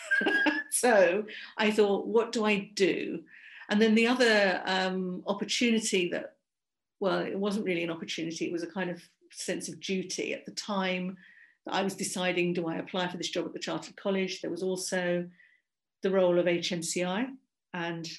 so 0.72 1.26
I 1.58 1.72
thought, 1.72 2.08
what 2.08 2.32
do 2.32 2.46
I 2.46 2.72
do? 2.74 3.24
And 3.70 3.82
then 3.82 3.96
the 3.96 4.08
other 4.08 4.62
um, 4.66 5.24
opportunity 5.26 6.10
that, 6.10 6.36
well, 7.00 7.20
it 7.20 7.38
wasn't 7.38 7.66
really 7.66 7.84
an 7.84 7.92
opportunity, 7.92 8.46
it 8.46 8.52
was 8.52 8.64
a 8.64 8.68
kind 8.68 8.90
of 8.90 9.02
sense 9.32 9.68
of 9.68 9.80
duty. 9.80 10.34
At 10.34 10.46
the 10.46 10.52
time 10.52 11.18
that 11.66 11.76
I 11.76 11.84
was 11.84 11.96
deciding, 11.96 12.54
do 12.54 12.68
I 12.68 12.76
apply 12.76 13.08
for 13.08 13.18
this 13.18 13.30
job 13.30 13.46
at 13.46 13.54
the 13.54 13.60
Chartered 13.60 13.96
College? 13.96 14.42
There 14.42 14.52
was 14.52 14.64
also 14.64 15.26
the 16.02 16.12
role 16.12 16.38
of 16.38 16.46
HMCI. 16.46 17.30
And 17.74 18.10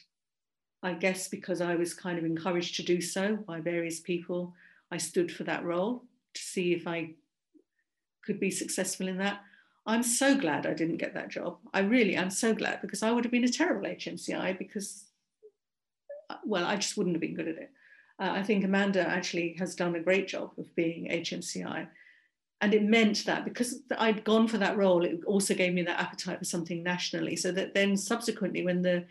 I 0.82 0.94
guess 0.94 1.28
because 1.28 1.60
I 1.60 1.76
was 1.76 1.94
kind 1.94 2.18
of 2.18 2.24
encouraged 2.24 2.76
to 2.76 2.82
do 2.82 3.00
so 3.00 3.36
by 3.36 3.60
various 3.60 4.00
people, 4.00 4.54
I 4.90 4.98
stood 4.98 5.30
for 5.30 5.44
that 5.44 5.64
role 5.64 6.02
to 6.34 6.42
see 6.42 6.72
if 6.72 6.86
I 6.86 7.14
could 8.24 8.40
be 8.40 8.50
successful 8.50 9.08
in 9.08 9.18
that. 9.18 9.40
I'm 9.86 10.02
so 10.02 10.36
glad 10.36 10.66
I 10.66 10.72
didn't 10.72 10.96
get 10.96 11.14
that 11.14 11.28
job. 11.28 11.58
I 11.74 11.80
really 11.80 12.16
am 12.16 12.30
so 12.30 12.54
glad 12.54 12.80
because 12.80 13.02
I 13.02 13.10
would 13.10 13.24
have 13.24 13.32
been 13.32 13.44
a 13.44 13.48
terrible 13.48 13.86
HMCI 13.86 14.58
because, 14.58 15.04
uh, 16.30 16.36
well, 16.44 16.64
I 16.64 16.76
just 16.76 16.96
wouldn't 16.96 17.14
have 17.14 17.20
been 17.20 17.34
good 17.34 17.48
at 17.48 17.58
it. 17.58 17.70
Uh, 18.18 18.30
I 18.30 18.42
think 18.42 18.64
Amanda 18.64 19.06
actually 19.06 19.56
has 19.58 19.74
done 19.74 19.94
a 19.94 20.00
great 20.00 20.28
job 20.28 20.52
of 20.56 20.74
being 20.74 21.10
HMCI. 21.10 21.86
And 22.60 22.72
it 22.72 22.82
meant 22.82 23.26
that 23.26 23.44
because 23.44 23.82
I'd 23.98 24.24
gone 24.24 24.48
for 24.48 24.56
that 24.58 24.78
role, 24.78 25.04
it 25.04 25.20
also 25.26 25.54
gave 25.54 25.74
me 25.74 25.82
that 25.82 26.00
appetite 26.00 26.38
for 26.38 26.44
something 26.44 26.82
nationally. 26.82 27.36
So 27.36 27.52
that 27.52 27.74
then 27.74 27.96
subsequently, 27.96 28.64
when 28.64 28.80
the 28.80 29.04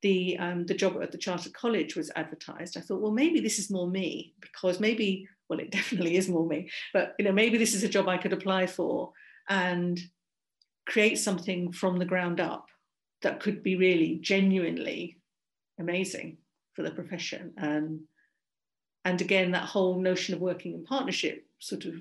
the 0.00 0.38
um, 0.38 0.64
the 0.64 0.74
job 0.74 0.96
at 1.02 1.12
the 1.12 1.18
Chartered 1.18 1.52
College 1.52 1.96
was 1.96 2.10
advertised, 2.16 2.78
I 2.78 2.80
thought, 2.80 3.02
well, 3.02 3.12
maybe 3.12 3.40
this 3.40 3.58
is 3.58 3.70
more 3.70 3.88
me 3.88 4.32
because 4.40 4.80
maybe, 4.80 5.28
well, 5.50 5.58
it 5.58 5.70
definitely 5.78 6.16
is 6.16 6.28
more 6.28 6.46
me. 6.46 6.70
But 6.94 7.14
you 7.18 7.26
know, 7.26 7.32
maybe 7.32 7.58
this 7.58 7.74
is 7.74 7.82
a 7.82 7.88
job 7.88 8.08
I 8.08 8.16
could 8.16 8.32
apply 8.32 8.68
for 8.68 9.12
and 9.48 10.00
create 10.86 11.16
something 11.16 11.72
from 11.72 11.98
the 11.98 12.04
ground 12.04 12.40
up 12.40 12.68
that 13.22 13.40
could 13.40 13.62
be 13.62 13.76
really 13.76 14.18
genuinely 14.20 15.16
amazing 15.78 16.36
for 16.74 16.82
the 16.82 16.90
profession. 16.90 17.52
And 17.56 18.00
and 19.06 19.20
again 19.20 19.50
that 19.50 19.68
whole 19.68 20.00
notion 20.00 20.34
of 20.34 20.40
working 20.40 20.72
in 20.74 20.84
partnership 20.84 21.46
sort 21.58 21.84
of 21.84 21.94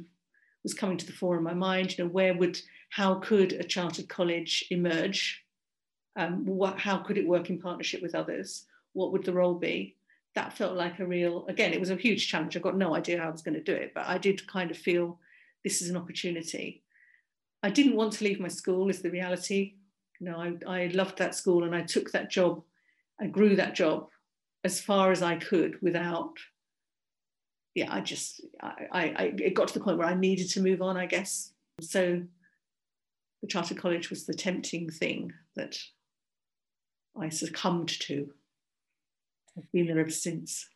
was 0.63 0.73
coming 0.73 0.97
to 0.97 1.05
the 1.05 1.11
fore 1.11 1.35
in 1.35 1.43
my 1.43 1.53
mind 1.53 1.97
you 1.97 2.03
know 2.03 2.09
where 2.09 2.33
would 2.33 2.57
how 2.89 3.15
could 3.15 3.53
a 3.53 3.63
chartered 3.63 4.07
college 4.07 4.65
emerge? 4.69 5.43
Um, 6.15 6.45
what 6.45 6.79
how 6.79 6.97
could 6.97 7.17
it 7.17 7.27
work 7.27 7.49
in 7.49 7.59
partnership 7.59 8.01
with 8.01 8.15
others? 8.15 8.65
What 8.93 9.11
would 9.11 9.25
the 9.25 9.33
role 9.33 9.55
be? 9.55 9.95
That 10.35 10.53
felt 10.53 10.77
like 10.77 10.99
a 10.99 11.05
real 11.05 11.45
again 11.47 11.73
it 11.73 11.79
was 11.79 11.89
a 11.89 11.95
huge 11.95 12.27
challenge. 12.27 12.55
I 12.55 12.59
got 12.59 12.77
no 12.77 12.95
idea 12.95 13.19
how 13.19 13.27
i 13.27 13.31
was 13.31 13.41
going 13.41 13.55
to 13.55 13.71
do 13.71 13.73
it 13.73 13.93
but 13.93 14.05
i 14.07 14.17
did 14.17 14.47
kind 14.47 14.71
of 14.71 14.77
feel 14.77 15.19
this 15.63 15.81
is 15.81 15.89
an 15.89 15.97
opportunity 15.97 16.83
I 17.63 17.69
didn't 17.69 17.95
want 17.95 18.13
to 18.13 18.25
leave 18.25 18.39
my 18.39 18.49
school, 18.49 18.89
is 18.89 19.01
the 19.01 19.09
reality. 19.09 19.75
You 20.19 20.27
know, 20.29 20.37
I, 20.37 20.57
I 20.67 20.87
loved 20.87 21.17
that 21.17 21.33
school 21.33 21.63
and 21.63 21.73
I 21.73 21.81
took 21.81 22.11
that 22.11 22.29
job, 22.29 22.61
I 23.19 23.27
grew 23.27 23.55
that 23.55 23.73
job 23.73 24.09
as 24.63 24.79
far 24.79 25.11
as 25.11 25.21
I 25.21 25.37
could 25.37 25.81
without, 25.81 26.33
yeah, 27.73 27.93
I 27.93 28.01
just, 28.01 28.41
I, 28.61 29.13
I, 29.17 29.33
it 29.39 29.55
got 29.55 29.69
to 29.69 29.73
the 29.73 29.83
point 29.83 29.97
where 29.97 30.07
I 30.07 30.13
needed 30.13 30.49
to 30.51 30.61
move 30.61 30.81
on, 30.81 30.97
I 30.97 31.05
guess. 31.05 31.53
So 31.81 32.21
the 33.41 33.47
charter 33.47 33.75
College 33.75 34.09
was 34.09 34.25
the 34.25 34.33
tempting 34.33 34.89
thing 34.89 35.33
that 35.55 35.77
I 37.19 37.29
succumbed 37.29 37.89
to. 38.01 38.31
I've 39.57 39.71
been 39.71 39.87
there 39.87 39.99
ever 39.99 40.09
since. 40.09 40.67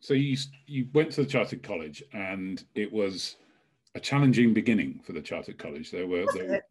So 0.00 0.14
you 0.14 0.36
you 0.66 0.88
went 0.92 1.12
to 1.12 1.22
the 1.22 1.28
Chartered 1.28 1.62
College, 1.62 2.02
and 2.12 2.62
it 2.74 2.92
was 2.92 3.36
a 3.96 4.00
challenging 4.00 4.52
beginning 4.52 5.00
for 5.04 5.12
the 5.12 5.22
Chartered 5.22 5.58
College. 5.58 5.90
There 5.90 6.06
were, 6.06 6.26
there 6.34 6.62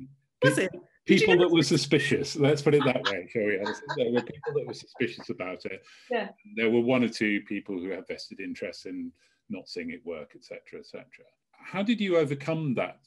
were 0.43 0.51
it? 0.61 0.71
people 1.07 1.37
that 1.37 1.49
were 1.49 1.63
suspicious. 1.63 2.35
Let's 2.35 2.61
put 2.61 2.75
it 2.75 2.83
that 2.85 3.03
way, 3.03 3.27
shall 3.31 3.41
we? 3.41 3.57
There 3.97 4.13
were 4.13 4.21
people 4.21 4.53
that 4.53 4.67
were 4.67 4.73
suspicious 4.73 5.29
about 5.31 5.65
it. 5.65 5.83
Yeah. 6.11 6.29
There 6.55 6.69
were 6.69 6.81
one 6.81 7.03
or 7.03 7.09
two 7.09 7.41
people 7.41 7.79
who 7.79 7.89
had 7.89 8.07
vested 8.07 8.39
interest 8.39 8.85
in 8.85 9.11
not 9.49 9.67
seeing 9.67 9.89
it 9.89 10.05
work, 10.05 10.33
etc., 10.35 10.79
etc. 10.79 11.05
How 11.51 11.81
did 11.81 11.99
you 11.99 12.17
overcome 12.17 12.75
that 12.75 12.99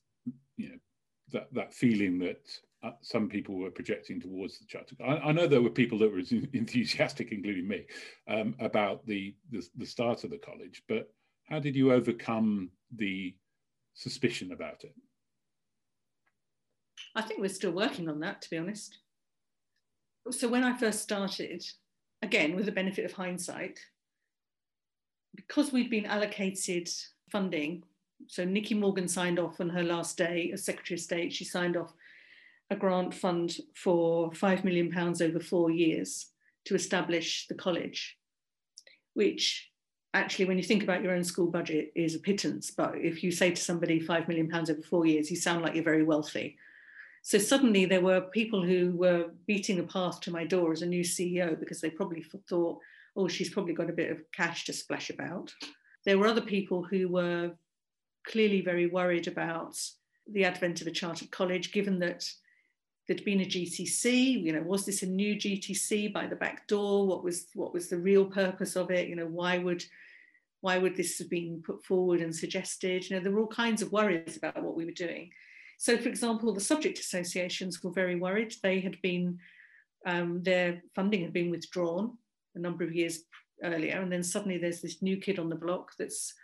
you 0.57 0.71
know 0.71 0.79
that 1.33 1.55
that 1.55 1.73
feeling 1.73 2.19
that 2.19 2.41
uh, 2.83 2.91
some 3.03 3.29
people 3.29 3.57
were 3.57 3.71
projecting 3.71 4.21
towards 4.21 4.59
the 4.59 4.65
charter. 4.67 4.95
I, 5.05 5.29
I, 5.29 5.33
know 5.33 5.49
there 5.49 5.61
were 5.61 5.69
people 5.69 5.99
that 5.99 6.13
were 6.13 6.23
enthusiastic, 6.53 7.33
including 7.33 7.67
me, 7.67 7.85
um, 8.29 8.55
about 8.61 9.05
the, 9.05 9.35
the, 9.51 9.67
the 9.77 9.85
start 9.85 10.23
of 10.23 10.31
the 10.31 10.39
college. 10.39 10.85
But 10.89 11.13
how 11.49 11.59
did 11.59 11.75
you 11.75 11.93
overcome 11.93 12.71
the 12.95 13.35
suspicion 13.99 14.53
about 14.53 14.85
it? 14.85 14.95
I 17.15 17.23
think 17.23 17.41
we're 17.41 17.49
still 17.49 17.73
working 17.73 18.09
on 18.09 18.21
that, 18.21 18.41
to 18.43 18.51
be 18.51 18.59
honest. 18.59 18.99
So 20.31 20.49
when 20.49 20.63
I 20.65 20.77
first 20.77 21.03
started, 21.03 21.65
again 22.23 22.55
with 22.55 22.67
the 22.67 22.73
benefit 22.73 23.05
of 23.05 23.13
hindsight, 23.13 23.79
because 25.35 25.73
we'd 25.73 25.91
been 25.91 26.07
allocated 26.07 26.89
funding. 27.31 27.83
So 28.29 28.45
Nicky 28.45 28.75
Morgan 28.75 29.09
signed 29.09 29.39
off 29.39 29.61
on 29.61 29.69
her 29.71 29.83
last 29.83 30.17
day 30.17 30.51
as 30.53 30.65
Secretary 30.65 30.97
of 30.97 31.03
State. 31.03 31.33
She 31.33 31.45
signed 31.45 31.77
off 31.77 31.93
a 32.71 32.77
grant 32.77 33.15
fund 33.15 33.57
for 33.75 34.31
£5 34.31 34.65
million 34.65 34.97
over 34.97 35.41
four 35.41 35.71
years 35.71 36.27
to 36.67 36.75
establish 36.75 37.47
the 37.49 37.55
college, 37.55 38.19
which 39.15 39.68
actually, 40.15 40.47
when 40.47 40.57
you 40.57 40.65
think 40.65 40.83
about 40.83 41.03
your 41.03 41.13
own 41.13 41.25
school 41.25 41.51
budget, 41.51 41.93
is 41.95 42.15
a 42.15 42.21
pittance. 42.21 42.71
But 42.71 42.97
if 42.97 43.23
you 43.23 43.31
say 43.31 43.51
to 43.51 43.61
somebody 43.61 44.01
£5 44.01 44.29
million 44.29 44.53
over 44.55 44.83
four 44.83 45.07
years, 45.07 45.31
you 45.31 45.37
sound 45.37 45.63
like 45.63 45.75
you're 45.75 45.85
very 45.85 46.05
wealthy. 46.05 46.57
So 47.23 47.39
suddenly 47.39 47.85
there 47.85 48.01
were 48.01 48.23
people 48.23 48.65
who 48.65 48.93
were 48.93 49.31
beating 49.47 49.79
a 49.81 49.83
path 49.83 50.21
to 50.23 50.31
my 50.31 50.45
door 50.45 50.73
as 50.73 50.83
a 50.83 50.87
new 50.87 51.03
CEO 51.03 51.59
because 51.59 51.81
they 51.81 51.91
probably 51.91 52.25
thought, 52.49 52.79
oh, 53.17 53.29
she's 53.29 53.51
probably 53.51 53.75
got 53.75 53.91
a 53.91 53.95
bit 53.95 54.11
of 54.11 54.23
cash 54.33 54.65
to 54.65 54.73
splash 54.73 55.11
about. 55.11 55.53
There 56.05 56.17
were 56.17 56.27
other 56.27 56.41
people 56.41 56.85
who 56.85 57.09
were 57.09 57.53
clearly 58.27 58.61
very 58.61 58.87
worried 58.87 59.27
about 59.27 59.77
the 60.31 60.45
advent 60.45 60.81
of 60.81 60.87
a 60.87 60.91
chartered 60.91 61.31
college, 61.31 61.73
given 61.73 61.99
that 61.99 62.25
there'd 63.09 63.25
been 63.25 63.41
a 63.41 63.45
GTC. 63.45 64.45
You 64.45 64.53
know, 64.53 64.63
was 64.63 64.85
this 64.85 65.03
a 65.03 65.07
new 65.07 65.35
GTC 65.35 66.13
by 66.13 66.27
the 66.27 66.37
back 66.37 66.67
door? 66.69 67.07
What 67.07 67.25
was 67.25 67.47
what 67.55 67.73
was 67.73 67.89
the 67.89 67.99
real 67.99 68.27
purpose 68.27 68.77
of 68.77 68.91
it? 68.91 69.09
You 69.09 69.17
know, 69.17 69.27
why 69.27 69.59
would 69.59 69.83
why 70.61 70.79
would 70.79 70.97
this 70.97 71.19
have 71.19 71.31
been 71.31 71.63
put 71.65 71.85
forward 71.85 72.21
and 72.21 72.35
suggested? 72.35 73.09
You 73.09 73.17
know, 73.17 73.23
there 73.23 73.33
were 73.33 73.41
all 73.41 73.47
kinds 73.47 73.81
of 73.81 73.93
worries 73.93 74.37
about 74.37 74.63
what 74.63 74.77
we 74.77 74.85
were 74.85 74.91
doing. 74.93 75.31
So, 75.79 75.97
for 75.97 76.09
example, 76.09 76.53
the 76.53 76.61
subject 76.61 76.99
associations 76.99 77.83
were 77.83 77.93
very 77.93 78.17
worried. 78.17 78.55
They 78.63 78.81
had 78.81 79.01
been 79.01 79.39
um, 80.07 80.43
their 80.43 80.83
funding 80.95 81.23
had 81.23 81.33
been 81.33 81.51
withdrawn 81.51 82.19
a 82.55 82.59
number 82.59 82.85
of 82.85 82.95
years 82.95 83.23
earlier, 83.63 84.01
and 84.01 84.13
then 84.13 84.23
suddenly 84.23 84.59
there's 84.59 84.83
this 84.83 85.03
new 85.03 85.17
kid 85.17 85.39
on 85.39 85.49
the 85.49 85.57
block 85.57 85.93
that's 85.99 86.35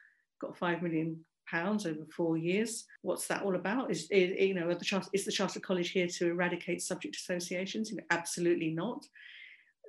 got 0.40 0.56
five 0.56 0.82
million 0.82 1.24
pounds 1.50 1.86
over 1.86 2.04
four 2.16 2.36
years. 2.36 2.84
What's 3.02 3.26
that 3.28 3.42
all 3.42 3.54
about? 3.54 3.90
Is, 3.90 4.08
is 4.10 4.38
you 4.38 4.54
know, 4.54 4.72
the 4.72 4.84
Charter, 4.84 5.08
is 5.12 5.24
the 5.24 5.32
Chartered 5.32 5.62
College 5.62 5.90
here 5.90 6.06
to 6.06 6.30
eradicate 6.30 6.82
subject 6.82 7.16
associations? 7.16 7.92
Absolutely 8.10 8.70
not. 8.70 9.06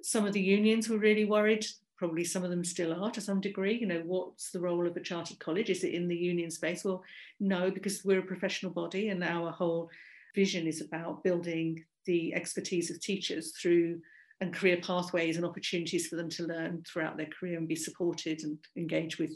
Some 0.01 0.25
of 0.25 0.33
the 0.33 0.41
unions 0.41 0.89
were 0.89 0.97
really 0.97 1.25
worried. 1.25 1.65
Probably 1.97 2.23
some 2.23 2.43
of 2.43 2.49
them 2.49 2.63
still 2.63 2.93
are 2.93 3.11
to 3.11 3.21
some 3.21 3.41
degree. 3.41 3.77
You 3.77 3.87
know, 3.87 4.03
what's 4.05 4.51
the 4.51 4.59
role 4.59 4.85
of 4.85 4.97
a 4.97 4.99
chartered 4.99 5.39
college? 5.39 5.69
Is 5.69 5.83
it 5.83 5.93
in 5.93 6.07
the 6.07 6.15
union 6.15 6.51
space? 6.51 6.83
Well, 6.83 7.03
no, 7.39 7.71
because 7.71 8.03
we're 8.03 8.19
a 8.19 8.23
professional 8.23 8.71
body 8.71 9.09
and 9.09 9.23
our 9.23 9.51
whole 9.51 9.89
vision 10.35 10.67
is 10.67 10.81
about 10.81 11.23
building 11.23 11.83
the 12.05 12.33
expertise 12.33 12.91
of 12.91 12.99
teachers 12.99 13.53
through 13.59 13.99
and 14.41 14.53
career 14.53 14.77
pathways 14.81 15.37
and 15.37 15.45
opportunities 15.45 16.07
for 16.07 16.17
them 16.17 16.29
to 16.29 16.43
learn 16.43 16.83
throughout 16.85 17.17
their 17.17 17.29
career 17.39 17.57
and 17.57 17.67
be 17.67 17.75
supported 17.75 18.43
and 18.43 18.57
engage 18.75 19.17
with 19.17 19.35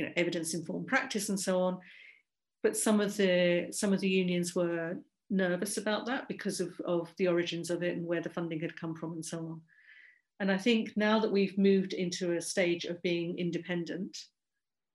you 0.00 0.06
know, 0.06 0.12
evidence 0.16 0.54
informed 0.54 0.86
practice 0.86 1.28
and 1.28 1.38
so 1.38 1.60
on. 1.60 1.78
But 2.62 2.74
some 2.76 3.02
of 3.02 3.18
the 3.18 3.68
some 3.70 3.92
of 3.92 4.00
the 4.00 4.08
unions 4.08 4.54
were 4.54 4.96
nervous 5.28 5.76
about 5.76 6.06
that 6.06 6.26
because 6.26 6.58
of, 6.60 6.72
of 6.86 7.12
the 7.18 7.28
origins 7.28 7.68
of 7.68 7.82
it 7.82 7.96
and 7.96 8.06
where 8.06 8.22
the 8.22 8.30
funding 8.30 8.60
had 8.60 8.80
come 8.80 8.94
from 8.94 9.12
and 9.12 9.24
so 9.24 9.38
on. 9.38 9.60
And 10.40 10.50
I 10.50 10.56
think 10.56 10.96
now 10.96 11.20
that 11.20 11.30
we've 11.30 11.58
moved 11.58 11.92
into 11.92 12.32
a 12.32 12.40
stage 12.40 12.86
of 12.86 13.02
being 13.02 13.38
independent, 13.38 14.16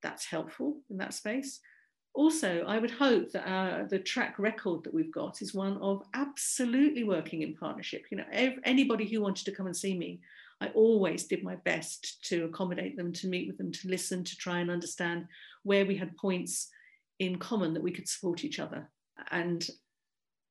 that's 0.01 0.25
helpful 0.25 0.81
in 0.89 0.97
that 0.97 1.13
space. 1.13 1.59
Also, 2.15 2.63
I 2.65 2.79
would 2.79 2.91
hope 2.91 3.31
that 3.31 3.47
our, 3.47 3.83
the 3.87 3.99
track 3.99 4.39
record 4.39 4.83
that 4.83 4.93
we've 4.93 5.13
got 5.13 5.41
is 5.43 5.53
one 5.53 5.77
of 5.77 6.01
absolutely 6.15 7.03
working 7.03 7.43
in 7.43 7.53
partnership. 7.53 8.05
You 8.09 8.17
know, 8.17 8.55
anybody 8.63 9.05
who 9.05 9.21
wanted 9.21 9.45
to 9.45 9.51
come 9.51 9.67
and 9.67 9.77
see 9.77 9.95
me 9.95 10.19
I 10.65 10.71
always 10.73 11.25
did 11.25 11.43
my 11.43 11.55
best 11.55 12.23
to 12.29 12.45
accommodate 12.45 12.97
them, 12.97 13.13
to 13.13 13.27
meet 13.27 13.47
with 13.47 13.57
them, 13.57 13.71
to 13.71 13.87
listen, 13.87 14.23
to 14.23 14.35
try 14.37 14.59
and 14.59 14.71
understand 14.71 15.25
where 15.63 15.85
we 15.85 15.95
had 15.95 16.17
points 16.17 16.69
in 17.19 17.37
common 17.37 17.73
that 17.73 17.83
we 17.83 17.91
could 17.91 18.07
support 18.07 18.43
each 18.43 18.59
other. 18.59 18.89
And 19.31 19.67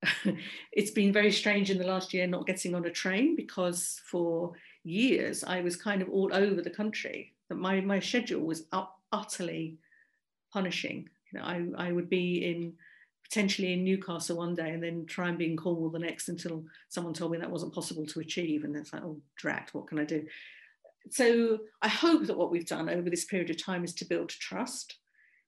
it's 0.73 0.91
been 0.91 1.13
very 1.13 1.33
strange 1.33 1.71
in 1.71 1.79
the 1.79 1.87
last 1.87 2.15
year 2.15 2.27
not 2.27 2.47
getting 2.47 2.75
on 2.75 2.87
a 2.87 2.91
train 2.91 3.35
because 3.37 4.01
for 4.11 4.53
years 4.85 5.43
I 5.45 5.61
was 5.63 5.77
kind 5.77 6.03
of 6.03 6.09
all 6.09 6.31
over 6.33 6.63
the 6.63 6.71
country. 6.71 7.33
That 7.49 7.57
my 7.57 7.81
my 7.81 8.01
schedule 8.01 8.41
was 8.41 8.67
up, 8.73 8.99
utterly 9.13 9.79
punishing. 10.53 11.09
You 11.33 11.39
know, 11.39 11.45
I, 11.45 11.89
I 11.89 11.93
would 11.93 12.09
be 12.09 12.45
in 12.45 12.75
potentially 13.25 13.73
in 13.73 13.85
Newcastle 13.85 14.37
one 14.37 14.55
day 14.55 14.71
and 14.71 14.83
then 14.83 15.07
try 15.07 15.29
and 15.29 15.39
be 15.39 15.51
in 15.51 15.57
Cornwall 15.57 15.91
the 15.91 15.99
next 15.99 16.29
until 16.29 16.65
someone 16.89 17.15
told 17.15 17.33
me 17.33 17.39
that 17.39 17.51
wasn't 17.51 17.75
possible 17.75 18.07
to 18.07 18.21
achieve. 18.21 18.65
And 18.65 18.77
it's 18.77 18.93
like, 18.93 19.03
oh, 19.03 19.21
drat, 19.37 19.71
what 19.73 19.89
can 19.89 19.99
I 19.99 20.05
do? 20.05 20.25
So 21.11 21.59
I 21.83 21.89
hope 21.89 22.27
that 22.27 22.37
what 22.37 22.51
we've 22.51 22.67
done 22.67 22.89
over 22.89 23.11
this 23.11 23.25
period 23.25 23.51
of 23.51 23.63
time 23.63 23.85
is 23.85 23.95
to 23.95 24.05
build 24.05 24.29
trust. 24.29 24.97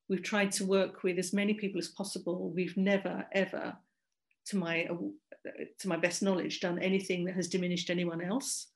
We've 0.08 0.22
tried 0.22 0.52
to 0.52 0.66
work 0.66 1.02
with 1.02 1.18
as 1.18 1.32
many 1.32 1.54
people 1.54 1.78
as 1.78 1.88
possible. 1.88 2.50
We've 2.50 2.76
never, 2.76 3.26
ever, 3.32 3.76
to 4.46 4.56
my 4.56 4.88
to 5.78 5.88
my 5.88 5.96
best 5.96 6.22
knowledge, 6.22 6.60
done 6.60 6.78
anything 6.80 7.24
that 7.24 7.36
has 7.36 7.48
diminished 7.48 7.88
anyone 7.88 8.20
else, 8.20 8.68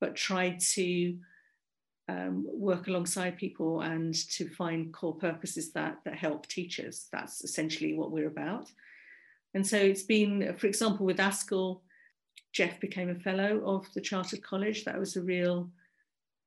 but 0.00 0.14
tried 0.14 0.60
to 0.60 1.16
um, 2.08 2.46
work 2.46 2.86
alongside 2.86 3.38
people 3.38 3.80
and 3.80 4.14
to 4.30 4.48
find 4.48 4.92
core 4.92 5.14
purposes 5.14 5.72
that 5.72 5.98
that 6.04 6.16
help 6.16 6.46
teachers. 6.46 7.08
That's 7.12 7.42
essentially 7.42 7.94
what 7.94 8.10
we're 8.10 8.28
about. 8.28 8.70
And 9.54 9.66
so 9.66 9.76
it's 9.76 10.02
been, 10.02 10.54
for 10.58 10.66
example, 10.66 11.06
with 11.06 11.18
ASCL, 11.18 11.80
Geoff 12.52 12.78
became 12.80 13.10
a 13.10 13.14
fellow 13.14 13.62
of 13.64 13.92
the 13.94 14.00
Chartered 14.00 14.42
College. 14.42 14.84
That 14.84 14.98
was 14.98 15.16
a 15.16 15.22
real 15.22 15.70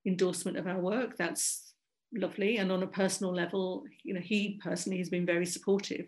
endorsement 0.06 0.58
of 0.58 0.68
our 0.68 0.80
work. 0.80 1.18
That's 1.18 1.74
lovely. 2.14 2.58
And 2.58 2.72
on 2.72 2.84
a 2.84 2.88
personal 2.88 3.34
level, 3.34 3.86
you 4.04 4.14
know, 4.14 4.22
he 4.22 4.60
personally 4.64 4.98
has 5.00 5.10
been 5.10 5.26
very 5.26 5.46
supportive 5.46 6.08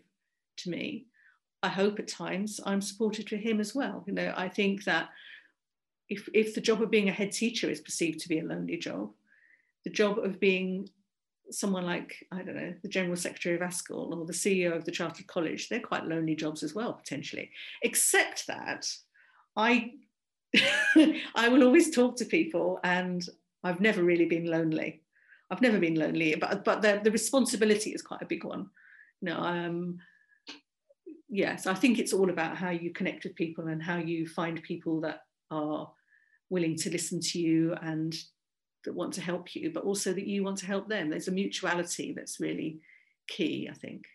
to 0.58 0.70
me. 0.70 1.06
I 1.64 1.70
hope 1.70 2.00
at 2.00 2.08
times 2.08 2.60
I'm 2.66 2.82
supportive 2.82 3.26
to 3.28 3.38
him 3.38 3.60
as 3.60 3.76
well. 3.76 4.04
You 4.08 4.14
know, 4.14 4.34
I 4.36 4.48
think 4.48 4.86
that 4.86 5.10
if, 6.08 6.28
if 6.34 6.56
the 6.56 6.62
job 6.62 6.82
of 6.82 6.92
being 6.92 7.10
a 7.10 7.14
head 7.14 7.32
teacher 7.32 7.70
is 7.70 7.82
perceived 7.82 8.20
to 8.22 8.30
be 8.30 8.40
a 8.40 8.46
lonely 8.46 8.78
job, 8.78 9.12
the 9.84 9.90
job 9.90 10.20
of 10.20 10.40
being 10.40 10.90
someone 11.52 11.86
like, 11.86 12.16
I 12.32 12.42
don't 12.42 12.56
know, 12.56 12.74
the 12.82 12.90
General 12.90 13.16
Secretary 13.16 13.56
of 13.56 13.62
ASCL 13.62 14.16
or 14.16 14.26
the 14.26 14.34
CEO 14.34 14.76
of 14.76 14.86
the 14.86 14.92
Chartered 14.92 15.28
College, 15.28 15.68
they're 15.68 15.80
quite 15.80 16.06
lonely 16.06 16.36
jobs 16.36 16.64
as 16.64 16.76
well, 16.76 16.94
potentially. 16.94 17.50
Except 17.82 18.46
that 18.48 18.86
I 19.56 19.94
I 21.36 21.48
will 21.50 21.64
always 21.64 21.94
talk 21.94 22.16
to 22.18 22.26
people 22.26 22.80
and 22.84 23.24
I've 23.64 23.82
never 23.82 24.04
really 24.04 24.26
been 24.26 24.46
lonely. 24.46 25.02
I've 25.52 25.62
never 25.62 25.80
been 25.80 25.96
lonely, 25.96 26.36
but 26.36 26.64
but 26.64 26.82
the, 26.82 27.02
the 27.04 27.12
responsibility 27.12 27.92
is 27.92 28.02
quite 28.02 28.22
a 28.22 28.28
big 28.28 28.44
one. 28.44 28.70
You 29.22 29.30
know, 29.30 29.40
um, 29.40 30.00
yes, 31.28 31.68
I 31.68 31.74
think 31.74 32.00
it's 32.00 32.14
all 32.14 32.30
about 32.30 32.58
how 32.58 32.70
you 32.70 32.92
connect 32.92 33.24
with 33.24 33.36
people 33.36 33.68
and 33.68 33.82
how 33.82 33.98
you 33.98 34.28
find 34.28 34.62
people 34.64 35.02
that 35.02 35.22
are 35.52 35.92
willing 36.50 36.76
to 36.78 36.90
listen 36.90 37.20
to 37.20 37.40
you 37.40 37.76
and 37.82 38.16
that 38.86 38.96
want 38.96 39.14
to 39.14 39.22
help 39.22 39.56
you, 39.56 39.72
but 39.72 39.84
also 39.84 40.14
that 40.14 40.28
you 40.28 40.44
want 40.44 40.58
to 40.60 40.66
help 40.66 40.88
them. 40.88 41.10
There's 41.10 41.28
a 41.28 41.32
mutuality 41.32 42.14
that's 42.14 42.40
really 42.40 42.80
key, 43.28 43.70
I 43.70 43.74
think. 43.74 44.06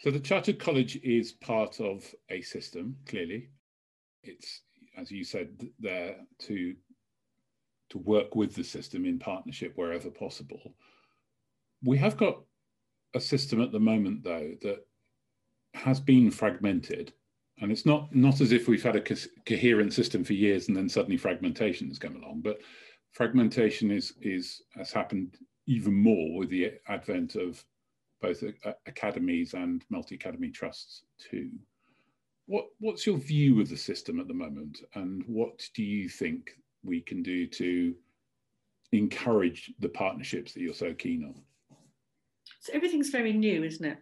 So 0.00 0.10
the 0.10 0.20
Chartered 0.20 0.58
College 0.58 0.96
is 1.02 1.32
part 1.32 1.80
of 1.80 2.04
a 2.30 2.42
system, 2.42 2.96
clearly. 3.06 3.48
It's, 4.22 4.62
as 4.96 5.10
you 5.10 5.24
said, 5.24 5.68
there 5.78 6.16
to 6.40 6.74
to 7.90 7.98
work 7.98 8.34
with 8.34 8.54
the 8.54 8.64
system 8.64 9.04
in 9.04 9.18
partnership 9.18 9.72
wherever 9.76 10.10
possible. 10.10 10.74
We 11.82 11.98
have 11.98 12.16
got 12.16 12.40
a 13.14 13.20
system 13.20 13.60
at 13.60 13.72
the 13.72 13.78
moment, 13.78 14.24
though, 14.24 14.54
that 14.62 14.86
has 15.74 16.00
been 16.00 16.30
fragmented. 16.30 17.12
And 17.60 17.70
it's 17.70 17.86
not, 17.86 18.12
not 18.14 18.40
as 18.40 18.52
if 18.52 18.66
we've 18.66 18.82
had 18.82 18.96
a 18.96 19.00
co- 19.00 19.14
coherent 19.46 19.92
system 19.92 20.24
for 20.24 20.32
years 20.32 20.68
and 20.68 20.76
then 20.76 20.88
suddenly 20.88 21.16
fragmentation 21.16 21.88
has 21.88 21.98
come 21.98 22.16
along, 22.16 22.40
but 22.40 22.58
fragmentation 23.14 23.90
is 23.90 24.12
is 24.20 24.62
has 24.76 24.92
happened 24.92 25.38
even 25.66 25.94
more 25.94 26.38
with 26.38 26.50
the 26.50 26.72
advent 26.88 27.36
of 27.36 27.64
both 28.20 28.44
academies 28.86 29.54
and 29.54 29.84
multi-academy 29.90 30.50
trusts 30.50 31.04
too. 31.18 31.50
What 32.46 32.66
what's 32.80 33.06
your 33.06 33.16
view 33.16 33.60
of 33.60 33.70
the 33.70 33.76
system 33.76 34.20
at 34.20 34.28
the 34.28 34.34
moment, 34.34 34.82
and 34.94 35.24
what 35.26 35.66
do 35.74 35.82
you 35.82 36.08
think 36.08 36.50
we 36.82 37.00
can 37.00 37.22
do 37.22 37.46
to 37.46 37.94
encourage 38.92 39.72
the 39.80 39.88
partnerships 39.88 40.52
that 40.52 40.60
you're 40.60 40.74
so 40.74 40.92
keen 40.92 41.24
on? 41.24 41.40
So 42.60 42.72
everything's 42.74 43.08
very 43.08 43.32
new, 43.32 43.64
isn't 43.64 43.84
it? 43.84 43.98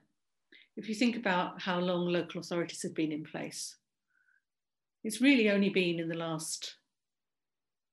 if 0.77 0.89
you 0.89 0.95
think 0.95 1.17
about 1.17 1.61
how 1.61 1.79
long 1.79 2.07
local 2.07 2.41
authorities 2.41 2.83
have 2.83 2.95
been 2.95 3.13
in 3.13 3.25
place, 3.25 3.77
it's 5.05 5.21
really 5.21 5.51
only 5.51 5.69
been 5.69 6.01
in 6.01 6.09
the 6.09 6.17
last 6.17 6.77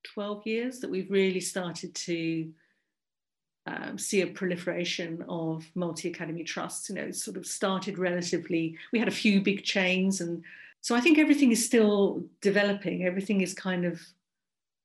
12 0.03 0.45
years 0.45 0.79
that 0.79 0.89
we've 0.89 1.09
really 1.11 1.39
started 1.39 1.93
to 1.95 2.51
um, 3.65 3.97
see 3.97 4.21
a 4.21 4.27
proliferation 4.27 5.23
of 5.29 5.65
multi-academy 5.75 6.43
trusts. 6.43 6.89
You 6.89 6.95
know, 6.95 7.11
sort 7.11 7.37
of 7.37 7.45
started 7.45 7.97
relatively. 7.97 8.77
We 8.91 8.99
had 8.99 9.07
a 9.07 9.11
few 9.11 9.41
big 9.41 9.63
chains, 9.63 10.21
and 10.21 10.43
so 10.81 10.95
I 10.95 11.01
think 11.01 11.17
everything 11.17 11.51
is 11.51 11.63
still 11.63 12.23
developing. 12.41 13.05
Everything 13.05 13.41
is 13.41 13.53
kind 13.53 13.85
of 13.85 14.01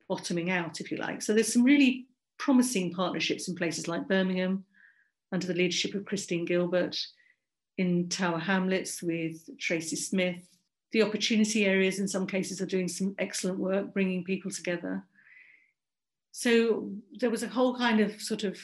bottoming 0.09 0.51
out, 0.51 0.81
if 0.81 0.91
you 0.91 0.99
like. 0.99 1.23
So 1.23 1.33
there's 1.33 1.53
some 1.53 1.65
really 1.65 2.07
promising 2.39 2.93
partnerships 2.93 3.49
in 3.49 3.55
places 3.55 3.89
like 3.89 4.09
Birmingham, 4.09 4.65
under 5.33 5.47
the 5.47 5.55
leadership 5.55 5.95
of 5.95 6.05
Christine 6.05 6.45
Gilbert, 6.45 6.97
in 7.79 8.09
Tower 8.09 8.39
Hamlets 8.39 9.03
with 9.03 9.49
Tracy 9.59 9.97
Smith. 9.97 10.47
The 10.95 11.03
opportunity 11.03 11.67
areas, 11.67 11.99
in 11.99 12.07
some 12.07 12.25
cases, 12.25 12.61
are 12.61 12.67
doing 12.67 12.87
some 12.87 13.17
excellent 13.19 13.59
work 13.59 13.93
bringing 13.93 14.23
people 14.23 14.53
together. 14.53 15.03
So 16.31 16.93
there 17.19 17.31
was 17.31 17.43
a 17.43 17.49
whole 17.49 17.77
kind 17.77 17.99
of 17.99 18.23
sort 18.23 18.45
of 18.45 18.57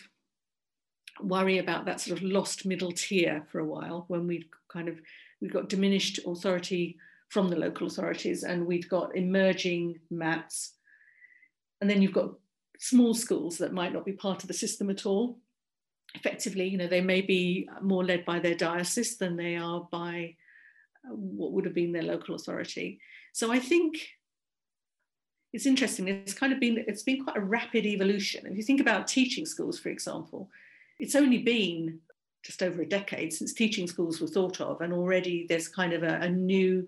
worry 1.21 1.59
about 1.59 1.87
that 1.87 2.01
sort 2.01 2.17
of 2.17 2.23
lost 2.23 2.65
middle 2.65 2.93
tier 2.93 3.45
for 3.51 3.59
a 3.59 3.67
while 3.67 4.05
when 4.07 4.29
we'd 4.29 4.47
kind 4.69 4.89
of 4.89 5.01
we 5.43 5.49
got 5.49 5.69
diminished 5.69 6.21
authority 6.25 6.97
from 7.31 7.49
the 7.49 7.57
local 7.57 7.89
authorities 7.89 8.45
and 8.45 8.65
we'd 8.65 8.89
got 8.89 9.17
emerging 9.17 9.99
MATs 10.11 10.75
and 11.81 11.91
then 11.91 12.01
you've 12.01 12.13
got 12.13 12.31
small 12.79 13.13
schools 13.13 13.59
that 13.59 13.73
might 13.73 13.93
not 13.93 14.05
be 14.05 14.13
part 14.13 14.43
of 14.43 14.49
the 14.49 14.55
system 14.55 14.89
at 14.89 15.05
all 15.05 15.37
effectively 16.15 16.67
you 16.67 16.79
know 16.79 16.87
they 16.87 17.01
may 17.01 17.21
be 17.21 17.69
more 17.83 18.05
led 18.05 18.25
by 18.25 18.39
their 18.39 18.55
diocese 18.55 19.19
than 19.19 19.37
they 19.37 19.57
are 19.57 19.87
by 19.91 20.35
what 21.05 21.53
would 21.53 21.65
have 21.65 21.75
been 21.75 21.93
their 21.93 22.03
local 22.03 22.35
authority 22.35 23.01
so 23.33 23.53
i 23.53 23.59
think 23.59 24.09
it's 25.53 25.67
interesting 25.67 26.09
it's 26.09 26.35
kind 26.35 26.53
of 26.53 26.61
been 26.61 26.85
it's 26.87 27.03
been 27.03 27.25
quite 27.25 27.37
a 27.37 27.41
rapid 27.41 27.87
evolution 27.87 28.47
if 28.47 28.57
you 28.57 28.63
think 28.63 28.81
about 28.81 29.07
teaching 29.07 29.47
schools 29.47 29.79
for 29.79 29.89
example 29.89 30.49
it's 31.01 31.15
only 31.15 31.39
been 31.39 31.99
just 32.43 32.63
over 32.63 32.83
a 32.83 32.89
decade 32.89 33.33
since 33.33 33.53
teaching 33.53 33.87
schools 33.87 34.21
were 34.21 34.27
thought 34.27 34.61
of, 34.61 34.81
and 34.81 34.93
already 34.93 35.47
there's 35.49 35.69
kind 35.69 35.93
of 35.93 36.03
a, 36.03 36.21
a 36.21 36.29
new 36.29 36.87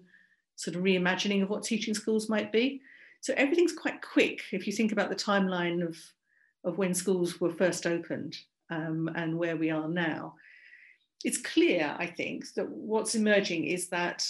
sort 0.56 0.76
of 0.76 0.82
reimagining 0.82 1.42
of 1.42 1.50
what 1.50 1.62
teaching 1.62 1.94
schools 1.94 2.28
might 2.28 2.52
be. 2.52 2.80
So 3.20 3.34
everything's 3.36 3.72
quite 3.72 4.02
quick 4.02 4.40
if 4.52 4.66
you 4.66 4.72
think 4.72 4.92
about 4.92 5.10
the 5.10 5.16
timeline 5.16 5.86
of, 5.86 5.96
of 6.64 6.78
when 6.78 6.94
schools 6.94 7.40
were 7.40 7.52
first 7.52 7.86
opened 7.86 8.36
um, 8.70 9.10
and 9.14 9.38
where 9.38 9.56
we 9.56 9.70
are 9.70 9.88
now. 9.88 10.34
It's 11.24 11.38
clear, 11.38 11.94
I 11.98 12.06
think, 12.06 12.52
that 12.54 12.68
what's 12.68 13.14
emerging 13.14 13.64
is 13.64 13.88
that 13.88 14.26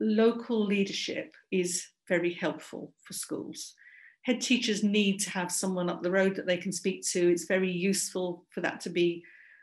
local 0.00 0.64
leadership 0.64 1.34
is 1.50 1.86
very 2.08 2.32
helpful 2.32 2.92
for 3.02 3.12
schools. 3.12 3.74
Head 4.22 4.40
teachers 4.40 4.82
need 4.82 5.18
to 5.20 5.30
have 5.30 5.52
someone 5.52 5.90
up 5.90 6.02
the 6.02 6.10
road 6.10 6.34
that 6.36 6.46
they 6.46 6.56
can 6.56 6.72
speak 6.72 7.04
to. 7.10 7.30
It's 7.30 7.44
very 7.44 7.70
useful 7.70 8.46
for 8.50 8.62
that 8.62 8.80
to 8.82 8.90
be, 8.90 9.22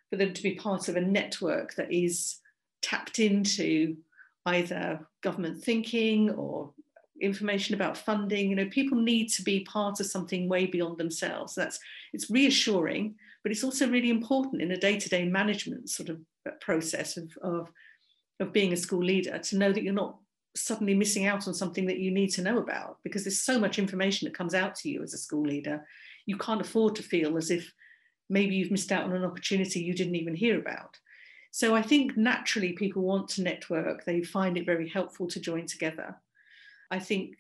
for 0.10 0.18
them 0.18 0.34
to 0.34 0.44
be 0.44 0.56
part 0.56 0.88
of 0.88 0.96
a 0.96 1.02
network 1.02 1.76
that 1.76 1.92
is 1.92 2.38
tapped 2.82 3.20
into 3.20 3.98
either 4.46 5.00
government 5.22 5.64
thinking 5.64 6.32
or 6.32 6.74
information 7.22 7.76
about 7.76 7.98
funding. 7.98 8.50
You 8.50 8.56
know 8.56 8.70
people 8.70 9.00
need 9.00 9.30
to 9.30 9.44
be 9.44 9.62
part 9.62 10.00
of 10.00 10.08
something 10.08 10.50
way 10.50 10.66
beyond 10.66 10.98
themselves. 10.98 11.54
That's 11.54 11.80
it's 12.14 12.30
reassuring 12.32 13.16
but 13.44 13.52
it's 13.52 13.64
also 13.64 13.90
really 13.90 14.10
important 14.10 14.62
in 14.62 14.72
a 14.72 14.78
day-to-day 14.78 15.26
management 15.26 15.90
sort 15.90 16.10
of 16.10 16.20
process 16.62 17.18
of, 17.18 17.32
of 17.42 17.72
of 18.42 18.52
being 18.52 18.74
a 18.74 18.78
school 18.78 19.04
leader 19.04 19.38
to 19.38 19.58
know 19.58 19.72
that 19.72 19.84
you're 19.84 19.94
not 19.94 20.18
suddenly 20.56 20.94
missing 20.94 21.26
out 21.26 21.48
on 21.48 21.54
something 21.54 21.86
that 21.86 22.00
you 22.00 22.12
need 22.12 22.30
to 22.30 22.42
know 22.42 22.58
about 22.58 22.98
because 23.04 23.24
there's 23.24 23.42
so 23.42 23.60
much 23.60 23.80
information 23.80 24.26
that 24.26 24.38
comes 24.38 24.54
out 24.54 24.76
to 24.76 24.90
you 24.90 25.02
as 25.02 25.14
a 25.14 25.18
school 25.18 25.44
leader. 25.44 25.86
You 26.26 26.38
can't 26.38 26.62
afford 26.62 26.96
to 26.96 27.04
feel 27.04 27.38
as 27.38 27.52
if 27.52 27.72
maybe 28.30 28.56
you've 28.56 28.72
missed 28.72 28.92
out 28.92 29.04
on 29.04 29.14
an 29.14 29.24
opportunity 29.24 29.80
you 29.80 29.94
didn't 29.94 30.16
even 30.16 30.36
hear 30.36 30.60
about. 30.60 30.98
So 31.52 31.76
I 31.76 31.82
think 31.82 32.18
naturally 32.18 32.74
people 32.74 33.04
want 33.04 33.28
to 33.30 33.44
network, 33.44 34.06
they 34.06 34.24
find 34.24 34.58
it 34.58 34.66
very 34.66 34.90
helpful 34.90 35.28
to 35.28 35.40
join 35.40 35.68
together. 35.68 36.16
I 36.90 37.00
think 37.00 37.36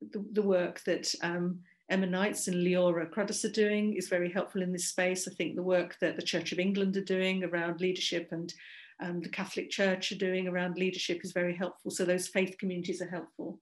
the, 0.00 0.24
the 0.32 0.42
work 0.42 0.82
that 0.84 1.12
um, 1.22 1.60
Emma 1.90 2.06
Knights 2.06 2.48
and 2.48 2.56
Leora 2.58 3.10
Cruddas 3.10 3.44
are 3.44 3.52
doing 3.52 3.94
is 3.94 4.08
very 4.08 4.30
helpful 4.30 4.62
in 4.62 4.72
this 4.72 4.88
space. 4.88 5.26
I 5.26 5.32
think 5.32 5.56
the 5.56 5.62
work 5.62 5.96
that 6.00 6.16
the 6.16 6.22
Church 6.22 6.52
of 6.52 6.58
England 6.58 6.96
are 6.96 7.04
doing 7.04 7.44
around 7.44 7.80
leadership 7.80 8.28
and 8.30 8.52
and 9.00 9.22
the 9.22 9.28
Catholic 9.28 9.70
Church 9.70 10.10
are 10.10 10.18
doing 10.18 10.48
around 10.48 10.76
leadership 10.76 11.20
is 11.22 11.32
very 11.32 11.54
helpful. 11.54 11.90
So 11.90 12.04
those 12.04 12.26
faith 12.26 12.56
communities 12.58 13.00
are 13.00 13.08
helpful. 13.08 13.60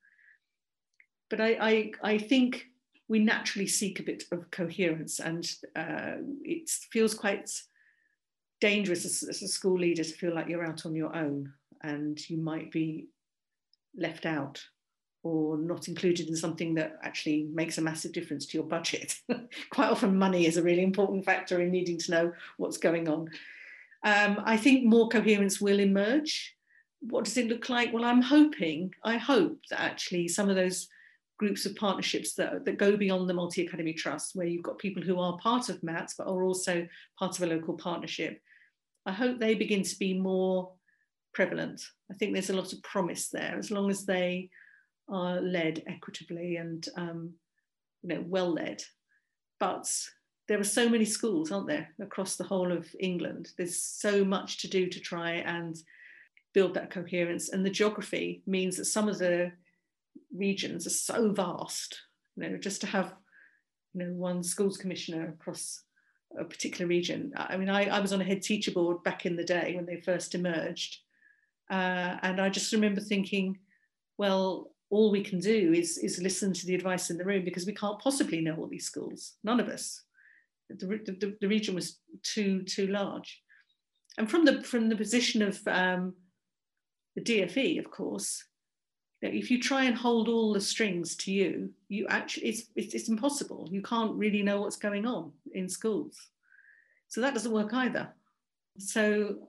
But 1.28 1.40
I, 1.40 1.58
I, 1.60 1.92
I 2.02 2.18
think 2.18 2.66
we 3.08 3.18
naturally 3.18 3.66
seek 3.66 4.00
a 4.00 4.04
bit 4.04 4.24
of 4.32 4.50
coherence 4.50 5.20
and 5.20 5.46
uh, 5.76 6.16
it 6.42 6.70
feels 6.90 7.14
quite 7.14 7.50
dangerous 8.60 9.04
as, 9.04 9.28
as, 9.28 9.42
a 9.42 9.48
school 9.48 9.78
leader 9.78 10.02
to 10.02 10.12
feel 10.12 10.34
like 10.34 10.48
you're 10.48 10.66
out 10.66 10.86
on 10.86 10.94
your 10.94 11.14
own 11.14 11.52
and 11.82 12.18
you 12.30 12.38
might 12.38 12.72
be 12.72 13.08
left 13.94 14.24
out 14.24 14.62
or 15.26 15.58
not 15.58 15.88
included 15.88 16.28
in 16.28 16.36
something 16.36 16.74
that 16.74 16.98
actually 17.02 17.48
makes 17.52 17.78
a 17.78 17.82
massive 17.82 18.12
difference 18.12 18.46
to 18.46 18.56
your 18.56 18.66
budget. 18.66 19.18
Quite 19.70 19.90
often 19.90 20.16
money 20.16 20.46
is 20.46 20.56
a 20.56 20.62
really 20.62 20.82
important 20.82 21.24
factor 21.24 21.60
in 21.60 21.70
needing 21.70 21.98
to 21.98 22.10
know 22.10 22.32
what's 22.58 22.78
going 22.78 23.08
on. 23.08 23.28
Um, 24.04 24.40
I 24.44 24.56
think 24.56 24.84
more 24.84 25.08
coherence 25.08 25.60
will 25.60 25.80
emerge. 25.80 26.54
What 27.00 27.24
does 27.24 27.36
it 27.36 27.48
look 27.48 27.68
like? 27.68 27.92
Well, 27.92 28.04
I'm 28.04 28.22
hoping, 28.22 28.94
I 29.02 29.16
hope 29.16 29.58
that 29.70 29.80
actually 29.80 30.28
some 30.28 30.48
of 30.48 30.54
those 30.56 30.88
groups 31.38 31.66
of 31.66 31.74
partnerships 31.74 32.34
that, 32.34 32.64
that 32.64 32.78
go 32.78 32.96
beyond 32.96 33.28
the 33.28 33.34
multi 33.34 33.66
academy 33.66 33.92
trust, 33.92 34.36
where 34.36 34.46
you've 34.46 34.62
got 34.62 34.78
people 34.78 35.02
who 35.02 35.18
are 35.18 35.36
part 35.38 35.68
of 35.68 35.82
MATs 35.82 36.14
but 36.16 36.28
are 36.28 36.44
also 36.44 36.86
part 37.18 37.36
of 37.36 37.42
a 37.42 37.52
local 37.52 37.74
partnership, 37.74 38.40
I 39.04 39.12
hope 39.12 39.38
they 39.38 39.54
begin 39.54 39.82
to 39.82 39.98
be 39.98 40.18
more 40.18 40.72
prevalent. 41.34 41.82
I 42.10 42.14
think 42.14 42.32
there's 42.32 42.50
a 42.50 42.56
lot 42.56 42.72
of 42.72 42.82
promise 42.82 43.28
there 43.28 43.56
as 43.58 43.70
long 43.70 43.90
as 43.90 44.06
they 44.06 44.50
are 45.08 45.40
led 45.40 45.82
equitably 45.86 46.56
and 46.56 46.88
um, 46.96 47.32
you 48.02 48.08
know 48.08 48.24
well 48.26 48.52
led. 48.52 48.82
But 49.58 49.90
there 50.48 50.60
are 50.60 50.64
so 50.64 50.88
many 50.88 51.04
schools, 51.04 51.50
aren't 51.50 51.66
there, 51.66 51.88
across 52.00 52.36
the 52.36 52.44
whole 52.44 52.70
of 52.70 52.88
England. 53.00 53.50
There's 53.56 53.80
so 53.80 54.24
much 54.24 54.58
to 54.58 54.68
do 54.68 54.88
to 54.88 55.00
try 55.00 55.32
and 55.32 55.76
build 56.54 56.74
that 56.74 56.90
coherence. 56.90 57.48
And 57.48 57.64
the 57.64 57.70
geography 57.70 58.42
means 58.46 58.76
that 58.76 58.84
some 58.84 59.08
of 59.08 59.18
the 59.18 59.52
regions 60.34 60.86
are 60.86 60.90
so 60.90 61.32
vast. 61.32 62.00
You 62.36 62.48
know, 62.48 62.56
just 62.58 62.80
to 62.82 62.86
have, 62.86 63.14
you 63.94 64.04
know, 64.04 64.12
one 64.12 64.42
schools 64.42 64.76
commissioner 64.76 65.34
across 65.40 65.82
a 66.38 66.44
particular 66.44 66.86
region. 66.86 67.32
I 67.36 67.56
mean, 67.56 67.68
I, 67.68 67.86
I 67.86 68.00
was 68.00 68.12
on 68.12 68.20
a 68.20 68.24
head 68.24 68.42
teacher 68.42 68.70
board 68.70 69.02
back 69.02 69.26
in 69.26 69.36
the 69.36 69.44
day 69.44 69.74
when 69.74 69.86
they 69.86 70.00
first 70.00 70.34
emerged. 70.34 70.98
Uh, 71.70 72.18
and 72.22 72.40
I 72.40 72.50
just 72.50 72.72
remember 72.72 73.00
thinking, 73.00 73.58
well, 74.18 74.70
all 74.90 75.10
we 75.10 75.22
can 75.22 75.40
do 75.40 75.72
is, 75.72 75.98
is 75.98 76.20
listen 76.22 76.52
to 76.52 76.66
the 76.66 76.74
advice 76.74 77.10
in 77.10 77.18
the 77.18 77.24
room 77.24 77.44
because 77.44 77.66
we 77.66 77.74
can't 77.74 77.98
possibly 77.98 78.40
know 78.40 78.54
all 78.56 78.68
these 78.68 78.86
schools, 78.86 79.34
none 79.42 79.60
of 79.60 79.68
us 79.68 80.02
the, 80.68 80.86
the, 80.86 81.36
the 81.40 81.48
region 81.48 81.74
was 81.74 81.98
too 82.22 82.62
too 82.62 82.86
large. 82.88 83.42
And 84.18 84.30
from 84.30 84.44
the 84.44 84.62
from 84.62 84.88
the 84.88 84.96
position 84.96 85.42
of 85.42 85.60
um, 85.66 86.14
the 87.14 87.22
DFE, 87.22 87.78
of 87.78 87.90
course, 87.90 88.44
if 89.22 89.50
you 89.50 89.60
try 89.60 89.84
and 89.84 89.96
hold 89.96 90.28
all 90.28 90.52
the 90.52 90.60
strings 90.60 91.16
to 91.16 91.32
you, 91.32 91.70
you 91.88 92.06
actually 92.08 92.48
it's, 92.48 92.64
it's, 92.74 92.94
it's 92.94 93.08
impossible. 93.08 93.68
You 93.70 93.82
can't 93.82 94.14
really 94.14 94.42
know 94.42 94.60
what's 94.60 94.76
going 94.76 95.06
on 95.06 95.32
in 95.52 95.68
schools, 95.68 96.16
so 97.08 97.20
that 97.20 97.34
doesn't 97.34 97.52
work 97.52 97.72
either. 97.72 98.08
So 98.78 99.48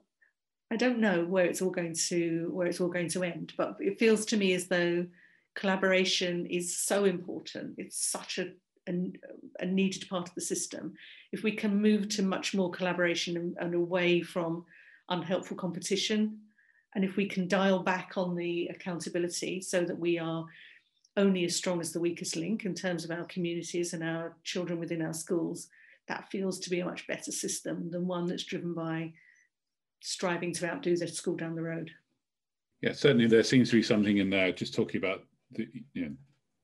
I 0.70 0.76
don't 0.76 0.98
know 0.98 1.24
where 1.24 1.46
it's 1.46 1.62
all 1.62 1.70
going 1.70 1.94
to 2.08 2.50
where 2.52 2.66
it's 2.66 2.80
all 2.80 2.88
going 2.88 3.08
to 3.10 3.24
end, 3.24 3.54
but 3.56 3.76
it 3.80 3.98
feels 3.98 4.26
to 4.26 4.36
me 4.36 4.54
as 4.54 4.68
though 4.68 5.06
collaboration 5.54 6.46
is 6.46 6.76
so 6.76 7.04
important. 7.04 7.74
It's 7.78 8.10
such 8.10 8.38
a 8.38 8.52
a, 8.88 9.12
a, 9.60 9.66
needed 9.66 10.08
part 10.08 10.28
of 10.28 10.34
the 10.34 10.40
system. 10.40 10.94
If 11.32 11.42
we 11.42 11.52
can 11.52 11.80
move 11.80 12.08
to 12.10 12.22
much 12.22 12.54
more 12.54 12.70
collaboration 12.70 13.36
and, 13.36 13.56
and 13.60 13.74
away 13.74 14.22
from 14.22 14.64
unhelpful 15.08 15.56
competition, 15.56 16.38
and 16.94 17.04
if 17.04 17.16
we 17.16 17.26
can 17.26 17.48
dial 17.48 17.80
back 17.80 18.12
on 18.16 18.34
the 18.34 18.68
accountability 18.68 19.60
so 19.60 19.84
that 19.84 19.98
we 19.98 20.18
are 20.18 20.46
only 21.16 21.44
as 21.44 21.56
strong 21.56 21.80
as 21.80 21.92
the 21.92 22.00
weakest 22.00 22.36
link 22.36 22.64
in 22.64 22.74
terms 22.74 23.04
of 23.04 23.10
our 23.10 23.24
communities 23.24 23.92
and 23.92 24.02
our 24.02 24.36
children 24.44 24.78
within 24.78 25.02
our 25.02 25.12
schools, 25.12 25.68
that 26.06 26.30
feels 26.30 26.58
to 26.60 26.70
be 26.70 26.80
a 26.80 26.84
much 26.84 27.06
better 27.06 27.30
system 27.30 27.90
than 27.90 28.06
one 28.06 28.26
that's 28.26 28.44
driven 28.44 28.72
by 28.72 29.12
striving 30.00 30.52
to 30.54 30.70
outdo 30.70 30.96
the 30.96 31.06
school 31.08 31.36
down 31.36 31.54
the 31.54 31.62
road. 31.62 31.90
Yeah, 32.80 32.92
certainly 32.92 33.26
there 33.26 33.42
seems 33.42 33.70
to 33.70 33.76
be 33.76 33.82
something 33.82 34.18
in 34.18 34.30
there 34.30 34.52
just 34.52 34.74
talking 34.74 34.98
about 34.98 35.24
the 35.52 35.68
you 35.94 36.02
know 36.02 36.12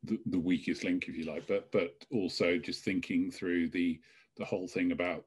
the, 0.04 0.18
the 0.26 0.38
weakest 0.38 0.84
link, 0.84 1.06
if 1.08 1.16
you 1.16 1.24
like, 1.24 1.46
but 1.46 1.70
but 1.72 1.94
also 2.12 2.58
just 2.58 2.84
thinking 2.84 3.30
through 3.30 3.68
the 3.68 4.00
the 4.36 4.44
whole 4.44 4.68
thing 4.68 4.92
about 4.92 5.24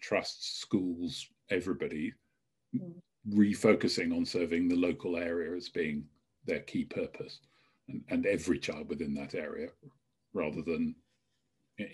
trusts, 0.00 0.58
schools, 0.60 1.26
everybody. 1.50 2.12
Mm. 2.74 2.94
refocusing 3.28 4.16
on 4.16 4.24
serving 4.24 4.66
the 4.66 4.74
local 4.74 5.18
area 5.18 5.54
as 5.54 5.68
being 5.68 6.04
their 6.46 6.60
key 6.60 6.84
purpose 6.86 7.40
and, 7.88 8.02
and 8.08 8.24
every 8.24 8.58
child 8.58 8.88
within 8.88 9.14
that 9.14 9.34
area 9.34 9.68
rather 10.32 10.62
than 10.62 10.94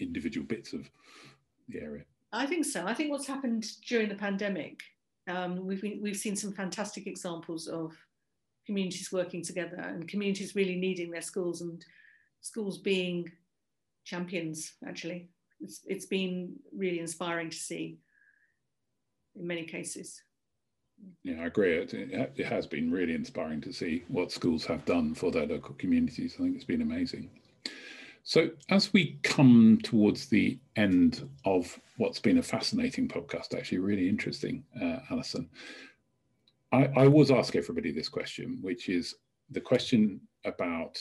individual 0.01 0.47
bits 0.47 0.73
of 0.73 0.89
the 1.69 1.81
area. 1.81 2.05
I 2.33 2.47
think 2.47 2.65
so. 2.65 2.87
I 2.87 2.95
think 2.95 3.11
what's 3.11 3.27
happened 3.27 3.67
during 3.87 4.09
the 4.09 4.15
pandemic, 4.15 4.81
um, 5.29 5.67
we've, 5.67 5.83
been, 5.83 6.01
we've 6.01 6.17
seen 6.17 6.37
some 6.37 6.53
fantastic 6.53 7.07
examples 7.07 7.67
of 7.67 7.93
communities 8.69 9.11
working 9.11 9.43
together 9.43 9.81
and 9.81 10.07
communities 10.07 10.55
really 10.55 10.77
needing 10.77 11.11
their 11.11 11.23
schools 11.23 11.63
and 11.63 11.83
schools 12.43 12.77
being 12.77 13.27
champions, 14.05 14.75
actually. 14.87 15.31
It's, 15.59 15.81
it's 15.87 16.05
been 16.05 16.55
really 16.77 17.01
inspiring 17.01 17.49
to 17.49 17.57
see 17.57 17.99
in 19.37 19.47
many 19.47 19.65
cases. 19.65 20.21
Yeah, 21.25 21.41
I 21.41 21.47
agree. 21.47 21.79
It, 21.79 21.95
it 21.95 22.45
has 22.45 22.67
been 22.67 22.91
really 22.91 23.15
inspiring 23.15 23.63
to 23.63 23.73
see 23.73 24.05
what 24.09 24.33
schools 24.33 24.67
have 24.67 24.85
done 24.85 25.15
for 25.15 25.31
their 25.31 25.47
local 25.47 25.75
communities. 25.77 26.35
I 26.39 26.43
think 26.43 26.57
it's 26.57 26.65
been 26.65 26.83
amazing. 26.83 27.31
So, 28.23 28.51
as 28.69 28.93
we 28.93 29.19
come 29.23 29.79
towards 29.83 30.27
the 30.27 30.59
end 30.77 31.27
of 31.47 31.81
what's 31.97 32.21
been 32.21 32.37
a 32.37 32.43
fascinating 32.43 33.09
podcast, 33.09 33.57
actually, 33.57 33.79
really 33.79 34.07
interesting, 34.07 34.65
uh, 34.83 34.99
Alison, 35.11 35.49
I, 36.73 36.85
I 36.97 37.07
always 37.07 37.31
ask 37.31 37.57
everybody 37.57 37.93
this 37.93 38.09
question, 38.09 38.59
which 38.63 38.89
is 38.89 39.15
the 39.51 39.61
question 39.61 40.21
about 40.45 40.99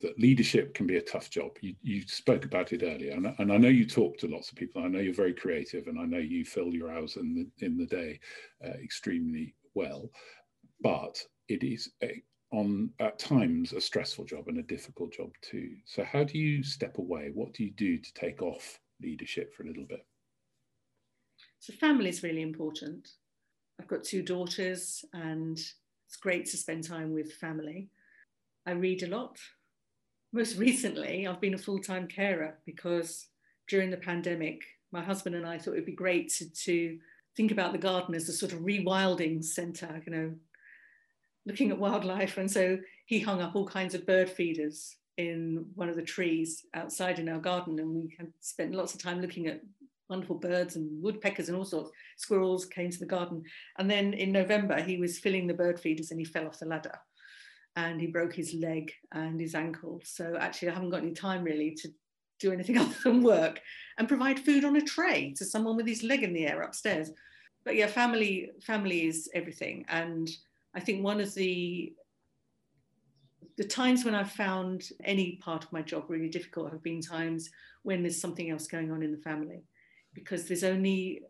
that 0.00 0.18
leadership 0.18 0.74
can 0.74 0.86
be 0.86 0.96
a 0.96 1.02
tough 1.02 1.30
job. 1.30 1.52
You, 1.60 1.74
you 1.82 2.02
spoke 2.06 2.44
about 2.44 2.72
it 2.72 2.82
earlier, 2.82 3.12
and, 3.12 3.34
and, 3.38 3.52
I 3.52 3.56
know 3.56 3.68
you 3.68 3.86
talk 3.86 4.18
to 4.18 4.28
lots 4.28 4.50
of 4.50 4.56
people. 4.56 4.82
I 4.82 4.88
know 4.88 4.98
you're 4.98 5.14
very 5.14 5.34
creative, 5.34 5.86
and 5.86 5.98
I 5.98 6.04
know 6.04 6.18
you 6.18 6.44
fill 6.44 6.74
your 6.74 6.90
hours 6.90 7.16
in 7.16 7.34
the 7.34 7.66
in 7.66 7.76
the 7.76 7.86
day 7.86 8.20
uh, 8.64 8.74
extremely 8.82 9.54
well. 9.74 10.10
But 10.80 11.22
it 11.48 11.62
is 11.62 11.90
a, 12.02 12.22
on 12.52 12.90
at 13.00 13.18
times 13.18 13.72
a 13.72 13.80
stressful 13.80 14.24
job 14.24 14.48
and 14.48 14.58
a 14.58 14.62
difficult 14.62 15.12
job 15.12 15.30
too. 15.42 15.76
So 15.84 16.04
how 16.04 16.24
do 16.24 16.38
you 16.38 16.62
step 16.62 16.98
away? 16.98 17.30
What 17.32 17.52
do 17.52 17.64
you 17.64 17.70
do 17.70 17.98
to 17.98 18.14
take 18.14 18.42
off 18.42 18.80
leadership 19.02 19.54
for 19.54 19.62
a 19.62 19.66
little 19.66 19.86
bit? 19.86 20.04
So 21.58 21.72
family 21.72 22.10
is 22.10 22.22
really 22.22 22.42
important. 22.42 23.08
I've 23.80 23.88
got 23.88 24.04
two 24.04 24.22
daughters, 24.22 25.04
and 25.12 25.58
it's 25.58 26.16
great 26.20 26.46
to 26.46 26.56
spend 26.56 26.84
time 26.84 27.12
with 27.12 27.32
family. 27.34 27.88
I 28.66 28.72
read 28.72 29.02
a 29.02 29.08
lot 29.08 29.38
most 30.34 30.58
recently, 30.58 31.26
I've 31.26 31.40
been 31.40 31.54
a 31.54 31.58
full 31.58 31.78
time 31.78 32.06
carer 32.06 32.58
because 32.66 33.28
during 33.68 33.90
the 33.90 33.96
pandemic, 33.96 34.60
my 34.92 35.02
husband 35.02 35.34
and 35.36 35.46
I 35.46 35.56
thought 35.56 35.72
it'd 35.72 35.86
be 35.86 35.92
great 35.92 36.30
to, 36.34 36.50
to 36.50 36.98
think 37.36 37.50
about 37.50 37.72
the 37.72 37.78
garden 37.78 38.14
as 38.14 38.28
a 38.28 38.32
sort 38.32 38.52
of 38.52 38.60
rewilding 38.60 39.42
centre, 39.42 40.02
you 40.04 40.12
know, 40.12 40.34
looking 41.46 41.70
at 41.70 41.78
wildlife. 41.78 42.36
And 42.36 42.50
so 42.50 42.78
he 43.06 43.20
hung 43.20 43.40
up 43.40 43.54
all 43.54 43.66
kinds 43.66 43.94
of 43.94 44.06
bird 44.06 44.28
feeders 44.28 44.96
in 45.16 45.66
one 45.74 45.88
of 45.88 45.96
the 45.96 46.02
trees 46.02 46.64
outside 46.74 47.18
in 47.18 47.28
our 47.28 47.38
garden. 47.38 47.78
And 47.78 47.94
we 47.94 48.16
spent 48.40 48.74
lots 48.74 48.94
of 48.94 49.02
time 49.02 49.20
looking 49.20 49.46
at 49.46 49.62
wonderful 50.08 50.36
birds 50.36 50.76
and 50.76 51.02
woodpeckers 51.02 51.48
and 51.48 51.56
all 51.56 51.64
sorts. 51.64 51.90
Squirrels 52.16 52.66
came 52.66 52.90
to 52.90 52.98
the 52.98 53.06
garden. 53.06 53.42
And 53.78 53.90
then 53.90 54.12
in 54.14 54.32
November, 54.32 54.80
he 54.80 54.98
was 54.98 55.18
filling 55.18 55.46
the 55.46 55.54
bird 55.54 55.80
feeders 55.80 56.10
and 56.10 56.20
he 56.20 56.24
fell 56.24 56.46
off 56.46 56.58
the 56.58 56.66
ladder 56.66 56.98
and 57.76 58.00
he 58.00 58.06
broke 58.06 58.34
his 58.34 58.54
leg 58.54 58.92
and 59.12 59.40
his 59.40 59.54
ankle. 59.54 60.00
So 60.04 60.36
actually, 60.38 60.68
I 60.68 60.74
haven't 60.74 60.90
got 60.90 61.02
any 61.02 61.12
time 61.12 61.42
really 61.42 61.74
to 61.80 61.88
do 62.40 62.52
anything 62.52 62.78
other 62.78 62.94
than 63.02 63.22
work 63.22 63.60
and 63.98 64.08
provide 64.08 64.38
food 64.38 64.64
on 64.64 64.76
a 64.76 64.80
tray 64.80 65.32
to 65.36 65.44
someone 65.44 65.76
with 65.76 65.86
his 65.86 66.02
leg 66.02 66.22
in 66.22 66.32
the 66.32 66.46
air 66.46 66.62
upstairs. 66.62 67.10
But 67.64 67.76
yeah, 67.76 67.86
family 67.86 68.50
family 68.62 69.06
is 69.06 69.30
everything, 69.34 69.86
and 69.88 70.28
I 70.74 70.80
think 70.80 71.02
one 71.02 71.18
of 71.18 71.32
the 71.34 71.94
the 73.56 73.64
times 73.64 74.04
when 74.04 74.14
I've 74.14 74.32
found 74.32 74.82
any 75.02 75.36
part 75.36 75.64
of 75.64 75.72
my 75.72 75.80
job 75.80 76.04
really 76.08 76.28
difficult 76.28 76.72
have 76.72 76.82
been 76.82 77.00
times 77.00 77.48
when 77.82 78.02
there's 78.02 78.20
something 78.20 78.50
else 78.50 78.66
going 78.66 78.90
on 78.90 79.02
in 79.02 79.12
the 79.12 79.18
family, 79.18 79.62
because 80.14 80.46
there's 80.46 80.64
only 80.64 81.22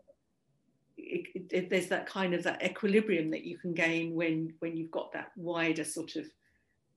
it, 0.96 1.46
it, 1.50 1.70
there's 1.70 1.88
that 1.88 2.06
kind 2.06 2.34
of 2.34 2.42
that 2.44 2.62
equilibrium 2.62 3.30
that 3.30 3.44
you 3.44 3.58
can 3.58 3.74
gain 3.74 4.14
when 4.14 4.54
when 4.60 4.76
you've 4.76 4.90
got 4.90 5.12
that 5.12 5.32
wider 5.36 5.84
sort 5.84 6.16
of 6.16 6.26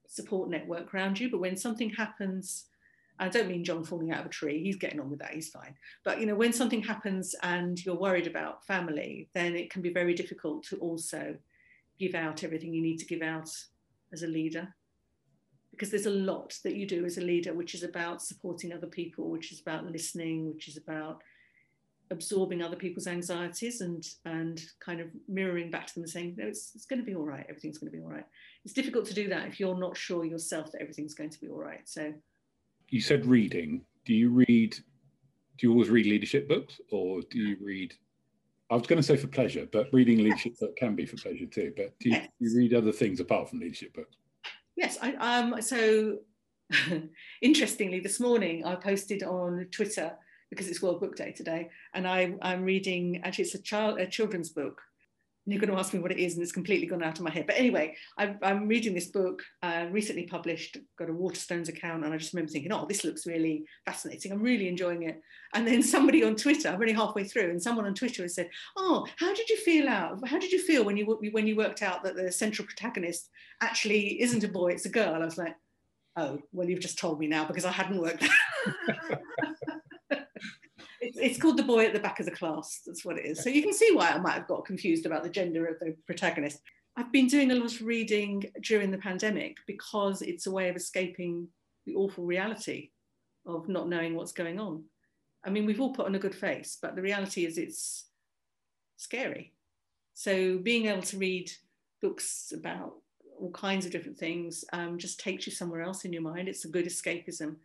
support 0.08 0.50
network 0.50 0.94
around 0.94 1.20
you. 1.20 1.30
But 1.30 1.40
when 1.40 1.58
something 1.58 1.90
happens, 1.90 2.66
I 3.20 3.30
don't 3.30 3.50
mean 3.50 3.64
John 3.64 3.84
falling 3.84 4.12
out 4.12 4.22
of 4.22 4.28
a 4.28 4.30
tree, 4.30 4.64
he's 4.64 4.78
getting 4.78 5.00
on 5.00 5.10
with 5.10 5.20
that, 5.20 5.34
he's 5.34 5.50
fine. 5.50 5.76
But 6.04 6.20
you 6.20 6.26
know, 6.26 6.36
when 6.36 6.54
something 6.54 6.82
happens 6.82 7.36
and 7.44 7.84
you're 7.84 7.96
worried 7.96 8.28
about 8.28 8.66
family, 8.66 9.30
then 9.34 9.56
it 9.56 9.70
can 9.70 9.82
be 9.82 9.92
very 9.92 10.14
difficult 10.14 10.64
to 10.66 10.78
also 10.78 11.36
give 12.00 12.16
out 12.16 12.44
everything 12.44 12.74
you 12.74 12.82
need 12.82 13.00
to 13.00 13.06
give 13.06 13.22
out 13.22 13.50
as 14.14 14.24
a 14.24 14.28
leader. 14.28 14.74
Because 15.72 15.92
there's 15.92 16.06
a 16.08 16.12
lot 16.12 16.56
that 16.64 16.76
you 16.76 16.88
do 16.88 17.06
as 17.06 17.18
a 17.18 17.22
leader, 17.22 17.54
which 17.54 17.76
is 17.76 17.84
about 17.84 18.22
supporting 18.22 18.74
other 18.74 18.88
people, 18.88 19.30
which 19.30 19.52
is 19.52 19.62
about 19.62 19.86
listening, 19.86 20.52
which 20.52 20.68
is 20.68 20.78
about 20.78 21.22
absorbing 22.12 22.62
other 22.62 22.76
people's 22.76 23.08
anxieties 23.08 23.82
and 23.82 24.06
and 24.26 24.62
kind 24.80 25.00
of 25.00 25.08
mirroring 25.28 25.70
back 25.70 25.88
to 25.88 25.94
them 25.96 26.04
and 26.04 26.10
saying 26.10 26.36
no 26.38 26.48
it's, 26.48 26.72
it's 26.76 26.86
going 26.86 27.00
to 27.00 27.06
be 27.06 27.16
all 27.16 27.26
right 27.26 27.46
everything's 27.50 27.78
going 27.78 27.92
to 27.92 27.98
be 27.98 28.04
all 28.04 28.10
right 28.10 28.26
it's 28.64 28.74
difficult 28.74 29.06
to 29.06 29.14
do 29.14 29.28
that 29.28 29.48
if 29.48 29.60
you're 29.60 29.78
not 29.78 29.96
sure 29.96 30.26
yourself 30.26 30.72
that 30.72 30.82
everything's 30.82 31.14
going 31.14 31.30
to 31.30 31.40
be 31.40 31.48
all 31.48 31.60
right 31.60 31.82
so 31.86 32.14
you 32.90 33.02
said 33.02 33.26
reading 33.26 33.82
do 34.06 34.14
you 34.14 34.30
read 34.30 34.74
do 35.58 35.68
you 35.68 35.72
always 35.72 35.90
read 35.90 36.06
leadership 36.06 36.48
books 36.48 36.80
or 36.92 37.22
do 37.30 37.40
you 37.40 37.58
read 37.62 37.94
i 38.70 38.76
was 38.76 38.88
going 38.88 38.98
to 38.98 39.04
say 39.04 39.18
for 39.18 39.28
pleasure 39.28 39.68
but 39.72 39.88
reading 39.92 40.20
leadership 40.20 40.54
yes. 40.62 40.70
can 40.78 40.96
be 40.96 41.06
for 41.06 41.18
pleasure 41.18 41.46
too 41.46 41.74
but 41.76 41.98
do 42.00 42.10
you, 42.10 42.16
yes. 42.16 42.28
do 42.40 42.50
you 42.50 42.58
read 42.58 42.74
other 42.74 42.92
things 42.92 43.20
apart 43.20 43.50
from 43.50 43.60
leadership 43.60 43.94
books 43.94 44.16
yes 44.76 44.98
i 45.02 45.14
um 45.16 45.62
so 45.62 46.18
interestingly 47.42 48.00
this 48.00 48.20
morning 48.20 48.66
i 48.66 48.76
posted 48.76 49.24
on 49.24 49.68
twitter 49.72 50.14
because 50.50 50.68
it's 50.68 50.82
World 50.82 51.00
Book 51.00 51.16
Day 51.16 51.32
today, 51.32 51.70
and 51.94 52.08
I, 52.08 52.36
I'm 52.42 52.64
reading. 52.64 53.22
Actually, 53.24 53.46
it's 53.46 53.56
a 53.56 53.62
child 53.62 54.00
a 54.00 54.08
children's 54.08 54.50
book. 54.50 54.82
And 55.46 55.54
you're 55.54 55.62
going 55.62 55.74
to 55.74 55.80
ask 55.80 55.94
me 55.94 56.02
what 56.02 56.12
it 56.12 56.20
is, 56.20 56.34
and 56.34 56.44
it's 56.44 56.52
completely 56.52 56.88
gone 56.88 57.02
out 57.02 57.20
of 57.20 57.24
my 57.24 57.32
head. 57.32 57.48
But 57.48 57.56
anyway, 57.56 57.96
I, 58.18 58.36
I'm 58.42 58.68
reading 58.68 58.94
this 58.94 59.08
book, 59.08 59.42
uh, 59.64 59.86
recently 59.90 60.28
published, 60.28 60.76
got 61.00 61.10
a 61.10 61.14
Waterstones 61.14 61.70
account, 61.70 62.04
and 62.04 62.14
I 62.14 62.18
just 62.18 62.34
remember 62.34 62.52
thinking, 62.52 62.74
oh, 62.74 62.86
this 62.86 63.06
looks 63.06 63.26
really 63.26 63.64
fascinating. 63.86 64.34
I'm 64.34 64.42
really 64.42 64.68
enjoying 64.68 65.04
it. 65.04 65.22
And 65.54 65.66
then 65.66 65.82
somebody 65.84 66.22
on 66.26 66.36
Twitter, 66.36 66.68
I'm 66.68 66.82
only 66.82 66.92
halfway 66.92 67.24
through, 67.24 67.50
and 67.50 67.64
someone 67.64 67.86
on 67.86 67.94
Twitter 67.94 68.24
has 68.24 68.36
said, 68.36 68.50
oh, 68.76 69.08
how 69.16 69.34
did 69.34 69.48
you 69.48 69.56
feel 69.56 69.88
out? 69.88 70.20
How 70.28 70.38
did 70.38 70.52
you 70.52 70.62
feel 70.62 70.84
when 70.84 70.98
you 70.98 71.18
when 71.32 71.48
you 71.48 71.56
worked 71.56 71.82
out 71.82 72.04
that 72.04 72.18
the 72.18 72.30
central 72.30 72.66
protagonist 72.66 73.30
actually 73.62 74.22
isn't 74.22 74.44
a 74.44 74.50
boy, 74.50 74.74
it's 74.74 74.86
a 74.86 74.90
girl? 74.90 75.16
I 75.16 75.20
was 75.20 75.38
like, 75.38 75.56
oh, 76.18 76.40
well, 76.52 76.70
you've 76.70 76.82
just 76.82 77.00
told 77.00 77.20
me 77.20 77.28
now 77.28 77.46
because 77.46 77.64
I 77.64 77.72
hadn't 77.72 78.02
worked. 78.02 78.28
It's, 81.18 81.40
called 81.40 81.58
The 81.58 81.64
Boy 81.64 81.86
at 81.86 81.94
the 81.94 82.00
Back 82.00 82.20
of 82.20 82.26
the 82.26 82.32
Class. 82.32 82.82
That's 82.86 83.06
what 83.06 83.18
it 83.18 83.26
is. 83.26 83.44
So 83.44 83.50
you 83.50 83.62
can 83.62 83.74
see 83.74 83.92
why 83.94 84.10
I 84.10 84.18
might 84.20 84.34
have 84.34 84.48
got 84.48 84.66
confused 84.66 85.06
about 85.06 85.24
the 85.24 85.30
gender 85.30 85.66
of 85.66 85.80
the 85.80 85.96
protagonist. 86.06 86.62
I've 86.96 87.12
been 87.12 87.28
doing 87.28 87.52
a 87.52 87.56
lot 87.56 87.74
of 87.74 87.82
reading 87.86 88.52
during 88.62 88.92
the 88.92 88.98
pandemic 88.98 89.58
because 89.68 90.22
it's 90.22 90.48
a 90.48 90.52
way 90.52 90.70
of 90.70 90.76
escaping 90.76 91.48
the 91.86 91.96
awful 91.96 92.26
reality 92.26 92.90
of 93.46 93.70
not 93.70 93.88
knowing 93.88 94.16
what's 94.16 94.32
going 94.32 94.60
on. 94.60 94.84
I 95.46 95.50
mean, 95.50 95.66
we've 95.66 95.80
all 95.80 95.94
put 95.94 96.08
on 96.08 96.16
a 96.16 96.20
good 96.20 96.36
face, 96.36 96.78
but 96.82 96.96
the 96.96 97.02
reality 97.02 97.46
is 97.46 97.58
it's 97.58 98.06
scary. 98.98 99.54
So 100.14 100.58
being 100.58 100.88
able 100.88 101.04
to 101.04 101.18
read 101.18 101.52
books 102.02 102.52
about 102.56 102.96
all 103.40 103.52
kinds 103.52 103.86
of 103.86 103.92
different 103.92 104.18
things 104.18 104.66
um, 104.74 104.98
just 104.98 105.20
takes 105.20 105.46
you 105.46 105.54
somewhere 105.54 105.82
else 105.82 106.06
in 106.06 106.12
your 106.14 106.24
mind. 106.24 106.48
It's 106.48 106.66
a 106.66 106.70
good 106.70 106.86
escapism 106.86 107.58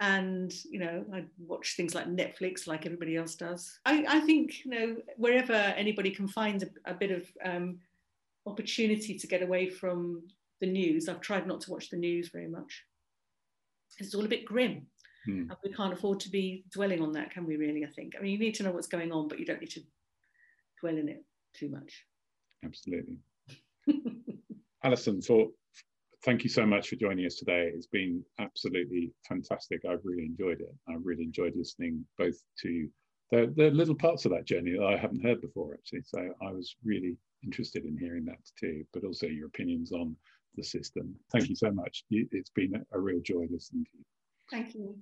and 0.00 0.52
you 0.70 0.78
know 0.78 1.04
i 1.12 1.24
watch 1.38 1.74
things 1.76 1.94
like 1.94 2.06
netflix 2.06 2.66
like 2.66 2.86
everybody 2.86 3.16
else 3.16 3.34
does. 3.34 3.80
I, 3.84 4.04
I 4.08 4.20
think 4.20 4.64
you 4.64 4.70
know 4.70 4.96
wherever 5.16 5.52
anybody 5.52 6.10
can 6.10 6.28
find 6.28 6.62
a, 6.62 6.90
a 6.92 6.94
bit 6.94 7.10
of 7.10 7.26
um, 7.44 7.78
opportunity 8.46 9.18
to 9.18 9.26
get 9.26 9.42
away 9.42 9.68
from 9.68 10.22
the 10.60 10.70
news 10.70 11.08
i've 11.08 11.20
tried 11.20 11.46
not 11.46 11.60
to 11.62 11.70
watch 11.70 11.90
the 11.90 11.96
news 11.96 12.28
very 12.28 12.48
much. 12.48 12.84
It's 13.98 14.14
all 14.14 14.24
a 14.24 14.28
bit 14.28 14.44
grim. 14.44 14.86
Hmm. 15.24 15.50
and 15.50 15.56
we 15.64 15.72
can't 15.72 15.92
afford 15.92 16.20
to 16.20 16.30
be 16.30 16.64
dwelling 16.72 17.02
on 17.02 17.10
that 17.12 17.32
can 17.32 17.44
we 17.44 17.56
really 17.56 17.84
i 17.84 17.88
think? 17.88 18.14
I 18.16 18.22
mean 18.22 18.32
you 18.32 18.38
need 18.38 18.54
to 18.56 18.62
know 18.62 18.70
what's 18.70 18.86
going 18.86 19.10
on 19.10 19.26
but 19.26 19.40
you 19.40 19.44
don't 19.44 19.60
need 19.60 19.70
to 19.70 19.82
dwell 20.80 20.96
in 20.96 21.08
it 21.08 21.24
too 21.54 21.68
much. 21.68 22.04
Absolutely. 22.64 23.18
Alison 24.84 25.20
for 25.20 25.48
thank 26.24 26.44
you 26.44 26.50
so 26.50 26.66
much 26.66 26.88
for 26.88 26.96
joining 26.96 27.26
us 27.26 27.36
today. 27.36 27.70
It's 27.74 27.86
been 27.86 28.24
absolutely 28.38 29.12
fantastic. 29.28 29.82
I've 29.84 30.04
really 30.04 30.24
enjoyed 30.24 30.60
it. 30.60 30.74
I've 30.88 31.04
really 31.04 31.24
enjoyed 31.24 31.54
listening 31.56 32.04
both 32.16 32.36
to 32.62 32.88
the, 33.30 33.52
the 33.56 33.70
little 33.70 33.94
parts 33.94 34.24
of 34.24 34.32
that 34.32 34.46
journey 34.46 34.72
that 34.72 34.84
I 34.84 34.96
haven't 34.96 35.22
heard 35.22 35.40
before, 35.40 35.74
actually. 35.74 36.02
So 36.04 36.18
I 36.42 36.50
was 36.50 36.76
really 36.84 37.16
interested 37.44 37.84
in 37.84 37.96
hearing 37.98 38.24
that 38.24 38.38
too, 38.58 38.84
but 38.92 39.04
also 39.04 39.26
your 39.26 39.46
opinions 39.46 39.92
on 39.92 40.16
the 40.56 40.62
system. 40.62 41.14
Thank 41.30 41.48
you 41.48 41.54
so 41.54 41.70
much. 41.70 42.04
It's 42.10 42.50
been 42.50 42.84
a 42.92 42.98
real 42.98 43.20
joy 43.20 43.46
listening 43.50 43.84
to 43.84 43.98
you. 43.98 44.04
Thank 44.50 44.74
you. 44.74 44.96